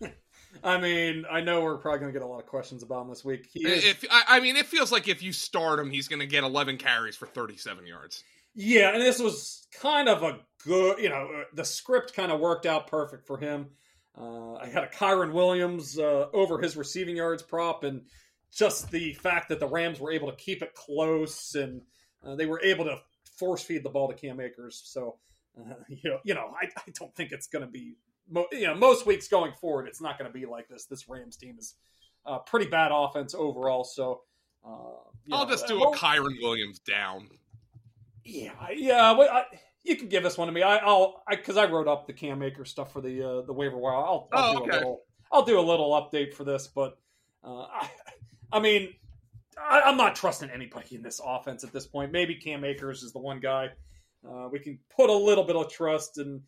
I 0.64 0.80
mean, 0.80 1.24
I 1.30 1.42
know 1.42 1.60
we're 1.60 1.76
probably 1.76 2.00
going 2.00 2.12
to 2.12 2.18
get 2.18 2.24
a 2.24 2.28
lot 2.28 2.40
of 2.40 2.46
questions 2.46 2.82
about 2.82 3.02
him 3.02 3.08
this 3.10 3.24
week. 3.24 3.48
He 3.52 3.66
is... 3.66 3.84
if, 3.84 4.04
I 4.10 4.40
mean, 4.40 4.56
it 4.56 4.66
feels 4.66 4.90
like 4.90 5.06
if 5.06 5.22
you 5.22 5.32
start 5.32 5.78
him, 5.78 5.90
he's 5.90 6.08
going 6.08 6.20
to 6.20 6.26
get 6.26 6.42
11 6.42 6.78
carries 6.78 7.14
for 7.14 7.26
37 7.26 7.86
yards. 7.86 8.24
Yeah, 8.54 8.92
and 8.92 9.00
this 9.00 9.20
was 9.20 9.66
kind 9.80 10.08
of 10.08 10.22
a 10.22 10.40
good, 10.64 10.98
you 10.98 11.08
know, 11.08 11.28
uh, 11.40 11.44
the 11.54 11.64
script 11.64 12.14
kind 12.14 12.32
of 12.32 12.40
worked 12.40 12.66
out 12.66 12.86
perfect 12.86 13.26
for 13.26 13.38
him. 13.38 13.68
Uh, 14.18 14.54
I 14.54 14.68
had 14.68 14.84
a 14.84 14.88
Kyren 14.88 15.32
Williams 15.32 15.98
uh, 15.98 16.26
over 16.32 16.60
his 16.60 16.76
receiving 16.76 17.16
yards 17.16 17.42
prop, 17.42 17.84
and 17.84 18.02
just 18.52 18.90
the 18.90 19.14
fact 19.14 19.48
that 19.48 19.60
the 19.60 19.68
Rams 19.68 20.00
were 20.00 20.12
able 20.12 20.30
to 20.30 20.36
keep 20.36 20.62
it 20.62 20.74
close 20.74 21.54
and 21.54 21.82
uh, 22.24 22.34
they 22.34 22.46
were 22.46 22.60
able 22.62 22.84
to 22.84 22.98
force 23.38 23.62
feed 23.62 23.84
the 23.84 23.88
ball 23.88 24.08
to 24.08 24.14
Cam 24.14 24.40
Akers. 24.40 24.82
So, 24.84 25.18
uh, 25.58 25.74
you 25.88 26.10
know, 26.10 26.18
you 26.24 26.34
know, 26.34 26.52
I, 26.60 26.66
I 26.66 26.92
don't 26.98 27.14
think 27.14 27.32
it's 27.32 27.46
going 27.46 27.64
to 27.64 27.70
be, 27.70 27.94
you 28.52 28.66
know, 28.66 28.74
most 28.74 29.06
weeks 29.06 29.28
going 29.28 29.52
forward, 29.60 29.86
it's 29.86 30.00
not 30.00 30.18
going 30.18 30.30
to 30.30 30.36
be 30.36 30.46
like 30.46 30.68
this. 30.68 30.84
This 30.84 31.08
Rams 31.08 31.36
team 31.36 31.56
is 31.58 31.74
uh, 32.26 32.38
pretty 32.38 32.66
bad 32.66 32.90
offense 32.92 33.34
overall. 33.34 33.84
So, 33.84 34.22
I'll 35.32 35.46
know, 35.46 35.50
just 35.50 35.66
do 35.66 35.82
a 35.82 35.96
Kyren 35.96 36.36
Williams 36.42 36.80
down. 36.80 37.28
Yeah, 38.24 38.52
yeah. 38.74 39.12
Well, 39.12 39.28
I, 39.30 39.44
you 39.82 39.96
can 39.96 40.08
give 40.08 40.22
this 40.22 40.36
one 40.36 40.48
to 40.48 40.52
me. 40.52 40.62
I, 40.62 40.84
will 40.84 41.22
because 41.28 41.56
I, 41.56 41.64
I, 41.64 41.70
wrote 41.70 41.88
up 41.88 42.06
the 42.06 42.12
Cam 42.12 42.42
Akers 42.42 42.70
stuff 42.70 42.92
for 42.92 43.00
the 43.00 43.22
uh, 43.22 43.42
the 43.42 43.52
waiver 43.52 43.76
wire. 43.76 43.94
I'll, 43.94 44.28
I'll 44.32 44.50
oh, 44.50 44.52
do 44.52 44.62
okay. 44.62 44.70
a 44.70 44.74
little. 44.74 45.00
I'll 45.32 45.44
do 45.44 45.58
a 45.58 45.62
little 45.62 45.90
update 45.92 46.34
for 46.34 46.44
this, 46.44 46.66
but 46.66 46.98
uh, 47.44 47.62
I, 47.72 47.88
I 48.52 48.60
mean, 48.60 48.94
I, 49.58 49.88
am 49.88 49.96
not 49.96 50.16
trusting 50.16 50.50
anybody 50.50 50.96
in 50.96 51.02
this 51.02 51.20
offense 51.24 51.64
at 51.64 51.72
this 51.72 51.86
point. 51.86 52.12
Maybe 52.12 52.34
Cam 52.34 52.64
Akers 52.64 53.02
is 53.02 53.12
the 53.12 53.20
one 53.20 53.40
guy 53.40 53.70
uh, 54.28 54.48
we 54.50 54.58
can 54.58 54.78
put 54.94 55.10
a 55.10 55.14
little 55.14 55.44
bit 55.44 55.56
of 55.56 55.70
trust 55.70 56.18
in. 56.18 56.42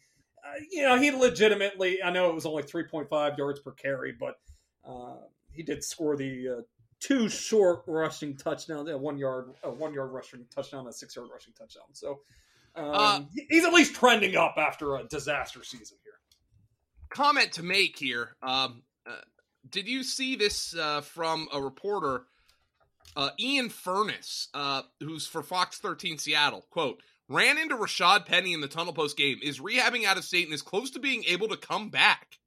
Uh, 0.45 0.61
you 0.71 0.83
know, 0.83 0.99
he 0.99 1.11
legitimately. 1.11 2.03
I 2.03 2.11
know 2.11 2.29
it 2.29 2.35
was 2.35 2.47
only 2.47 2.63
3.5 2.63 3.39
yards 3.39 3.61
per 3.61 3.73
carry, 3.73 4.13
but 4.19 4.39
uh, 4.87 5.17
he 5.53 5.63
did 5.63 5.85
score 5.85 6.17
the 6.17 6.49
uh, 6.49 6.61
two 7.03 7.29
short 7.29 7.83
rushing 7.87 8.37
touchdowns, 8.37 8.89
a 8.89 8.97
one 8.97 9.19
yard, 9.19 9.51
a 9.63 9.71
one 9.71 9.93
yard 9.93 10.13
rushing 10.13 10.45
touchdown, 10.55 10.87
a 10.87 10.93
six 10.93 11.17
yard 11.17 11.29
rushing 11.33 11.53
touchdown. 11.53 11.85
So 11.93 12.21
um, 12.77 12.91
uh, 12.95 13.21
he's 13.51 13.65
at 13.65 13.73
least 13.73 13.95
trending 13.95 14.37
up 14.37 14.55
after 14.57 14.97
a 14.97 15.05
disaster 15.05 15.65
season 15.65 15.99
here. 16.05 16.13
Comment 17.11 17.51
to 17.53 17.63
make 17.63 17.99
here. 17.99 18.37
Um, 18.43 18.83
uh, 19.07 19.17
did 19.69 19.89
you 19.89 20.03
see 20.03 20.37
this 20.37 20.77
uh, 20.77 21.01
from 21.03 21.49
a 21.53 21.61
reporter, 21.61 22.25
uh, 23.17 23.31
Ian 23.39 23.69
Furness, 23.69 24.49
uh, 24.55 24.83
who's 25.01 25.27
for 25.27 25.43
Fox 25.43 25.79
13 25.79 26.19
Seattle? 26.19 26.65
Quote, 26.71 27.03
ran 27.29 27.59
into 27.59 27.77
Rashaad 27.77 28.27
Penny 28.27 28.53
in 28.53 28.61
the 28.61 28.69
tunnel 28.69 28.93
post 28.93 29.17
game, 29.17 29.39
is 29.43 29.61
rehabbing 29.61 30.05
out 30.05 30.17
of 30.17 30.25
state 30.25 30.45
and 30.45 30.55
is 30.55 30.63
close 30.63 30.91
to 30.93 30.99
being 30.99 31.25
able 31.27 31.49
to 31.49 31.57
come 31.57 31.91
back. 31.91 32.39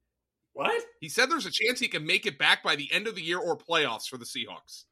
What? 0.56 0.82
He 1.00 1.10
said 1.10 1.30
there's 1.30 1.44
a 1.44 1.50
chance 1.50 1.78
he 1.78 1.86
can 1.86 2.06
make 2.06 2.24
it 2.24 2.38
back 2.38 2.62
by 2.62 2.76
the 2.76 2.90
end 2.90 3.06
of 3.06 3.14
the 3.14 3.20
year 3.20 3.38
or 3.38 3.58
playoffs 3.58 4.08
for 4.08 4.16
the 4.16 4.24
Seahawks. 4.24 4.84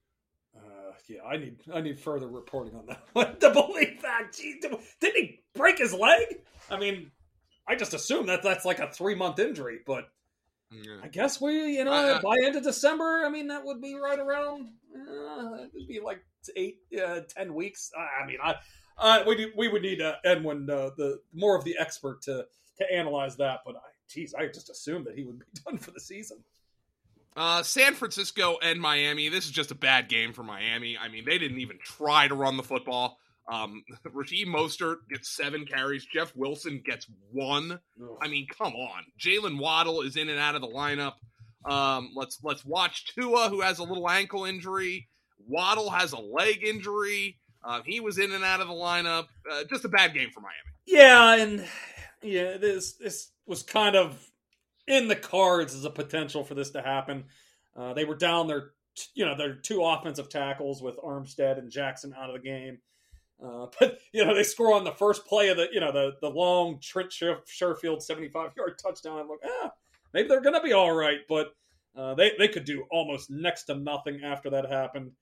Uh, 0.55 0.93
yeah, 1.09 1.23
I 1.27 1.39
need 1.39 1.57
I 1.73 1.81
need 1.81 1.99
further 1.99 2.29
reporting 2.29 2.77
on 2.77 2.85
that 2.85 3.03
one 3.15 3.39
to 3.39 3.51
believe 3.51 4.03
that. 4.03 4.35
Gee, 4.37 4.61
didn't 4.61 5.17
he 5.17 5.41
break 5.55 5.79
his 5.79 5.95
leg? 5.95 6.43
I 6.71 6.79
mean, 6.79 7.11
I 7.67 7.77
just 7.77 7.95
assume 7.95 8.27
that 8.27 8.43
that's 8.43 8.67
like 8.67 8.79
a 8.79 8.93
three 8.93 9.15
month 9.15 9.39
injury, 9.39 9.79
but 9.87 10.11
yeah. 10.71 10.99
I 11.03 11.09
guess 11.09 11.41
we, 11.41 11.79
you 11.79 11.85
know, 11.85 11.93
uh, 11.93 12.21
by 12.21 12.35
end 12.45 12.57
of 12.57 12.63
December, 12.63 13.23
I 13.25 13.31
mean, 13.31 13.49
that 13.49 13.65
would 13.65 13.81
be 13.81 13.95
right 13.95 14.19
around, 14.19 14.69
uh, 14.95 15.65
it'd 15.75 15.89
be 15.89 16.01
like 16.01 16.23
eight, 16.57 16.81
uh, 17.03 17.21
ten 17.27 17.55
weeks. 17.55 17.91
I 17.97 18.27
mean, 18.27 18.39
I, 18.45 18.57
uh, 18.99 19.25
we 19.27 19.51
we 19.57 19.69
would 19.69 19.81
need 19.81 20.03
uh, 20.03 20.17
Edwin, 20.27 20.69
uh, 20.69 20.91
the 20.95 21.21
more 21.33 21.57
of 21.57 21.65
the 21.65 21.77
expert 21.81 22.21
to 22.23 22.45
to 22.77 22.93
analyze 22.93 23.37
that, 23.37 23.61
but 23.65 23.77
I 23.77 23.94
geez, 24.09 24.35
I 24.35 24.47
just 24.47 24.71
assumed 24.71 25.07
that 25.07 25.17
he 25.17 25.25
would 25.25 25.39
be 25.39 25.47
done 25.67 25.79
for 25.79 25.91
the 25.91 26.01
season. 26.01 26.39
Uh, 27.37 27.63
San 27.63 27.95
Francisco 27.95 28.59
and 28.63 28.81
Miami. 28.81 29.29
This 29.29 29.45
is 29.45 29.51
just 29.51 29.73
a 29.73 29.75
bad 29.75 30.09
game 30.09 30.33
for 30.33 30.45
Miami. 30.45 30.97
I 30.97 31.09
mean, 31.09 31.25
they 31.25 31.39
didn't 31.39 31.59
even 31.59 31.79
try 31.83 32.29
to 32.29 32.35
run 32.35 32.57
the 32.57 32.63
football. 32.63 33.19
Um, 33.49 33.83
Raheem 34.13 34.49
Mostert 34.49 34.99
gets 35.11 35.35
seven 35.35 35.67
carries. 35.67 36.07
Jeff 36.07 36.35
Wilson 36.37 36.81
gets 36.85 37.07
one. 37.33 37.73
Ugh. 38.01 38.19
I 38.23 38.29
mean, 38.29 38.47
come 38.47 38.75
on. 38.75 39.03
Jaylen 39.19 39.59
Waddle 39.59 40.03
is 40.03 40.17
in 40.17 40.29
and 40.29 40.39
out 40.39 40.55
of 40.55 40.61
the 40.61 40.69
lineup. 40.69 41.15
Um, 41.65 42.13
let's 42.15 42.39
let's 42.43 42.65
watch 42.65 43.15
Tua, 43.15 43.49
who 43.49 43.63
has 43.63 43.79
a 43.79 43.85
little 43.85 44.09
ankle 44.09 44.45
injury. 44.45 45.09
Waddle 45.47 45.91
has 45.91 46.13
a 46.13 46.19
leg 46.19 46.63
injury. 46.63 47.39
Uh, 47.65 47.81
he 47.85 48.01
was 48.01 48.19
in 48.19 48.33
and 48.33 48.45
out 48.45 48.61
of 48.61 48.69
the 48.69 48.75
lineup. 48.75 49.27
Uh, 49.51 49.65
just 49.65 49.85
a 49.85 49.89
bad 49.89 50.13
game 50.13 50.29
for 50.31 50.41
Miami. 50.41 50.59
Yeah, 50.87 51.37
and 51.37 51.65
yeah, 52.23 52.59
this 52.59 52.93
this 52.93 53.31
was 53.47 53.63
kind 53.63 53.97
of 53.97 54.31
in 54.87 55.09
the 55.09 55.17
cards 55.17 55.75
as 55.75 55.85
a 55.85 55.91
potential 55.91 56.45
for 56.45 56.55
this 56.55 56.71
to 56.71 56.83
happen. 56.83 57.25
Uh, 57.77 57.93
they 57.95 58.05
were 58.05 58.15
down 58.15 58.47
their 58.47 58.71
you 59.15 59.25
know 59.25 59.37
their 59.37 59.55
two 59.55 59.83
offensive 59.83 60.29
tackles 60.29 60.83
with 60.83 60.97
Armstead 60.99 61.59
and 61.59 61.71
Jackson 61.71 62.15
out 62.17 62.31
of 62.31 62.35
the 62.35 62.49
game. 62.49 62.79
Uh, 63.43 63.67
but 63.81 63.99
you 64.13 64.25
know 64.25 64.35
they 64.35 64.43
score 64.43 64.75
on 64.75 64.85
the 64.85 64.93
first 64.93 65.27
play 65.27 65.49
of 65.49 65.57
the 65.57 65.69
you 65.73 65.81
know 65.81 65.93
the 65.93 66.13
the 66.21 66.31
long 66.31 66.79
Trent 66.81 67.11
Sherfield 67.11 68.03
seventy 68.03 68.29
five 68.29 68.53
yard 68.57 68.79
touchdown. 68.79 69.19
I'm 69.19 69.29
like, 69.29 69.41
ah, 69.45 69.73
maybe 70.13 70.29
they're 70.29 70.41
gonna 70.41 70.63
be 70.63 70.73
all 70.73 70.93
right, 70.93 71.19
but 71.29 71.55
uh, 71.97 72.15
they 72.15 72.33
they 72.39 72.49
could 72.49 72.65
do 72.65 72.85
almost 72.91 73.31
next 73.31 73.65
to 73.65 73.75
nothing 73.75 74.23
after 74.25 74.51
that 74.51 74.71
happened. 74.71 75.13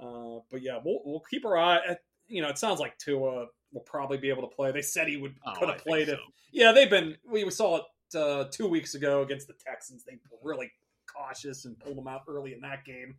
Uh, 0.00 0.40
but 0.50 0.62
yeah, 0.62 0.78
we'll 0.84 1.00
we'll 1.04 1.24
keep 1.30 1.44
our 1.44 1.58
eye. 1.58 1.80
At, 1.88 2.00
you 2.28 2.42
know, 2.42 2.48
it 2.48 2.58
sounds 2.58 2.80
like 2.80 2.96
Tua 2.98 3.46
will 3.72 3.82
probably 3.82 4.18
be 4.18 4.30
able 4.30 4.42
to 4.48 4.54
play. 4.54 4.72
They 4.72 4.82
said 4.82 5.08
he 5.08 5.16
would 5.16 5.34
Oh, 5.46 5.52
could 5.58 5.68
have 5.68 5.78
played 5.78 6.08
so. 6.08 6.14
it. 6.14 6.20
Yeah, 6.52 6.72
they've 6.72 6.90
been. 6.90 7.16
We 7.30 7.48
saw 7.50 7.78
it 7.78 8.16
uh, 8.16 8.44
two 8.50 8.66
weeks 8.68 8.94
ago 8.94 9.22
against 9.22 9.46
the 9.46 9.54
Texans. 9.54 10.04
They 10.04 10.18
were 10.30 10.38
really 10.42 10.70
cautious 11.14 11.64
and 11.64 11.78
pulled 11.78 11.98
him 11.98 12.08
out 12.08 12.22
early 12.28 12.52
in 12.54 12.60
that 12.62 12.84
game. 12.84 13.16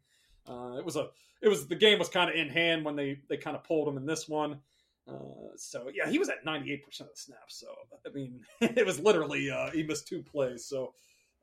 Uh, 0.47 0.77
it 0.77 0.85
was 0.85 0.95
a 0.95 1.09
it 1.41 1.47
was 1.47 1.67
the 1.67 1.75
game 1.75 1.99
was 1.99 2.09
kind 2.09 2.29
of 2.29 2.35
in 2.35 2.49
hand 2.49 2.83
when 2.83 2.95
they 2.95 3.19
they 3.29 3.37
kind 3.37 3.55
of 3.55 3.63
pulled 3.63 3.87
him 3.87 3.97
in 3.97 4.05
this 4.05 4.27
one. 4.27 4.59
Uh, 5.07 5.55
so 5.55 5.89
yeah, 5.93 6.09
he 6.09 6.17
was 6.19 6.29
at 6.29 6.43
ninety 6.45 6.71
eight 6.73 6.83
percent 6.85 7.09
of 7.09 7.15
the 7.15 7.21
snaps. 7.21 7.59
So 7.59 7.67
I 8.05 8.13
mean, 8.13 8.41
it 8.61 8.85
was 8.85 8.99
literally 8.99 9.49
uh, 9.51 9.69
he 9.71 9.83
missed 9.83 10.07
two 10.07 10.23
plays. 10.23 10.65
So 10.65 10.93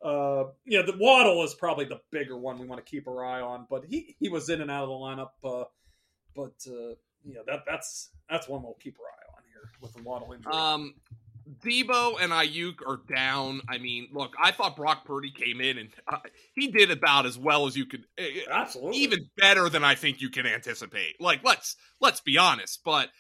uh, 0.05 0.45
yeah, 0.67 0.83
the 0.83 0.97
Waddle 0.99 1.43
is 1.45 1.55
probably 1.55 1.85
the 1.85 2.01
bigger 2.11 2.37
one 2.37 2.59
we 2.59 2.67
want 2.67 2.85
to 2.85 2.91
keep 2.91 3.07
our 3.09 3.25
eye 3.25 3.41
on. 3.41 3.67
But 3.71 3.85
he 3.85 4.17
he 4.19 4.29
was 4.29 4.49
in 4.49 4.61
and 4.61 4.71
out 4.71 4.83
of 4.85 4.89
the 4.89 4.95
lineup. 4.95 5.31
Uh, 5.45 5.65
but 6.35 6.55
uh, 7.27 7.31
yeah, 7.33 7.41
that 7.47 7.65
that's 7.67 8.11
that's 8.29 8.49
one 8.49 8.63
we'll 8.63 8.75
keep 8.75 8.97
our 9.01 9.07
eye 9.07 9.37
on 9.37 9.43
here 9.53 9.71
with 9.81 9.95
the 9.95 10.35
injury. 10.35 10.53
Um, 10.53 10.95
Debo 11.65 12.21
and 12.21 12.33
Aiyuk 12.33 12.87
are 12.87 13.01
down. 13.09 13.61
I 13.69 13.79
mean, 13.79 14.09
look, 14.13 14.35
I 14.43 14.51
thought 14.51 14.77
Brock 14.77 15.05
Purdy 15.05 15.31
came 15.31 15.61
in 15.61 15.79
and 15.79 15.89
uh, 16.09 16.19
he 16.55 16.69
did 16.69 16.91
about 16.91 17.25
as 17.25 17.39
well 17.39 17.67
as 17.67 17.77
you 17.77 17.87
could, 17.87 18.05
uh, 18.19 18.25
Absolutely, 18.51 18.99
even 18.99 19.19
better 19.37 19.69
than 19.69 19.85
I 19.85 19.95
think 19.95 20.21
you 20.21 20.29
can 20.29 20.47
anticipate. 20.47 21.21
Like, 21.21 21.45
let's 21.45 21.77
let's 22.01 22.21
be 22.21 22.37
honest, 22.37 22.81
but 22.85 23.11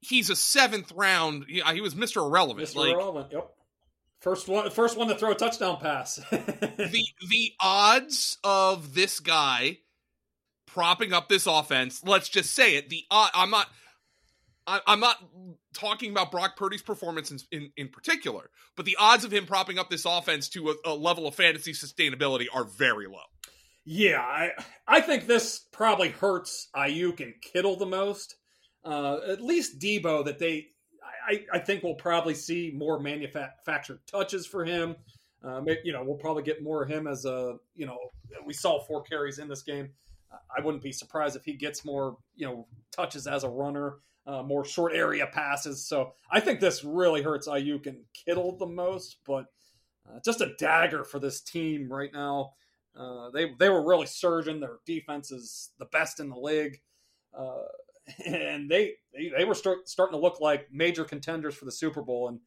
he's 0.00 0.28
a 0.28 0.36
seventh 0.36 0.92
round. 0.92 1.44
He, 1.48 1.60
he 1.60 1.80
was 1.80 1.94
Mister 1.94 2.20
Irrelevant. 2.20 2.68
Mr. 2.68 2.76
Like 2.76 2.94
Irrelevant. 2.94 3.32
Yep. 3.32 3.50
First 4.20 4.48
one, 4.48 4.70
first 4.70 4.96
one 4.96 5.08
to 5.08 5.16
throw 5.16 5.32
a 5.32 5.34
touchdown 5.34 5.78
pass. 5.78 6.16
the 6.30 7.04
the 7.28 7.52
odds 7.60 8.38
of 8.42 8.94
this 8.94 9.20
guy 9.20 9.78
propping 10.72 11.12
up 11.12 11.28
this 11.28 11.46
offense. 11.46 12.02
Let's 12.04 12.28
just 12.28 12.52
say 12.52 12.76
it. 12.76 12.88
The 12.88 13.04
odd, 13.10 13.30
I'm 13.34 13.50
not. 13.50 13.68
I, 14.64 14.80
I'm 14.86 15.00
not 15.00 15.16
talking 15.74 16.12
about 16.12 16.30
Brock 16.30 16.56
Purdy's 16.56 16.82
performance 16.82 17.32
in, 17.32 17.38
in, 17.50 17.72
in 17.76 17.88
particular, 17.88 18.48
but 18.76 18.84
the 18.84 18.96
odds 18.98 19.24
of 19.24 19.32
him 19.32 19.44
propping 19.44 19.76
up 19.76 19.90
this 19.90 20.04
offense 20.04 20.48
to 20.50 20.70
a, 20.70 20.74
a 20.92 20.94
level 20.94 21.26
of 21.26 21.34
fantasy 21.34 21.72
sustainability 21.72 22.46
are 22.52 22.62
very 22.62 23.08
low. 23.08 23.18
Yeah, 23.84 24.20
I 24.20 24.50
I 24.86 25.00
think 25.00 25.26
this 25.26 25.66
probably 25.72 26.10
hurts 26.10 26.68
Aiyuk 26.76 27.20
and 27.20 27.34
Kittle 27.42 27.76
the 27.76 27.86
most. 27.86 28.36
Uh, 28.84 29.18
at 29.28 29.40
least 29.40 29.80
Debo, 29.80 30.24
that 30.24 30.38
they 30.38 30.68
I, 31.28 31.44
I 31.52 31.58
think 31.58 31.82
we'll 31.82 31.94
probably 31.94 32.34
see 32.34 32.72
more 32.74 33.00
manufactured 33.00 34.00
touches 34.06 34.46
for 34.46 34.64
him. 34.64 34.96
Uh, 35.42 35.60
may- 35.60 35.78
you 35.84 35.92
know, 35.92 36.04
we'll 36.04 36.16
probably 36.16 36.42
get 36.44 36.62
more 36.62 36.82
of 36.82 36.88
him 36.88 37.06
as 37.08 37.24
a 37.24 37.56
you 37.74 37.86
know 37.86 37.98
we 38.46 38.52
saw 38.52 38.80
four 38.84 39.02
carries 39.02 39.38
in 39.40 39.48
this 39.48 39.62
game. 39.62 39.90
I 40.56 40.60
wouldn't 40.60 40.82
be 40.82 40.92
surprised 40.92 41.36
if 41.36 41.44
he 41.44 41.54
gets 41.54 41.84
more 41.84 42.16
you 42.34 42.46
know 42.46 42.66
touches 42.90 43.26
as 43.26 43.44
a 43.44 43.48
runner, 43.48 43.96
uh, 44.26 44.42
more 44.42 44.64
short 44.64 44.92
area 44.94 45.26
passes. 45.26 45.86
So 45.86 46.12
I 46.30 46.40
think 46.40 46.60
this 46.60 46.84
really 46.84 47.22
hurts 47.22 47.48
Aiyuk 47.48 47.86
and 47.86 47.98
Kittle 48.12 48.56
the 48.56 48.66
most, 48.66 49.18
but 49.26 49.46
uh, 50.08 50.18
just 50.24 50.40
a 50.40 50.54
dagger 50.58 51.04
for 51.04 51.18
this 51.18 51.40
team 51.40 51.92
right 51.92 52.12
now. 52.12 52.52
Uh, 52.96 53.30
they 53.30 53.52
they 53.58 53.68
were 53.68 53.86
really 53.86 54.06
surging. 54.06 54.60
Their 54.60 54.78
defense 54.84 55.30
is 55.30 55.70
the 55.78 55.86
best 55.86 56.20
in 56.20 56.28
the 56.28 56.38
league, 56.38 56.80
uh, 57.36 57.64
and 58.26 58.70
they 58.70 58.94
they, 59.14 59.32
they 59.36 59.44
were 59.44 59.54
start, 59.54 59.88
starting 59.88 60.18
to 60.18 60.22
look 60.22 60.40
like 60.40 60.68
major 60.70 61.04
contenders 61.04 61.54
for 61.54 61.64
the 61.64 61.72
Super 61.72 62.02
Bowl. 62.02 62.28
And 62.28 62.40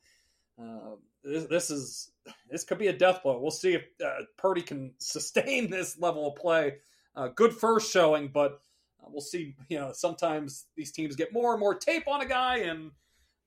uh, 0.62 0.96
this, 1.24 1.46
this 1.46 1.70
is 1.72 2.12
this 2.50 2.64
could 2.64 2.78
be 2.78 2.88
a 2.88 2.94
death 2.94 3.24
blow. 3.24 3.40
We'll 3.40 3.52
see 3.52 3.74
if 3.74 3.84
uh, 4.04 4.26
Purdy 4.38 4.62
can 4.62 4.94
sustain 5.00 5.70
this 5.70 5.98
level 6.00 6.28
of 6.28 6.36
play. 6.36 6.76
Uh, 7.16 7.30
good 7.30 7.54
first 7.54 7.92
showing, 7.92 8.28
but 8.28 8.60
uh, 9.02 9.08
we'll 9.10 9.22
see. 9.22 9.56
You 9.70 9.80
know, 9.80 9.92
sometimes 9.94 10.66
these 10.76 10.92
teams 10.92 11.16
get 11.16 11.32
more 11.34 11.52
and 11.54 11.60
more 11.60 11.74
tape 11.76 12.08
on 12.08 12.22
a 12.22 12.26
guy, 12.26 12.58
and 12.60 12.92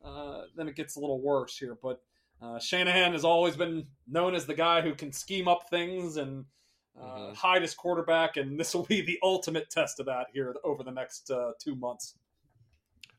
uh, 0.05 0.43
then 0.57 0.69
it 0.69 0.77
gets 0.77 0.97
a 0.97 1.01
little 1.01 1.21
worse 1.21 1.57
here. 1.57 1.77
But 1.83 2.01
uh, 2.41 2.59
Shanahan 2.59 3.13
has 3.13 3.25
always 3.25 3.57
been 3.57 3.87
known 4.07 4.35
as 4.35 4.47
the 4.47 4.55
guy 4.55 4.81
who 4.81 4.95
can 4.95 5.13
scheme 5.13 5.49
up 5.49 5.69
things 5.71 6.17
and 6.17 6.45
uh, 7.01 7.05
Mhm. 7.31 7.35
hide 7.37 7.63
his 7.63 7.75
quarterback, 7.75 8.37
and 8.39 8.59
this 8.59 8.75
will 8.75 8.85
be 8.87 9.01
the 9.01 9.19
ultimate 9.23 9.71
test 9.71 10.01
of 10.01 10.07
that 10.07 10.27
here 10.33 10.55
over 10.65 10.83
the 10.83 10.91
next 10.91 11.31
uh, 11.31 11.53
two 11.61 11.77
months. 11.77 12.15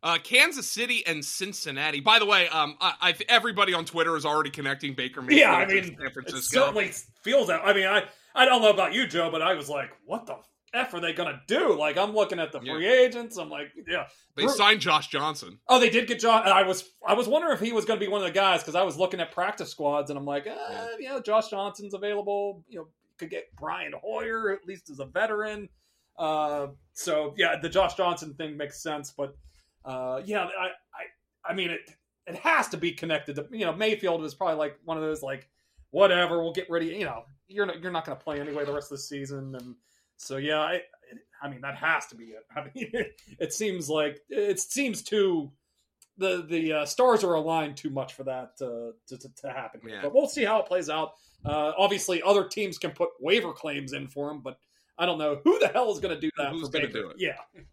Uh, 0.01 0.17
Kansas 0.23 0.65
City 0.69 1.05
and 1.05 1.23
Cincinnati. 1.23 1.99
By 1.99 2.19
the 2.19 2.25
way, 2.25 2.47
um, 2.49 2.77
I, 2.79 3.13
everybody 3.27 3.73
on 3.73 3.83
Twitter 3.85 4.15
is 4.15 4.25
already 4.25 4.49
connecting 4.49 4.93
Baker 4.95 5.21
Mayfield 5.21 5.39
Yeah, 5.41 5.53
I 5.53 5.65
mean, 5.65 5.95
San 5.97 6.05
It 6.07 6.13
Francisco. 6.13 6.59
certainly 6.59 6.91
feels 7.21 7.47
that. 7.49 7.61
I 7.65 7.73
mean, 7.73 7.85
I 7.87 8.05
I 8.39 8.45
don't 8.45 8.61
know 8.61 8.69
about 8.69 8.93
you, 8.93 9.05
Joe, 9.05 9.29
but 9.29 9.41
I 9.41 9.53
was 9.53 9.69
like, 9.69 9.89
what 10.05 10.25
the 10.25 10.37
f 10.73 10.93
are 10.93 11.01
they 11.01 11.11
gonna 11.11 11.41
do? 11.45 11.77
Like, 11.77 11.97
I'm 11.97 12.13
looking 12.13 12.39
at 12.39 12.53
the 12.53 12.61
free 12.61 12.87
agents. 12.87 13.37
I'm 13.37 13.49
like, 13.49 13.67
yeah. 13.85 14.07
they 14.37 14.47
signed 14.47 14.79
Josh 14.79 15.09
Johnson. 15.09 15.59
Oh, 15.67 15.77
they 15.77 15.89
did 15.89 16.07
get 16.07 16.19
Josh. 16.19 16.47
I 16.47 16.63
was 16.63 16.89
I 17.05 17.15
was 17.15 17.27
wondering 17.27 17.53
if 17.53 17.59
he 17.59 17.73
was 17.73 17.83
going 17.83 17.99
to 17.99 18.05
be 18.05 18.09
one 18.09 18.21
of 18.21 18.27
the 18.27 18.33
guys 18.33 18.61
because 18.61 18.75
I 18.75 18.83
was 18.83 18.97
looking 18.97 19.19
at 19.19 19.33
practice 19.33 19.69
squads 19.69 20.09
and 20.09 20.17
I'm 20.17 20.25
like, 20.25 20.47
uh, 20.47 20.87
yeah, 20.99 21.19
Josh 21.19 21.49
Johnson's 21.49 21.93
available. 21.93 22.63
You 22.69 22.79
know, 22.79 22.87
could 23.17 23.29
get 23.29 23.53
Brian 23.57 23.91
Hoyer 24.01 24.51
at 24.51 24.65
least 24.65 24.89
as 24.89 24.99
a 24.99 25.05
veteran. 25.05 25.67
Uh, 26.17 26.67
so 26.93 27.33
yeah, 27.37 27.57
the 27.61 27.67
Josh 27.67 27.95
Johnson 27.95 28.33
thing 28.35 28.55
makes 28.55 28.81
sense, 28.81 29.13
but 29.15 29.35
uh, 29.83 30.21
yeah, 30.23 30.43
I, 30.43 30.67
I 30.67 31.51
I 31.51 31.53
mean 31.53 31.71
it 31.71 31.91
it 32.25 32.35
has 32.35 32.69
to 32.69 32.77
be 32.77 32.93
connected 32.93 33.35
to 33.35 33.47
you 33.51 33.65
know 33.65 33.73
Mayfield 33.73 34.21
was 34.21 34.33
probably 34.33 34.55
like 34.55 34.77
one 34.85 34.95
of 34.95 35.03
those 35.03 35.21
like 35.21 35.49
whatever 35.91 36.41
we'll 36.41 36.53
get 36.53 36.69
ready 36.69 36.87
you 36.87 37.05
know 37.05 37.23
you're 37.49 37.65
not, 37.65 37.81
you're 37.81 37.91
not 37.91 38.05
going 38.05 38.17
to 38.17 38.23
play 38.23 38.39
anyway 38.39 38.63
the 38.65 38.73
rest 38.73 38.91
of 38.91 38.97
the 38.97 39.03
season 39.03 39.55
and 39.55 39.75
so 40.17 40.37
yeah 40.37 40.59
I 40.59 40.81
I 41.41 41.49
mean 41.49 41.61
that 41.61 41.75
has 41.75 42.05
to 42.07 42.15
be 42.15 42.25
it 42.25 42.45
I 42.55 42.63
mean 42.73 43.05
it 43.39 43.53
seems 43.53 43.89
like 43.89 44.21
it 44.29 44.59
seems 44.59 45.01
too 45.01 45.51
the 46.17 46.45
the 46.47 46.73
uh, 46.73 46.85
stars 46.85 47.23
are 47.23 47.33
aligned 47.33 47.77
too 47.77 47.89
much 47.89 48.13
for 48.13 48.23
that 48.23 48.51
uh, 48.61 48.91
to, 49.07 49.17
to 49.17 49.29
to 49.41 49.49
happen. 49.51 49.81
Yeah. 49.87 49.99
but 50.03 50.13
we'll 50.13 50.27
see 50.27 50.43
how 50.45 50.59
it 50.59 50.65
plays 50.67 50.89
out 50.89 51.13
uh, 51.45 51.71
obviously 51.77 52.21
other 52.21 52.45
teams 52.47 52.77
can 52.77 52.91
put 52.91 53.09
waiver 53.19 53.53
claims 53.53 53.93
in 53.93 54.07
for 54.07 54.29
him 54.29 54.41
but 54.41 54.59
I 54.97 55.05
don't 55.05 55.17
know 55.17 55.39
who 55.43 55.57
the 55.59 55.69
hell 55.69 55.91
is 55.91 55.99
going 55.99 56.13
to 56.13 56.19
do 56.19 56.29
that 56.37 56.51
Who's 56.51 56.67
for 56.67 56.73
gonna 56.73 56.87
Baker. 56.87 57.01
do 57.01 57.09
it? 57.11 57.15
yeah 57.19 57.37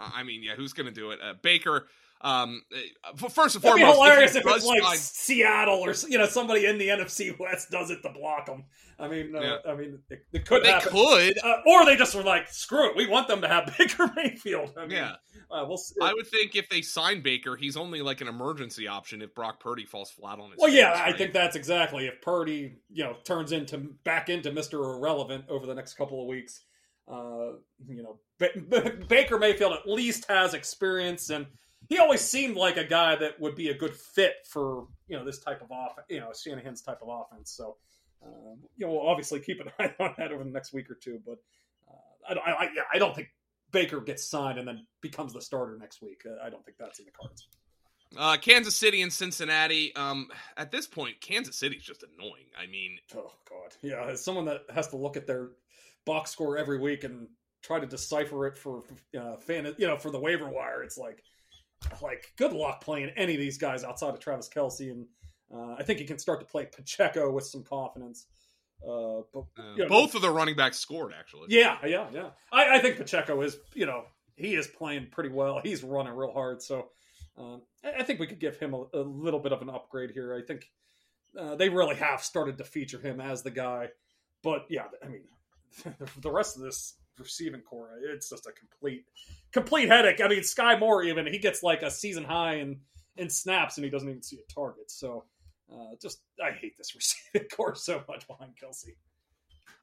I 0.00 0.22
mean, 0.22 0.44
yeah, 0.44 0.54
who's 0.54 0.72
going 0.72 0.86
to 0.86 0.92
do 0.92 1.10
it? 1.10 1.18
Uh, 1.20 1.34
Baker. 1.42 1.88
Um, 2.20 2.62
uh, 3.04 3.28
first 3.28 3.54
and 3.54 3.64
It'd 3.64 3.76
be 3.76 3.82
hilarious 3.82 4.32
he 4.32 4.40
if 4.40 4.44
it's 4.46 4.64
like 4.66 4.82
sign- 4.82 4.96
Seattle 4.96 5.78
or 5.80 5.94
you 6.08 6.18
know 6.18 6.26
somebody 6.26 6.66
in 6.66 6.76
the 6.78 6.88
NFC 6.88 7.38
West 7.38 7.70
does 7.70 7.90
it 7.90 8.02
to 8.02 8.10
block 8.10 8.46
them. 8.46 8.64
I 8.98 9.06
mean, 9.06 9.36
uh, 9.36 9.40
Yeah. 9.40 9.56
I 9.72 9.76
mean, 9.76 10.00
it, 10.10 10.26
it 10.32 10.44
could 10.44 10.64
they 10.64 10.72
happen. 10.72 10.90
could. 10.90 11.38
Uh, 11.44 11.58
or 11.66 11.84
they 11.84 11.94
just 11.96 12.16
were 12.16 12.24
like, 12.24 12.48
"Screw 12.48 12.90
it, 12.90 12.96
we 12.96 13.06
want 13.06 13.28
them 13.28 13.40
to 13.42 13.48
have 13.48 13.72
Baker 13.78 14.10
Mayfield." 14.16 14.72
I 14.76 14.80
mean, 14.82 14.90
Yeah. 14.96 15.12
uh, 15.48 15.64
we'll 15.68 15.76
see. 15.76 15.94
I 16.02 16.12
would 16.12 16.26
think 16.26 16.56
if 16.56 16.68
they 16.68 16.82
sign 16.82 17.20
Baker, 17.22 17.54
he's 17.54 17.76
only 17.76 18.02
like 18.02 18.20
an 18.20 18.26
emergency 18.26 18.88
option 18.88 19.22
if 19.22 19.32
Brock 19.36 19.60
Purdy 19.60 19.84
falls 19.86 20.10
flat 20.10 20.40
on 20.40 20.50
his. 20.50 20.58
well, 20.58 20.72
yeah, 20.72 21.00
I 21.04 21.12
think 21.12 21.32
that's 21.32 21.54
exactly 21.54 22.06
if 22.08 22.20
Purdy, 22.20 22.78
you 22.90 23.04
know, 23.04 23.14
turns 23.22 23.52
into 23.52 23.78
back 24.02 24.28
into 24.28 24.50
Mister 24.50 24.78
Irrelevant 24.82 25.44
over 25.48 25.66
the 25.66 25.74
next 25.74 25.94
couple 25.94 26.20
of 26.20 26.26
weeks. 26.26 26.62
Uh, 27.06 27.52
you 27.88 28.02
know, 28.02 28.18
ba- 28.38 28.92
Baker 29.08 29.38
Mayfield 29.38 29.72
at 29.72 29.88
least 29.88 30.26
has 30.28 30.52
experience, 30.54 31.30
and 31.30 31.46
he 31.88 31.98
always 31.98 32.20
seemed 32.20 32.56
like 32.56 32.76
a 32.76 32.84
guy 32.84 33.16
that 33.16 33.40
would 33.40 33.54
be 33.54 33.68
a 33.68 33.74
good 33.74 33.94
fit 33.94 34.34
for 34.48 34.86
you 35.06 35.16
know 35.16 35.24
this 35.24 35.38
type 35.38 35.62
of 35.62 35.68
offense, 35.70 36.06
you 36.10 36.20
know, 36.20 36.30
Shanahan's 36.32 36.82
type 36.82 36.98
of 37.02 37.08
offense. 37.08 37.50
So, 37.52 37.76
um, 38.24 38.58
you 38.76 38.86
know, 38.86 38.92
we'll 38.92 39.06
obviously 39.08 39.40
keep 39.40 39.60
an 39.60 39.70
eye 39.78 39.94
on 40.00 40.14
that 40.18 40.32
over 40.32 40.44
the 40.44 40.50
next 40.50 40.72
week 40.72 40.90
or 40.90 40.94
two. 40.94 41.20
But 41.24 41.38
uh, 41.88 42.30
I, 42.30 42.34
don't- 42.34 42.44
I, 42.46 42.68
I 42.94 42.98
don't 42.98 43.14
think 43.14 43.28
Baker 43.72 44.00
gets 44.00 44.24
signed 44.24 44.58
and 44.58 44.66
then 44.66 44.86
becomes 45.00 45.32
the 45.32 45.40
starter 45.40 45.76
next 45.80 46.02
week. 46.02 46.22
Uh, 46.26 46.44
I 46.44 46.50
don't 46.50 46.64
think 46.64 46.76
that's 46.78 46.98
in 46.98 47.04
the 47.06 47.12
cards. 47.12 47.46
Uh, 48.16 48.36
Kansas 48.38 48.74
City 48.74 49.02
and 49.02 49.12
Cincinnati. 49.12 49.94
Um, 49.94 50.28
at 50.56 50.70
this 50.72 50.86
point, 50.86 51.20
Kansas 51.20 51.56
City's 51.56 51.82
just 51.82 52.02
annoying. 52.02 52.46
I 52.58 52.66
mean, 52.66 52.98
Oh 53.14 53.32
God, 53.48 53.76
yeah. 53.82 54.06
As 54.06 54.24
someone 54.24 54.46
that 54.46 54.62
has 54.74 54.88
to 54.88 54.96
look 54.96 55.16
at 55.18 55.26
their 55.26 55.50
box 56.06 56.30
score 56.30 56.56
every 56.56 56.78
week 56.78 57.04
and 57.04 57.28
try 57.62 57.78
to 57.78 57.86
decipher 57.86 58.46
it 58.46 58.56
for 58.56 58.82
uh, 59.18 59.36
fan, 59.36 59.74
you 59.76 59.86
know, 59.86 59.98
for 59.98 60.10
the 60.10 60.18
waiver 60.18 60.48
wire, 60.48 60.82
it's 60.82 60.96
like, 60.96 61.22
like 62.02 62.32
good 62.36 62.52
luck 62.52 62.82
playing 62.82 63.10
any 63.16 63.34
of 63.34 63.40
these 63.40 63.58
guys 63.58 63.84
outside 63.84 64.14
of 64.14 64.20
Travis 64.20 64.48
Kelce, 64.48 64.90
and 64.90 65.06
uh, 65.54 65.74
I 65.78 65.82
think 65.82 65.98
he 65.98 66.04
can 66.04 66.18
start 66.18 66.40
to 66.40 66.46
play 66.46 66.66
Pacheco 66.66 67.30
with 67.30 67.44
some 67.46 67.62
confidence. 67.64 68.26
Uh, 68.82 69.22
but 69.32 69.44
Uh, 69.58 69.74
you 69.76 69.82
know, 69.84 69.88
both 69.88 70.14
of 70.14 70.22
the 70.22 70.30
running 70.30 70.54
backs 70.56 70.78
scored 70.78 71.12
actually. 71.18 71.46
yeah, 71.50 71.78
yeah, 71.84 72.06
yeah. 72.12 72.30
I, 72.52 72.76
I 72.76 72.78
think 72.78 72.96
Pacheco 72.96 73.40
is, 73.42 73.56
you 73.74 73.86
know, 73.86 74.04
he 74.36 74.54
is 74.54 74.68
playing 74.68 75.08
pretty 75.10 75.30
well. 75.30 75.60
He's 75.62 75.82
running 75.82 76.12
real 76.12 76.32
hard, 76.32 76.62
so 76.62 76.88
um, 77.36 77.62
I, 77.84 78.00
I 78.00 78.02
think 78.04 78.20
we 78.20 78.26
could 78.28 78.38
give 78.38 78.56
him 78.58 78.74
a, 78.74 78.84
a 78.94 79.00
little 79.02 79.40
bit 79.40 79.52
of 79.52 79.62
an 79.62 79.70
upgrade 79.70 80.10
here. 80.12 80.32
I 80.34 80.46
think 80.46 80.70
uh, 81.36 81.56
they 81.56 81.68
really 81.68 81.96
have 81.96 82.22
started 82.22 82.58
to 82.58 82.64
feature 82.64 83.00
him 83.00 83.20
as 83.20 83.42
the 83.42 83.50
guy, 83.50 83.88
but 84.42 84.66
yeah, 84.68 84.84
I 85.04 85.08
mean, 85.08 85.22
the 86.20 86.30
rest 86.30 86.56
of 86.56 86.62
this 86.62 86.94
receiving 87.18 87.60
corps, 87.60 87.90
it's 88.02 88.28
just 88.28 88.46
a 88.46 88.52
complete, 88.52 89.04
complete 89.52 89.88
headache. 89.88 90.20
I 90.20 90.28
mean, 90.28 90.40
Skyy 90.40 90.78
Moore 90.78 91.02
even 91.04 91.26
he 91.26 91.38
gets 91.38 91.62
like 91.62 91.82
a 91.82 91.90
season 91.90 92.24
high 92.24 92.56
in 92.56 92.80
in 93.16 93.28
snaps 93.28 93.76
and 93.76 93.84
he 93.84 93.90
doesn't 93.90 94.08
even 94.08 94.22
see 94.22 94.38
a 94.38 94.52
target. 94.52 94.90
So. 94.90 95.24
Uh, 95.70 95.94
just 96.00 96.22
I 96.42 96.52
hate 96.52 96.78
this 96.78 96.94
receiving 96.94 97.46
corps 97.50 97.74
so 97.74 98.02
much 98.08 98.26
behind 98.26 98.52
Kelce. 98.56 98.94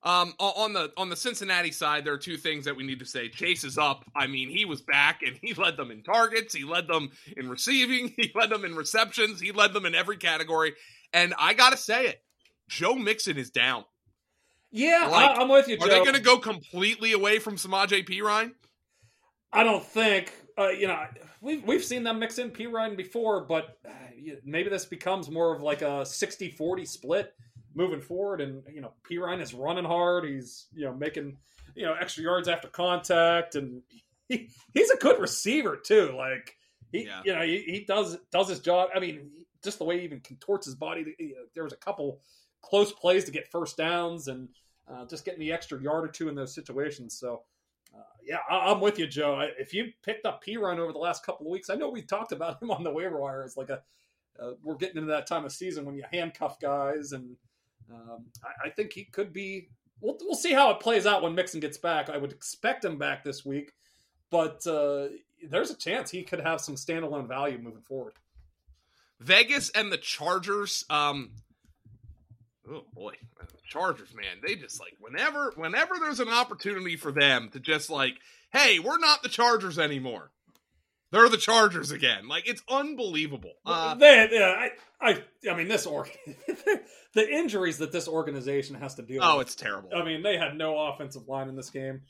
Um, 0.06 0.36
on 0.38 0.74
the 0.74 0.94
on 0.98 1.10
the 1.10 1.16
Cincinnati 1.16 1.72
side, 1.72 2.06
there 2.06 2.14
are 2.14 2.20
two 2.20 2.38
things 2.38 2.66
that 2.66 2.76
we 2.76 2.86
need 2.86 3.00
to 3.00 3.06
say. 3.06 3.28
Chase 3.28 3.64
is 3.64 3.80
up. 3.80 4.06
I 4.16 4.28
mean, 4.28 4.50
he 4.50 4.64
was 4.64 4.84
back 4.84 5.22
and 5.26 5.36
he 5.42 5.56
led 5.56 5.78
them 5.78 5.90
in 5.90 6.04
targets. 6.04 6.54
He 6.54 6.64
led 6.64 6.88
them 6.88 7.10
in 7.36 7.50
receiving. 7.50 8.14
He 8.26 8.32
led 8.36 8.52
them 8.52 8.66
in 8.66 8.76
receptions. 8.76 9.42
He 9.42 9.52
led 9.52 9.74
them 9.74 9.86
in 9.86 9.96
every 9.96 10.18
category. 10.18 10.74
And 11.12 11.34
I 11.40 11.54
gotta 11.56 11.76
say 11.76 12.06
it, 12.06 12.22
Joe 12.70 12.94
Mixon 12.94 13.38
is 13.38 13.50
down. 13.50 13.84
Yeah, 14.76 15.08
Like, 15.10 15.38
I, 15.38 15.42
am 15.42 15.48
with 15.50 15.68
you, 15.70 15.76
Are 15.76 15.88
Joe. 15.88 15.88
they 15.88 16.00
going 16.00 16.16
to 16.16 16.22
go 16.22 16.38
completely 16.38 17.14
away 17.14 17.40
from 17.40 17.56
Samaje 17.56 18.06
Perine? 18.08 18.52
I 19.54 19.64
don't 19.64 19.84
think. 19.86 20.34
Uh, 20.58 20.68
you 20.70 20.88
know, 20.88 21.02
we've 21.42 21.64
we've 21.64 21.84
seen 21.84 22.04
them 22.04 22.20
mix 22.20 22.38
in 22.40 22.52
Perine 22.52 22.98
before, 22.98 23.46
but 23.46 23.78
uh, 23.88 23.92
maybe 24.44 24.70
this 24.70 24.86
becomes 24.86 25.30
more 25.32 25.56
of 25.56 25.62
like 25.62 25.82
a 25.82 26.04
60-40 26.04 26.88
split 26.88 27.34
moving 27.74 28.02
forward. 28.02 28.42
And 28.42 28.64
you 28.74 28.82
know, 28.82 28.92
Perine 29.10 29.42
is 29.42 29.54
running 29.54 29.86
hard. 29.86 30.26
He's 30.26 30.68
you 30.74 30.86
know 30.86 30.94
making 30.94 31.38
you 31.74 31.86
know 31.86 31.94
extra 32.00 32.24
yards 32.24 32.48
after 32.50 32.68
contact, 32.68 33.56
and 33.56 33.82
he, 34.28 34.50
he's 34.74 34.90
a 34.90 34.98
good 34.98 35.20
receiver 35.22 35.78
too. 35.78 36.14
Like 36.18 36.56
he, 36.92 37.06
Yeah. 37.06 37.22
you 37.24 37.34
know, 37.36 37.42
he, 37.44 37.60
he 37.60 37.86
does 37.88 38.18
does 38.32 38.50
his 38.50 38.60
job. 38.60 38.90
I 38.96 39.00
mean, 39.00 39.30
just 39.64 39.78
the 39.78 39.86
way 39.86 40.00
he 40.00 40.04
even 40.06 40.20
contorts 40.20 40.66
his 40.66 40.76
body. 40.76 41.16
There 41.54 41.64
was 41.64 41.74
a 41.74 41.78
couple 41.78 42.20
close 42.66 42.92
plays 42.92 43.24
to 43.26 43.32
get 43.32 43.48
first 43.52 43.78
downs, 43.78 44.28
and 44.28 44.50
uh, 44.90 45.06
just 45.06 45.26
getting 45.26 45.40
the 45.40 45.52
extra 45.52 45.82
yard 45.82 46.04
or 46.06 46.10
two 46.10 46.30
in 46.30 46.36
those 46.36 46.54
situations. 46.54 47.18
So. 47.18 47.44
Uh, 47.96 48.02
yeah, 48.28 48.40
I, 48.50 48.72
I'm 48.72 48.82
with 48.82 49.00
you, 49.00 49.08
Joe. 49.08 49.36
I, 49.36 49.52
if 49.58 49.74
you 49.74 49.94
picked 50.04 50.26
up 50.26 50.44
Perine 50.44 50.80
over 50.80 50.92
the 50.92 51.00
last 51.00 51.26
couple 51.26 51.46
of 51.46 51.52
weeks, 51.54 51.70
I 51.70 51.76
know 51.76 51.88
we 51.88 52.02
talked 52.02 52.34
about 52.34 52.62
him 52.62 52.70
on 52.70 52.84
the 52.84 52.92
waiver 52.92 53.22
wire 53.22 53.42
as 53.46 53.56
like 53.56 53.70
a 53.70 53.84
uh, 54.40 54.52
we're 54.64 54.76
getting 54.76 54.98
into 54.98 55.12
that 55.12 55.28
time 55.28 55.46
of 55.46 55.52
season 55.52 55.86
when 55.86 55.96
you 55.96 56.04
handcuff 56.12 56.60
guys, 56.60 57.12
and 57.12 57.36
um, 57.92 58.26
I, 58.44 58.68
I 58.68 58.70
think 58.70 58.94
he 58.94 59.06
could 59.06 59.32
be. 59.34 59.70
We'll, 60.02 60.18
we'll 60.22 60.36
see 60.36 60.54
how 60.54 60.72
it 60.72 60.80
plays 60.80 61.06
out 61.06 61.24
when 61.24 61.36
Mixon 61.36 61.60
gets 61.60 61.78
back. 61.78 62.10
I 62.10 62.18
would 62.18 62.32
expect 62.32 62.84
him 62.84 62.98
back 62.98 63.24
this 63.24 63.46
week, 63.46 63.72
but 64.30 64.66
uh, 64.68 65.08
there's 65.50 65.72
a 65.72 65.78
chance 65.78 66.12
he 66.12 66.24
could 66.24 66.42
have 66.42 66.60
some 66.60 66.76
standalone 66.76 67.28
value 67.28 67.58
moving 67.58 67.82
forward. 67.82 68.14
Vegas 69.20 69.70
and 69.70 69.92
the 69.92 69.98
Chargers. 69.98 70.84
Um, 70.90 71.32
oh 72.70 72.86
boy, 72.94 73.14
Chargers, 73.68 74.14
man, 74.14 74.42
they 74.46 74.56
just 74.56 74.80
like 74.80 74.94
whenever, 75.00 75.52
whenever 75.56 75.96
there's 76.00 76.20
an 76.20 76.30
opportunity 76.30 76.98
for 76.98 77.12
them 77.12 77.50
to 77.54 77.60
just 77.60 77.90
like, 77.90 78.16
hey, 78.52 78.80
we're 78.80 79.00
not 79.00 79.24
the 79.24 79.30
Chargers 79.30 79.80
anymore. 79.80 80.32
They're 81.12 81.30
the 81.30 81.38
Chargers 81.38 81.92
again. 81.92 82.28
Like 82.28 82.48
it's 82.48 82.64
unbelievable. 82.70 83.54
Uh, 83.66 83.96
they, 83.96 84.28
yeah, 84.32 84.68
I, 85.02 85.10
I, 85.10 85.24
I 85.50 85.56
mean, 85.56 85.68
this 85.68 85.86
org, 85.86 86.10
the 87.14 87.30
injuries 87.30 87.78
that 87.78 87.92
this 87.92 88.08
organization 88.08 88.76
has 88.76 88.96
to 88.96 89.02
deal 89.02 89.24
oh, 89.24 89.38
with. 89.38 89.48
it's 89.48 89.56
terrible. 89.56 89.90
I 89.96 90.04
mean, 90.04 90.24
they 90.24 90.38
had 90.38 90.58
no 90.58 90.78
offensive 90.78 91.28
line 91.28 91.48
in 91.48 91.56
this 91.56 91.70
game. 91.70 92.02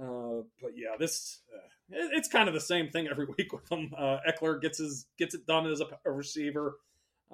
Uh, 0.00 0.42
but 0.60 0.72
yeah, 0.74 0.96
this 0.98 1.40
uh, 1.54 1.96
it, 1.96 2.10
it's 2.14 2.28
kind 2.28 2.48
of 2.48 2.54
the 2.54 2.60
same 2.60 2.90
thing 2.90 3.06
every 3.08 3.26
week 3.38 3.52
with 3.52 3.66
them. 3.66 3.92
Uh, 3.96 4.18
Ekeler 4.28 4.60
gets 4.60 4.78
his 4.78 5.06
gets 5.18 5.34
it 5.34 5.46
done 5.46 5.66
as 5.66 5.80
a, 5.80 5.86
a 6.04 6.10
receiver. 6.10 6.76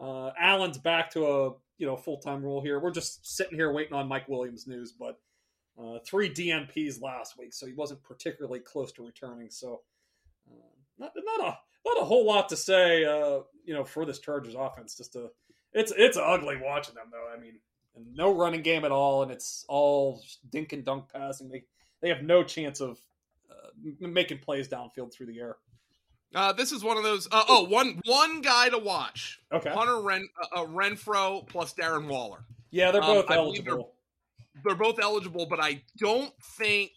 Uh, 0.00 0.30
Allen's 0.38 0.78
back 0.78 1.10
to 1.12 1.26
a 1.26 1.50
you 1.78 1.86
know 1.86 1.96
full 1.96 2.18
time 2.18 2.42
role 2.42 2.60
here. 2.60 2.78
We're 2.80 2.90
just 2.90 3.36
sitting 3.36 3.56
here 3.56 3.72
waiting 3.72 3.94
on 3.94 4.08
Mike 4.08 4.28
Williams 4.28 4.66
news, 4.66 4.92
but 4.92 5.18
uh, 5.80 5.98
three 6.06 6.30
DNPs 6.30 7.00
last 7.00 7.38
week, 7.38 7.54
so 7.54 7.66
he 7.66 7.72
wasn't 7.72 8.02
particularly 8.02 8.60
close 8.60 8.92
to 8.92 9.04
returning. 9.04 9.50
So 9.50 9.80
uh, 10.50 10.74
not 10.98 11.12
not 11.16 11.40
a 11.40 11.58
not 11.86 12.02
a 12.02 12.04
whole 12.04 12.26
lot 12.26 12.48
to 12.50 12.56
say. 12.56 13.04
Uh, 13.04 13.40
you 13.64 13.74
know, 13.74 13.84
for 13.84 14.04
this 14.04 14.18
Chargers 14.18 14.54
offense, 14.54 14.96
just 14.96 15.16
a 15.16 15.28
it's 15.72 15.92
it's 15.96 16.16
ugly 16.16 16.56
watching 16.62 16.94
them 16.94 17.06
though. 17.10 17.32
I 17.34 17.40
mean, 17.40 17.58
no 18.12 18.34
running 18.34 18.62
game 18.62 18.84
at 18.84 18.92
all, 18.92 19.22
and 19.22 19.30
it's 19.30 19.64
all 19.68 20.22
dink 20.50 20.72
and 20.72 20.84
dunk 20.84 21.10
passing. 21.12 21.48
They 21.48 21.64
they 22.02 22.08
have 22.08 22.22
no 22.22 22.42
chance 22.42 22.80
of 22.80 22.98
uh, 23.50 23.70
making 24.00 24.38
plays 24.38 24.68
downfield 24.68 25.12
through 25.12 25.26
the 25.26 25.38
air. 25.38 25.56
Uh, 26.34 26.52
this 26.52 26.70
is 26.72 26.84
one 26.84 26.96
of 26.96 27.02
those. 27.02 27.26
Uh, 27.30 27.42
oh, 27.48 27.64
one 27.64 28.00
one 28.04 28.40
guy 28.40 28.68
to 28.68 28.78
watch: 28.78 29.40
Okay. 29.52 29.70
Hunter 29.70 30.00
Ren, 30.00 30.28
uh, 30.40 30.60
uh, 30.60 30.66
Renfro 30.66 31.46
plus 31.48 31.74
Darren 31.74 32.06
Waller. 32.06 32.44
Yeah, 32.70 32.92
they're 32.92 33.02
Um, 33.02 33.14
both 33.16 33.26
believe 33.26 33.38
eligible. 33.38 33.92
They're 34.64 34.76
both 34.76 35.00
eligible, 35.00 35.46
but 35.46 35.60
I 35.60 35.82
don't 35.98 36.32
think. 36.58 36.92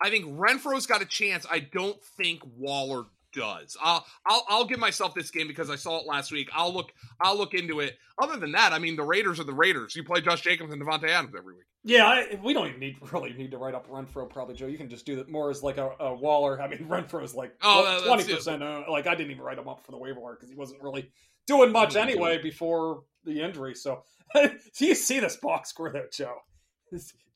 I 0.00 0.10
think 0.10 0.26
Renfro's 0.26 0.86
got 0.86 1.02
a 1.02 1.06
chance. 1.06 1.44
I 1.50 1.58
don't 1.58 2.02
think 2.02 2.40
Waller 2.56 3.04
does. 3.32 3.76
I'll 3.82 4.04
I'll 4.26 4.44
I'll 4.48 4.64
give 4.66 4.78
myself 4.78 5.14
this 5.14 5.30
game 5.30 5.48
because 5.48 5.70
I 5.70 5.76
saw 5.76 6.00
it 6.00 6.06
last 6.06 6.32
week. 6.32 6.48
I'll 6.54 6.72
look 6.72 6.92
I'll 7.20 7.36
look 7.36 7.54
into 7.54 7.80
it. 7.80 7.96
Other 8.20 8.36
than 8.36 8.52
that, 8.52 8.72
I 8.72 8.78
mean 8.78 8.96
the 8.96 9.02
Raiders 9.04 9.38
are 9.40 9.44
the 9.44 9.52
Raiders. 9.54 9.94
You 9.96 10.04
play 10.04 10.20
Josh 10.20 10.40
Jacobs 10.42 10.72
and 10.72 10.82
Davante 10.82 11.08
Adams 11.08 11.34
every 11.36 11.54
week. 11.54 11.64
Yeah, 11.84 12.06
I, 12.06 12.38
we 12.42 12.52
don't 12.52 12.66
even 12.68 12.80
need 12.80 12.96
really 13.12 13.32
need 13.32 13.50
to 13.52 13.58
write 13.58 13.74
up 13.74 13.88
Renfro. 13.88 14.28
Probably 14.28 14.54
Joe. 14.54 14.66
You 14.66 14.78
can 14.78 14.88
just 14.88 15.06
do 15.06 15.16
that 15.16 15.30
more 15.30 15.50
as 15.50 15.62
like 15.62 15.78
a, 15.78 15.90
a 16.00 16.14
Waller. 16.14 16.60
I 16.60 16.68
mean, 16.68 16.80
Renfro's 16.88 17.34
like 17.34 17.52
Oh, 17.62 18.02
twenty 18.06 18.24
percent. 18.24 18.62
Like 18.90 19.06
I 19.06 19.14
didn't 19.14 19.30
even 19.30 19.42
write 19.44 19.58
him 19.58 19.68
up 19.68 19.84
for 19.84 19.92
the 19.92 19.98
waiver 19.98 20.20
wire 20.20 20.34
because 20.34 20.50
he 20.50 20.56
wasn't 20.56 20.82
really 20.82 21.10
doing 21.46 21.72
much 21.72 21.94
Mhm. 21.94 22.02
anyway 22.02 22.42
before 22.42 23.02
the 23.24 23.40
injury. 23.42 23.74
So, 23.74 24.02
do 24.34 24.86
you 24.86 24.94
see 24.94 25.20
this 25.20 25.36
box 25.36 25.70
score 25.70 25.90
though, 25.92 26.06
Joe? 26.12 26.36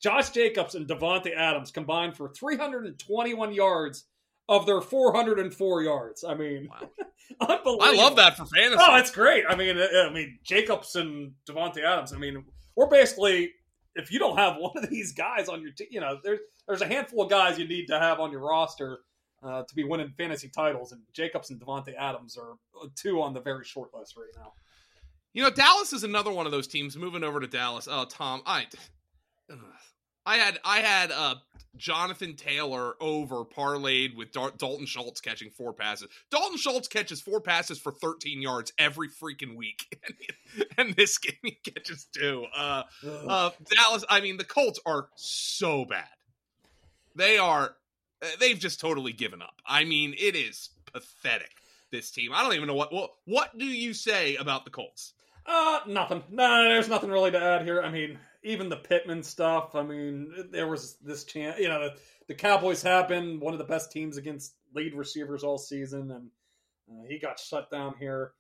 Josh 0.03 0.30
Jacobs 0.30 0.74
and 0.74 0.88
Davante 0.88 1.34
Adams 1.36 1.70
combined 1.70 2.16
for 2.16 2.28
321 2.28 3.53
yards 3.53 4.05
of 4.49 4.66
their 4.66 4.80
404 4.80 5.82
yards. 5.82 6.24
I 6.24 6.34
mean, 6.34 6.68
Wow. 6.70 6.90
unbelievable. 7.40 7.78
I 7.82 7.95
love 7.95 8.16
that 8.16 8.36
for 8.36 8.47
fantasy. 8.47 8.82
Oh, 8.86 8.97
it's 8.97 9.11
great. 9.11 9.45
I 9.49 9.55
mean, 9.57 9.76
I 9.78 10.11
mean 10.11 10.38
Jacobs 10.45 10.97
and 10.97 11.32
Davante 11.49 11.82
Adams. 11.82 12.12
I 12.12 12.18
mean, 12.18 12.45
we're 12.76 12.88
basically 12.88 13.53
if 13.95 14.11
you 14.11 14.18
don't 14.18 14.38
have 14.38 14.57
one 14.59 14.72
of 14.76 14.88
these 14.90 15.12
guys 15.12 15.49
on 15.49 15.62
your 15.62 15.72
team, 15.72 15.88
you 15.90 16.01
know, 16.01 16.18
there's 16.22 16.40
there's 16.66 16.82
a 16.82 16.86
handful 16.86 17.22
of 17.22 17.30
guys 17.30 17.59
you 17.59 17.66
need 17.66 17.86
to 17.86 17.99
have 17.99 18.20
on 18.20 18.30
your 18.30 18.40
roster 18.40 19.01
uh, 19.43 19.62
to 19.62 19.74
be 19.74 19.84
winning 19.84 20.12
fantasy 20.16 20.49
titles, 20.49 20.93
and 20.93 21.03
Jacobs 21.12 21.51
and 21.51 21.61
Davante 21.61 21.95
Adams 21.99 22.36
are 22.36 22.53
uh, 22.80 22.86
two 22.95 23.20
on 23.20 23.34
the 23.34 23.40
very 23.40 23.64
short 23.64 23.90
list 23.95 24.16
right 24.16 24.30
now. 24.36 24.53
You 25.32 25.43
know, 25.43 25.51
Dallas 25.51 25.93
is 25.93 26.05
another 26.05 26.30
one 26.30 26.47
of 26.47 26.53
those 26.53 26.66
teams. 26.66 26.97
Moving 26.97 27.24
over 27.24 27.40
to 27.40 27.47
Dallas. 27.47 27.88
Oh, 27.90 28.05
Tom, 28.05 28.43
I. 28.47 28.66
I 30.25 30.37
had 30.37 30.59
I 30.64 30.79
had 30.81 31.11
uh 31.12 31.35
Jonathan 31.77 32.37
Taylor 32.37 32.95
over 33.01 33.45
parlayed 33.45 34.14
with 34.14 34.31
Dar- 34.31 34.53
Dalton 34.57 34.85
Schultz 34.87 35.20
catching 35.23 35.51
four 35.51 35.73
passes. 35.73 36.09
Dalton 36.31 36.59
Schultz 36.59 36.87
catches 36.87 37.20
four 37.23 37.41
passes 37.41 37.79
for 37.79 37.91
13 37.93 38.43
yards 38.43 38.73
every 38.79 39.09
freaking 39.09 39.57
week, 39.57 39.99
and 40.79 40.95
this 40.95 41.16
game 41.18 41.35
he 41.43 41.53
catches 41.64 42.07
two. 42.14 42.45
Uh, 42.55 42.83
uh, 43.27 43.51
Dallas. 43.75 44.05
I 44.11 44.20
mean, 44.20 44.37
the 44.37 44.45
Colts 44.45 44.79
are 44.85 45.09
so 45.16 45.85
bad. 45.87 46.05
They 47.16 47.39
are. 47.39 47.75
uh, 48.23 48.27
They've 48.39 48.59
just 48.59 48.79
totally 48.81 49.12
given 49.12 49.41
up. 49.43 49.55
I 49.66 49.85
mean, 49.85 50.14
it 50.18 50.37
is 50.37 50.70
pathetic. 50.93 51.51
This 51.91 52.11
team. 52.11 52.33
I 52.35 52.43
don't 52.43 52.55
even 52.55 52.68
know 52.68 52.75
what. 52.75 52.93
What, 52.93 53.11
what 53.27 53.59
do 53.59 53.66
you 53.66 53.93
say 53.93 54.37
about 54.37 54.64
the 54.64 54.70
Colts? 54.70 55.12
Uh, 55.45 55.81
nothing. 55.87 56.23
No, 56.31 56.64
there's 56.64 56.89
nothing 56.89 57.11
really 57.11 57.31
to 57.33 57.39
add 57.43 57.62
here. 57.64 57.83
I 57.83 57.91
mean, 57.91 58.18
even 58.43 58.68
the 58.68 58.76
Pittman 58.76 59.22
stuff. 59.22 59.74
I 59.74 59.82
mean, 59.82 60.32
there 60.51 60.68
was 60.68 60.97
this 61.03 61.24
chance. 61.24 61.59
You 61.59 61.68
know, 61.68 61.80
the, 61.88 61.95
the 62.28 62.34
Cowboys 62.34 62.82
have 62.82 63.09
been 63.09 63.40
one 63.40 63.53
of 63.53 63.59
the 63.59 63.64
best 63.64 63.93
teams 63.93 64.16
against 64.16 64.55
lead 64.74 64.95
receivers 64.95 65.45
all 65.45 65.59
season, 65.59 66.11
and 66.11 66.30
uh, 66.90 67.07
he 67.09 67.18
got 67.18 67.38
shut 67.38 67.70
down 67.70 67.95
here. 67.99 68.32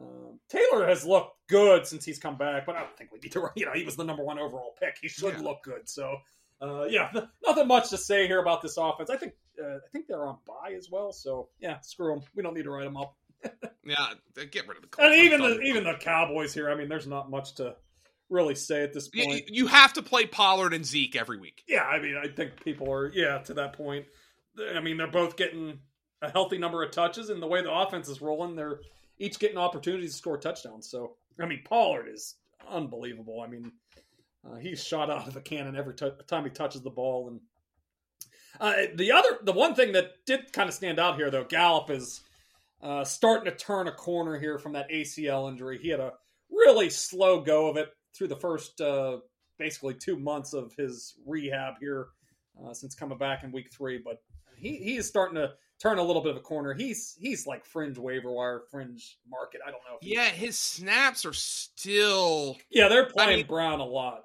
Um, 0.00 0.38
Taylor 0.50 0.86
has 0.86 1.06
looked 1.06 1.36
good 1.48 1.86
since 1.86 2.04
he's 2.04 2.18
come 2.18 2.36
back, 2.36 2.66
but 2.66 2.76
I 2.76 2.80
don't 2.80 2.96
think 2.98 3.12
we 3.12 3.18
need 3.18 3.32
to. 3.32 3.48
You 3.56 3.66
know, 3.66 3.72
he 3.72 3.84
was 3.84 3.96
the 3.96 4.04
number 4.04 4.22
one 4.24 4.38
overall 4.38 4.74
pick. 4.80 4.96
He 5.00 5.08
should 5.08 5.34
Yeah. 5.34 5.40
look 5.40 5.62
good. 5.62 5.88
So, 5.88 6.18
uh, 6.60 6.84
yeah, 6.84 7.08
th- 7.12 7.24
nothing 7.46 7.66
much 7.66 7.88
to 7.90 7.96
say 7.98 8.26
here 8.26 8.40
about 8.40 8.60
this 8.62 8.76
offense. 8.76 9.08
I 9.10 9.16
think 9.16 9.32
uh, 9.62 9.76
I 9.76 9.88
think 9.92 10.06
they're 10.06 10.26
on 10.26 10.36
bye 10.46 10.74
as 10.76 10.90
well. 10.90 11.12
So, 11.12 11.48
yeah, 11.60 11.80
screw 11.80 12.14
them. 12.14 12.22
We 12.34 12.42
don't 12.42 12.52
need 12.54 12.64
to 12.64 12.70
write 12.70 12.84
them 12.84 12.96
up. 12.96 13.16
Yeah, 13.88 14.14
get 14.50 14.66
rid 14.66 14.78
of 14.78 14.82
the 14.82 14.88
Colts. 14.88 15.14
And 15.14 15.14
even 15.14 15.40
the 15.40 15.60
even 15.60 15.84
the 15.84 15.94
Cowboys 15.94 16.52
here. 16.52 16.68
I 16.68 16.74
mean, 16.74 16.88
there's 16.88 17.06
not 17.06 17.30
much 17.30 17.54
to 17.54 17.76
really 18.28 18.54
say 18.54 18.82
at 18.82 18.92
this 18.92 19.08
You- 19.12 19.24
point. 19.24 19.48
you 19.48 19.66
have 19.68 19.92
to 19.94 20.02
play 20.02 20.26
Pollard 20.26 20.72
and 20.74 20.84
Zeke 20.84 21.16
every 21.16 21.38
week. 21.38 21.62
Yeah, 21.68 21.84
I 21.84 22.00
mean, 22.00 22.16
I 22.16 22.28
think 22.28 22.62
people 22.64 22.90
are 22.92 23.08
yeah 23.12 23.38
to 23.38 23.54
that 23.54 23.72
point. 23.74 24.06
I 24.74 24.80
mean, 24.80 24.96
they're 24.96 25.06
both 25.06 25.36
getting 25.36 25.80
a 26.22 26.30
healthy 26.30 26.58
number 26.58 26.82
of 26.82 26.90
touches, 26.90 27.28
and 27.30 27.40
the 27.42 27.46
way 27.46 27.62
the 27.62 27.72
offense 27.72 28.08
is 28.08 28.20
rolling, 28.20 28.56
they're 28.56 28.80
each 29.18 29.38
getting 29.38 29.58
opportunities 29.58 30.12
to 30.12 30.16
score 30.18 30.38
touchdowns. 30.38 30.88
So, 30.90 31.16
I 31.40 31.46
mean, 31.46 31.62
Pollard 31.64 32.08
is 32.08 32.34
unbelievable. 32.68 33.40
I 33.40 33.46
mean, 33.48 33.72
Uh, 34.48 34.54
he's 34.56 34.84
shot 34.84 35.10
out 35.10 35.26
of 35.26 35.34
the 35.34 35.40
cannon 35.40 35.74
every 35.74 35.92
t- 35.94 36.08
time 36.28 36.44
he 36.44 36.50
touches 36.50 36.80
the 36.82 36.90
ball. 36.90 37.26
And 37.28 37.40
uh, 38.60 38.86
the 38.94 39.10
other, 39.10 39.38
the 39.42 39.52
one 39.52 39.74
thing 39.74 39.90
that 39.92 40.24
did 40.24 40.52
kind 40.52 40.68
of 40.68 40.74
stand 40.74 41.00
out 41.00 41.16
here, 41.16 41.32
though, 41.32 41.42
Gallup 41.42 41.90
is 41.90 42.20
uh, 42.80 43.02
starting 43.04 43.50
to 43.50 43.56
turn 43.58 43.88
a 43.88 43.92
corner 43.92 44.38
here 44.38 44.56
from 44.58 44.74
that 44.74 44.88
ACL 44.88 45.50
injury. 45.50 45.78
He 45.82 45.88
had 45.88 45.98
a 45.98 46.12
really 46.48 46.90
slow 46.90 47.40
go 47.40 47.68
of 47.68 47.76
it 47.76 47.88
through 48.16 48.28
the 48.28 48.36
first 48.36 48.80
uh, 48.80 49.18
basically 49.58 49.94
two 49.94 50.16
months 50.16 50.52
of 50.52 50.72
his 50.74 51.14
rehab 51.26 51.74
here 51.80 52.08
uh, 52.64 52.72
since 52.72 52.94
coming 52.94 53.18
back 53.18 53.44
in 53.44 53.52
week 53.52 53.70
three, 53.72 53.98
but 53.98 54.22
he, 54.56 54.76
he 54.76 54.96
is 54.96 55.06
starting 55.06 55.36
to 55.36 55.52
turn 55.78 55.98
a 55.98 56.02
little 56.02 56.22
bit 56.22 56.30
of 56.30 56.36
a 56.36 56.40
corner. 56.40 56.72
He's 56.74 57.16
he's 57.20 57.46
like 57.46 57.64
fringe 57.64 57.98
waiver 57.98 58.30
wire, 58.30 58.62
fringe 58.70 59.18
market. 59.28 59.60
I 59.66 59.70
don't 59.70 59.82
know. 59.90 59.98
yeah, 60.00 60.28
his 60.28 60.58
snaps 60.58 61.24
are 61.24 61.32
still. 61.32 62.56
Yeah, 62.70 62.88
they're 62.88 63.06
playing 63.06 63.30
I 63.30 63.36
mean, 63.36 63.46
Brown 63.46 63.80
a 63.80 63.84
lot, 63.84 64.24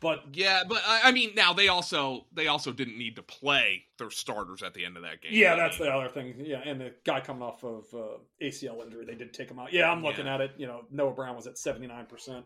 but 0.00 0.24
yeah, 0.32 0.62
but 0.68 0.82
I 0.86 1.12
mean, 1.12 1.32
now 1.34 1.52
they 1.52 1.68
also 1.68 2.26
they 2.32 2.46
also 2.46 2.72
didn't 2.72 2.98
need 2.98 3.16
to 3.16 3.22
play 3.22 3.84
their 3.98 4.10
starters 4.10 4.62
at 4.62 4.74
the 4.74 4.84
end 4.84 4.96
of 4.96 5.02
that 5.02 5.22
game. 5.22 5.32
Yeah, 5.34 5.56
that's 5.56 5.78
the 5.78 5.90
other 5.90 6.08
thing. 6.08 6.34
Yeah, 6.38 6.60
and 6.64 6.80
the 6.80 6.92
guy 7.04 7.20
coming 7.20 7.42
off 7.42 7.64
of 7.64 7.84
uh, 7.94 8.18
ACL 8.42 8.82
injury, 8.84 9.04
they 9.04 9.14
did 9.14 9.32
take 9.32 9.50
him 9.50 9.58
out. 9.58 9.72
Yeah, 9.72 9.90
I'm 9.90 10.02
looking 10.02 10.26
yeah. 10.26 10.34
at 10.34 10.40
it. 10.40 10.52
You 10.56 10.66
know, 10.66 10.82
Noah 10.90 11.12
Brown 11.12 11.34
was 11.36 11.46
at 11.46 11.58
79 11.58 12.06
percent. 12.06 12.44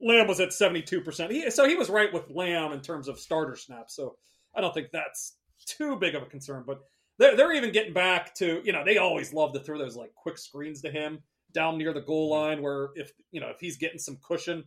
Lamb 0.00 0.26
was 0.26 0.40
at 0.40 0.52
72 0.52 1.00
percent. 1.00 1.32
So 1.52 1.68
he 1.68 1.76
was 1.76 1.90
right 1.90 2.12
with 2.12 2.30
Lamb 2.30 2.72
in 2.72 2.80
terms 2.80 3.08
of 3.08 3.18
starter 3.18 3.56
snaps. 3.56 3.94
So 3.94 4.16
I 4.54 4.60
don't 4.60 4.74
think 4.74 4.90
that's 4.92 5.36
too 5.66 5.96
big 5.96 6.14
of 6.14 6.22
a 6.22 6.26
concern, 6.26 6.64
but 6.66 6.80
they're, 7.18 7.36
they're 7.36 7.52
even 7.52 7.72
getting 7.72 7.92
back 7.92 8.34
to 8.36 8.62
you 8.64 8.72
know 8.72 8.84
they 8.84 8.98
always 8.98 9.32
love 9.32 9.52
to 9.52 9.60
throw 9.60 9.78
those 9.78 9.96
like 9.96 10.14
quick 10.14 10.38
screens 10.38 10.82
to 10.82 10.90
him 10.90 11.20
down 11.52 11.78
near 11.78 11.92
the 11.92 12.00
goal 12.00 12.30
line 12.30 12.62
where 12.62 12.90
if 12.94 13.12
you 13.30 13.40
know 13.40 13.48
if 13.48 13.60
he's 13.60 13.76
getting 13.76 13.98
some 13.98 14.18
cushion 14.26 14.64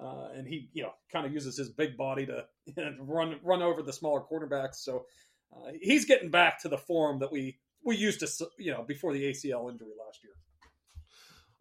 uh, 0.00 0.28
and 0.34 0.46
he 0.46 0.68
you 0.72 0.82
know 0.82 0.90
kind 1.10 1.24
of 1.24 1.32
uses 1.32 1.56
his 1.56 1.70
big 1.70 1.96
body 1.96 2.26
to 2.26 2.44
you 2.66 2.74
know, 2.76 2.92
run 3.00 3.36
run 3.42 3.62
over 3.62 3.82
the 3.82 3.92
smaller 3.92 4.20
quarterbacks 4.20 4.76
so 4.76 5.04
uh, 5.54 5.70
he's 5.80 6.04
getting 6.04 6.30
back 6.30 6.60
to 6.60 6.68
the 6.68 6.78
form 6.78 7.18
that 7.20 7.32
we 7.32 7.58
we 7.84 7.96
used 7.96 8.20
to 8.20 8.48
you 8.58 8.72
know 8.72 8.82
before 8.82 9.12
the 9.12 9.22
ACL 9.24 9.70
injury 9.70 9.92
last 10.04 10.20
year. 10.22 10.32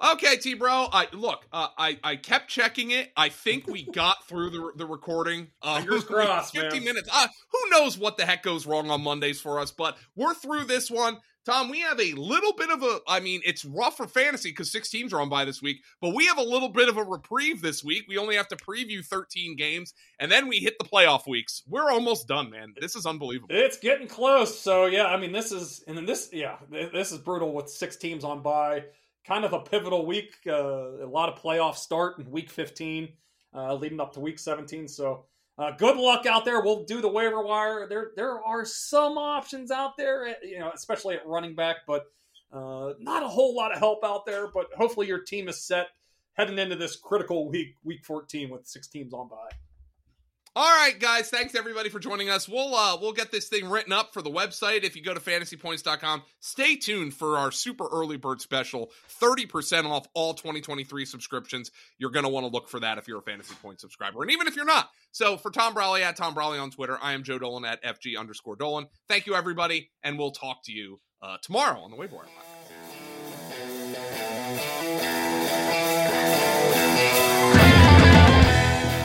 Okay, 0.03 0.35
T 0.35 0.53
bro. 0.55 0.87
I 0.91 1.07
look. 1.13 1.45
Uh, 1.51 1.67
I 1.77 1.97
I 2.03 2.15
kept 2.17 2.49
checking 2.49 2.91
it. 2.91 3.11
I 3.15 3.29
think 3.29 3.67
we 3.67 3.85
got 3.85 4.27
through 4.27 4.49
the 4.49 4.71
the 4.75 4.85
recording. 4.85 5.47
Uh, 5.61 5.77
Fingers 5.77 6.03
crossed, 6.03 6.53
Fifty 6.53 6.79
man. 6.79 6.85
minutes. 6.85 7.09
Uh, 7.11 7.27
who 7.51 7.69
knows 7.69 7.97
what 7.97 8.17
the 8.17 8.25
heck 8.25 8.43
goes 8.43 8.65
wrong 8.65 8.89
on 8.91 9.01
Mondays 9.01 9.39
for 9.39 9.59
us? 9.59 9.71
But 9.71 9.97
we're 10.15 10.33
through 10.33 10.65
this 10.65 10.91
one. 10.91 11.19
Tom, 11.45 11.69
we 11.69 11.81
have 11.81 11.99
a 11.99 12.13
little 12.13 12.53
bit 12.53 12.69
of 12.69 12.83
a. 12.83 12.99
I 13.07 13.19
mean, 13.19 13.41
it's 13.45 13.65
rough 13.65 13.97
for 13.97 14.07
fantasy 14.07 14.49
because 14.49 14.71
six 14.71 14.89
teams 14.89 15.13
are 15.13 15.19
on 15.19 15.27
by 15.29 15.43
this 15.45 15.61
week, 15.61 15.83
but 16.01 16.13
we 16.13 16.25
have 16.27 16.37
a 16.37 16.43
little 16.43 16.69
bit 16.69 16.87
of 16.87 16.97
a 16.97 17.03
reprieve 17.03 17.61
this 17.61 17.83
week. 17.83 18.03
We 18.07 18.17
only 18.17 18.35
have 18.35 18.47
to 18.49 18.55
preview 18.55 19.05
13 19.05 19.57
games, 19.57 19.93
and 20.19 20.31
then 20.31 20.47
we 20.47 20.59
hit 20.59 20.77
the 20.79 20.85
playoff 20.85 21.27
weeks. 21.27 21.61
We're 21.67 21.91
almost 21.91 22.27
done, 22.27 22.49
man. 22.49 22.73
This 22.79 22.95
is 22.95 23.05
unbelievable. 23.05 23.53
It's 23.55 23.77
getting 23.77 24.07
close. 24.07 24.57
So 24.57 24.85
yeah, 24.85 25.05
I 25.05 25.17
mean, 25.17 25.33
this 25.33 25.51
is 25.51 25.83
and 25.87 25.97
then 25.97 26.05
this 26.05 26.29
yeah, 26.31 26.57
this 26.69 27.11
is 27.11 27.17
brutal 27.19 27.53
with 27.53 27.69
six 27.69 27.97
teams 27.97 28.23
on 28.23 28.41
by 28.41 28.85
kind 29.25 29.45
of 29.45 29.53
a 29.53 29.59
pivotal 29.59 30.05
week. 30.05 30.35
Uh, 30.47 31.03
a 31.03 31.07
lot 31.07 31.29
of 31.29 31.41
playoff 31.41 31.75
start 31.75 32.19
in 32.19 32.29
week 32.29 32.49
15, 32.49 33.09
uh, 33.55 33.75
leading 33.75 33.99
up 33.99 34.13
to 34.13 34.19
week 34.19 34.39
17. 34.39 34.87
So 34.87 35.25
uh, 35.57 35.71
good 35.71 35.97
luck 35.97 36.25
out 36.25 36.45
there. 36.45 36.61
We'll 36.61 36.83
do 36.83 37.01
the 37.01 37.09
waiver 37.09 37.43
wire. 37.43 37.87
There 37.87 38.11
there 38.15 38.41
are 38.43 38.65
some 38.65 39.17
options 39.17 39.71
out 39.71 39.97
there, 39.97 40.27
eh, 40.27 40.33
you 40.43 40.59
know, 40.59 40.71
especially 40.73 41.15
at 41.15 41.27
running 41.27 41.55
back, 41.55 41.77
but 41.87 42.05
uh, 42.51 42.93
not 42.99 43.23
a 43.23 43.27
whole 43.27 43.55
lot 43.55 43.71
of 43.71 43.77
help 43.77 44.03
out 44.03 44.25
there. 44.25 44.47
But 44.47 44.67
hopefully 44.75 45.07
your 45.07 45.21
team 45.21 45.47
is 45.47 45.63
set 45.63 45.87
heading 46.33 46.57
into 46.57 46.75
this 46.75 46.95
critical 46.95 47.49
week, 47.49 47.75
week 47.83 48.03
14, 48.03 48.49
with 48.49 48.65
six 48.65 48.87
teams 48.87 49.13
on 49.13 49.27
by. 49.27 49.49
All 50.55 50.69
right, 50.69 50.99
guys. 50.99 51.29
Thanks 51.29 51.55
everybody 51.55 51.89
for 51.89 51.97
joining 51.97 52.29
us. 52.29 52.47
We'll 52.47 52.75
uh 52.75 52.95
we'll 53.01 53.13
get 53.13 53.31
this 53.31 53.47
thing 53.47 53.67
written 53.67 53.91
up 53.91 54.13
for 54.13 54.21
the 54.21 54.29
website. 54.29 54.83
If 54.83 54.95
you 54.95 55.01
go 55.01 55.15
to 55.15 55.19
fantasypoints.com, 55.19 56.21
stay 56.41 56.75
tuned 56.75 57.15
for 57.15 57.39
our 57.39 57.51
super 57.51 57.87
early 57.91 58.17
bird 58.17 58.39
special, 58.39 58.91
30% 59.19 59.89
off 59.89 60.07
all 60.13 60.35
2023 60.35 61.05
subscriptions. 61.05 61.71
You're 61.97 62.11
gonna 62.11 62.29
want 62.29 62.45
to 62.45 62.51
look 62.51 62.69
for 62.69 62.79
that 62.81 62.99
if 62.99 63.07
you're 63.07 63.17
a 63.17 63.23
fantasy 63.23 63.55
point 63.63 63.79
subscriber. 63.79 64.21
And 64.21 64.29
even 64.29 64.45
if 64.45 64.55
you're 64.55 64.63
not. 64.63 64.91
So 65.11 65.37
for 65.37 65.49
Tom 65.49 65.73
Brolley 65.73 66.01
at 66.01 66.17
Tom 66.17 66.35
Brolley 66.35 66.61
on 66.61 66.69
Twitter, 66.69 66.99
I 67.01 67.13
am 67.13 67.23
Joe 67.23 67.39
Dolan 67.39 67.65
at 67.65 67.83
FG 67.83 68.15
underscore 68.15 68.55
Dolan. 68.55 68.87
Thank 69.07 69.25
you 69.25 69.33
everybody, 69.33 69.89
and 70.03 70.19
we'll 70.19 70.31
talk 70.31 70.63
to 70.65 70.71
you 70.71 70.99
uh 71.23 71.37
tomorrow 71.41 71.79
on 71.79 71.89
the 71.89 71.97
Waiver 71.97 72.17
Wire 72.17 72.25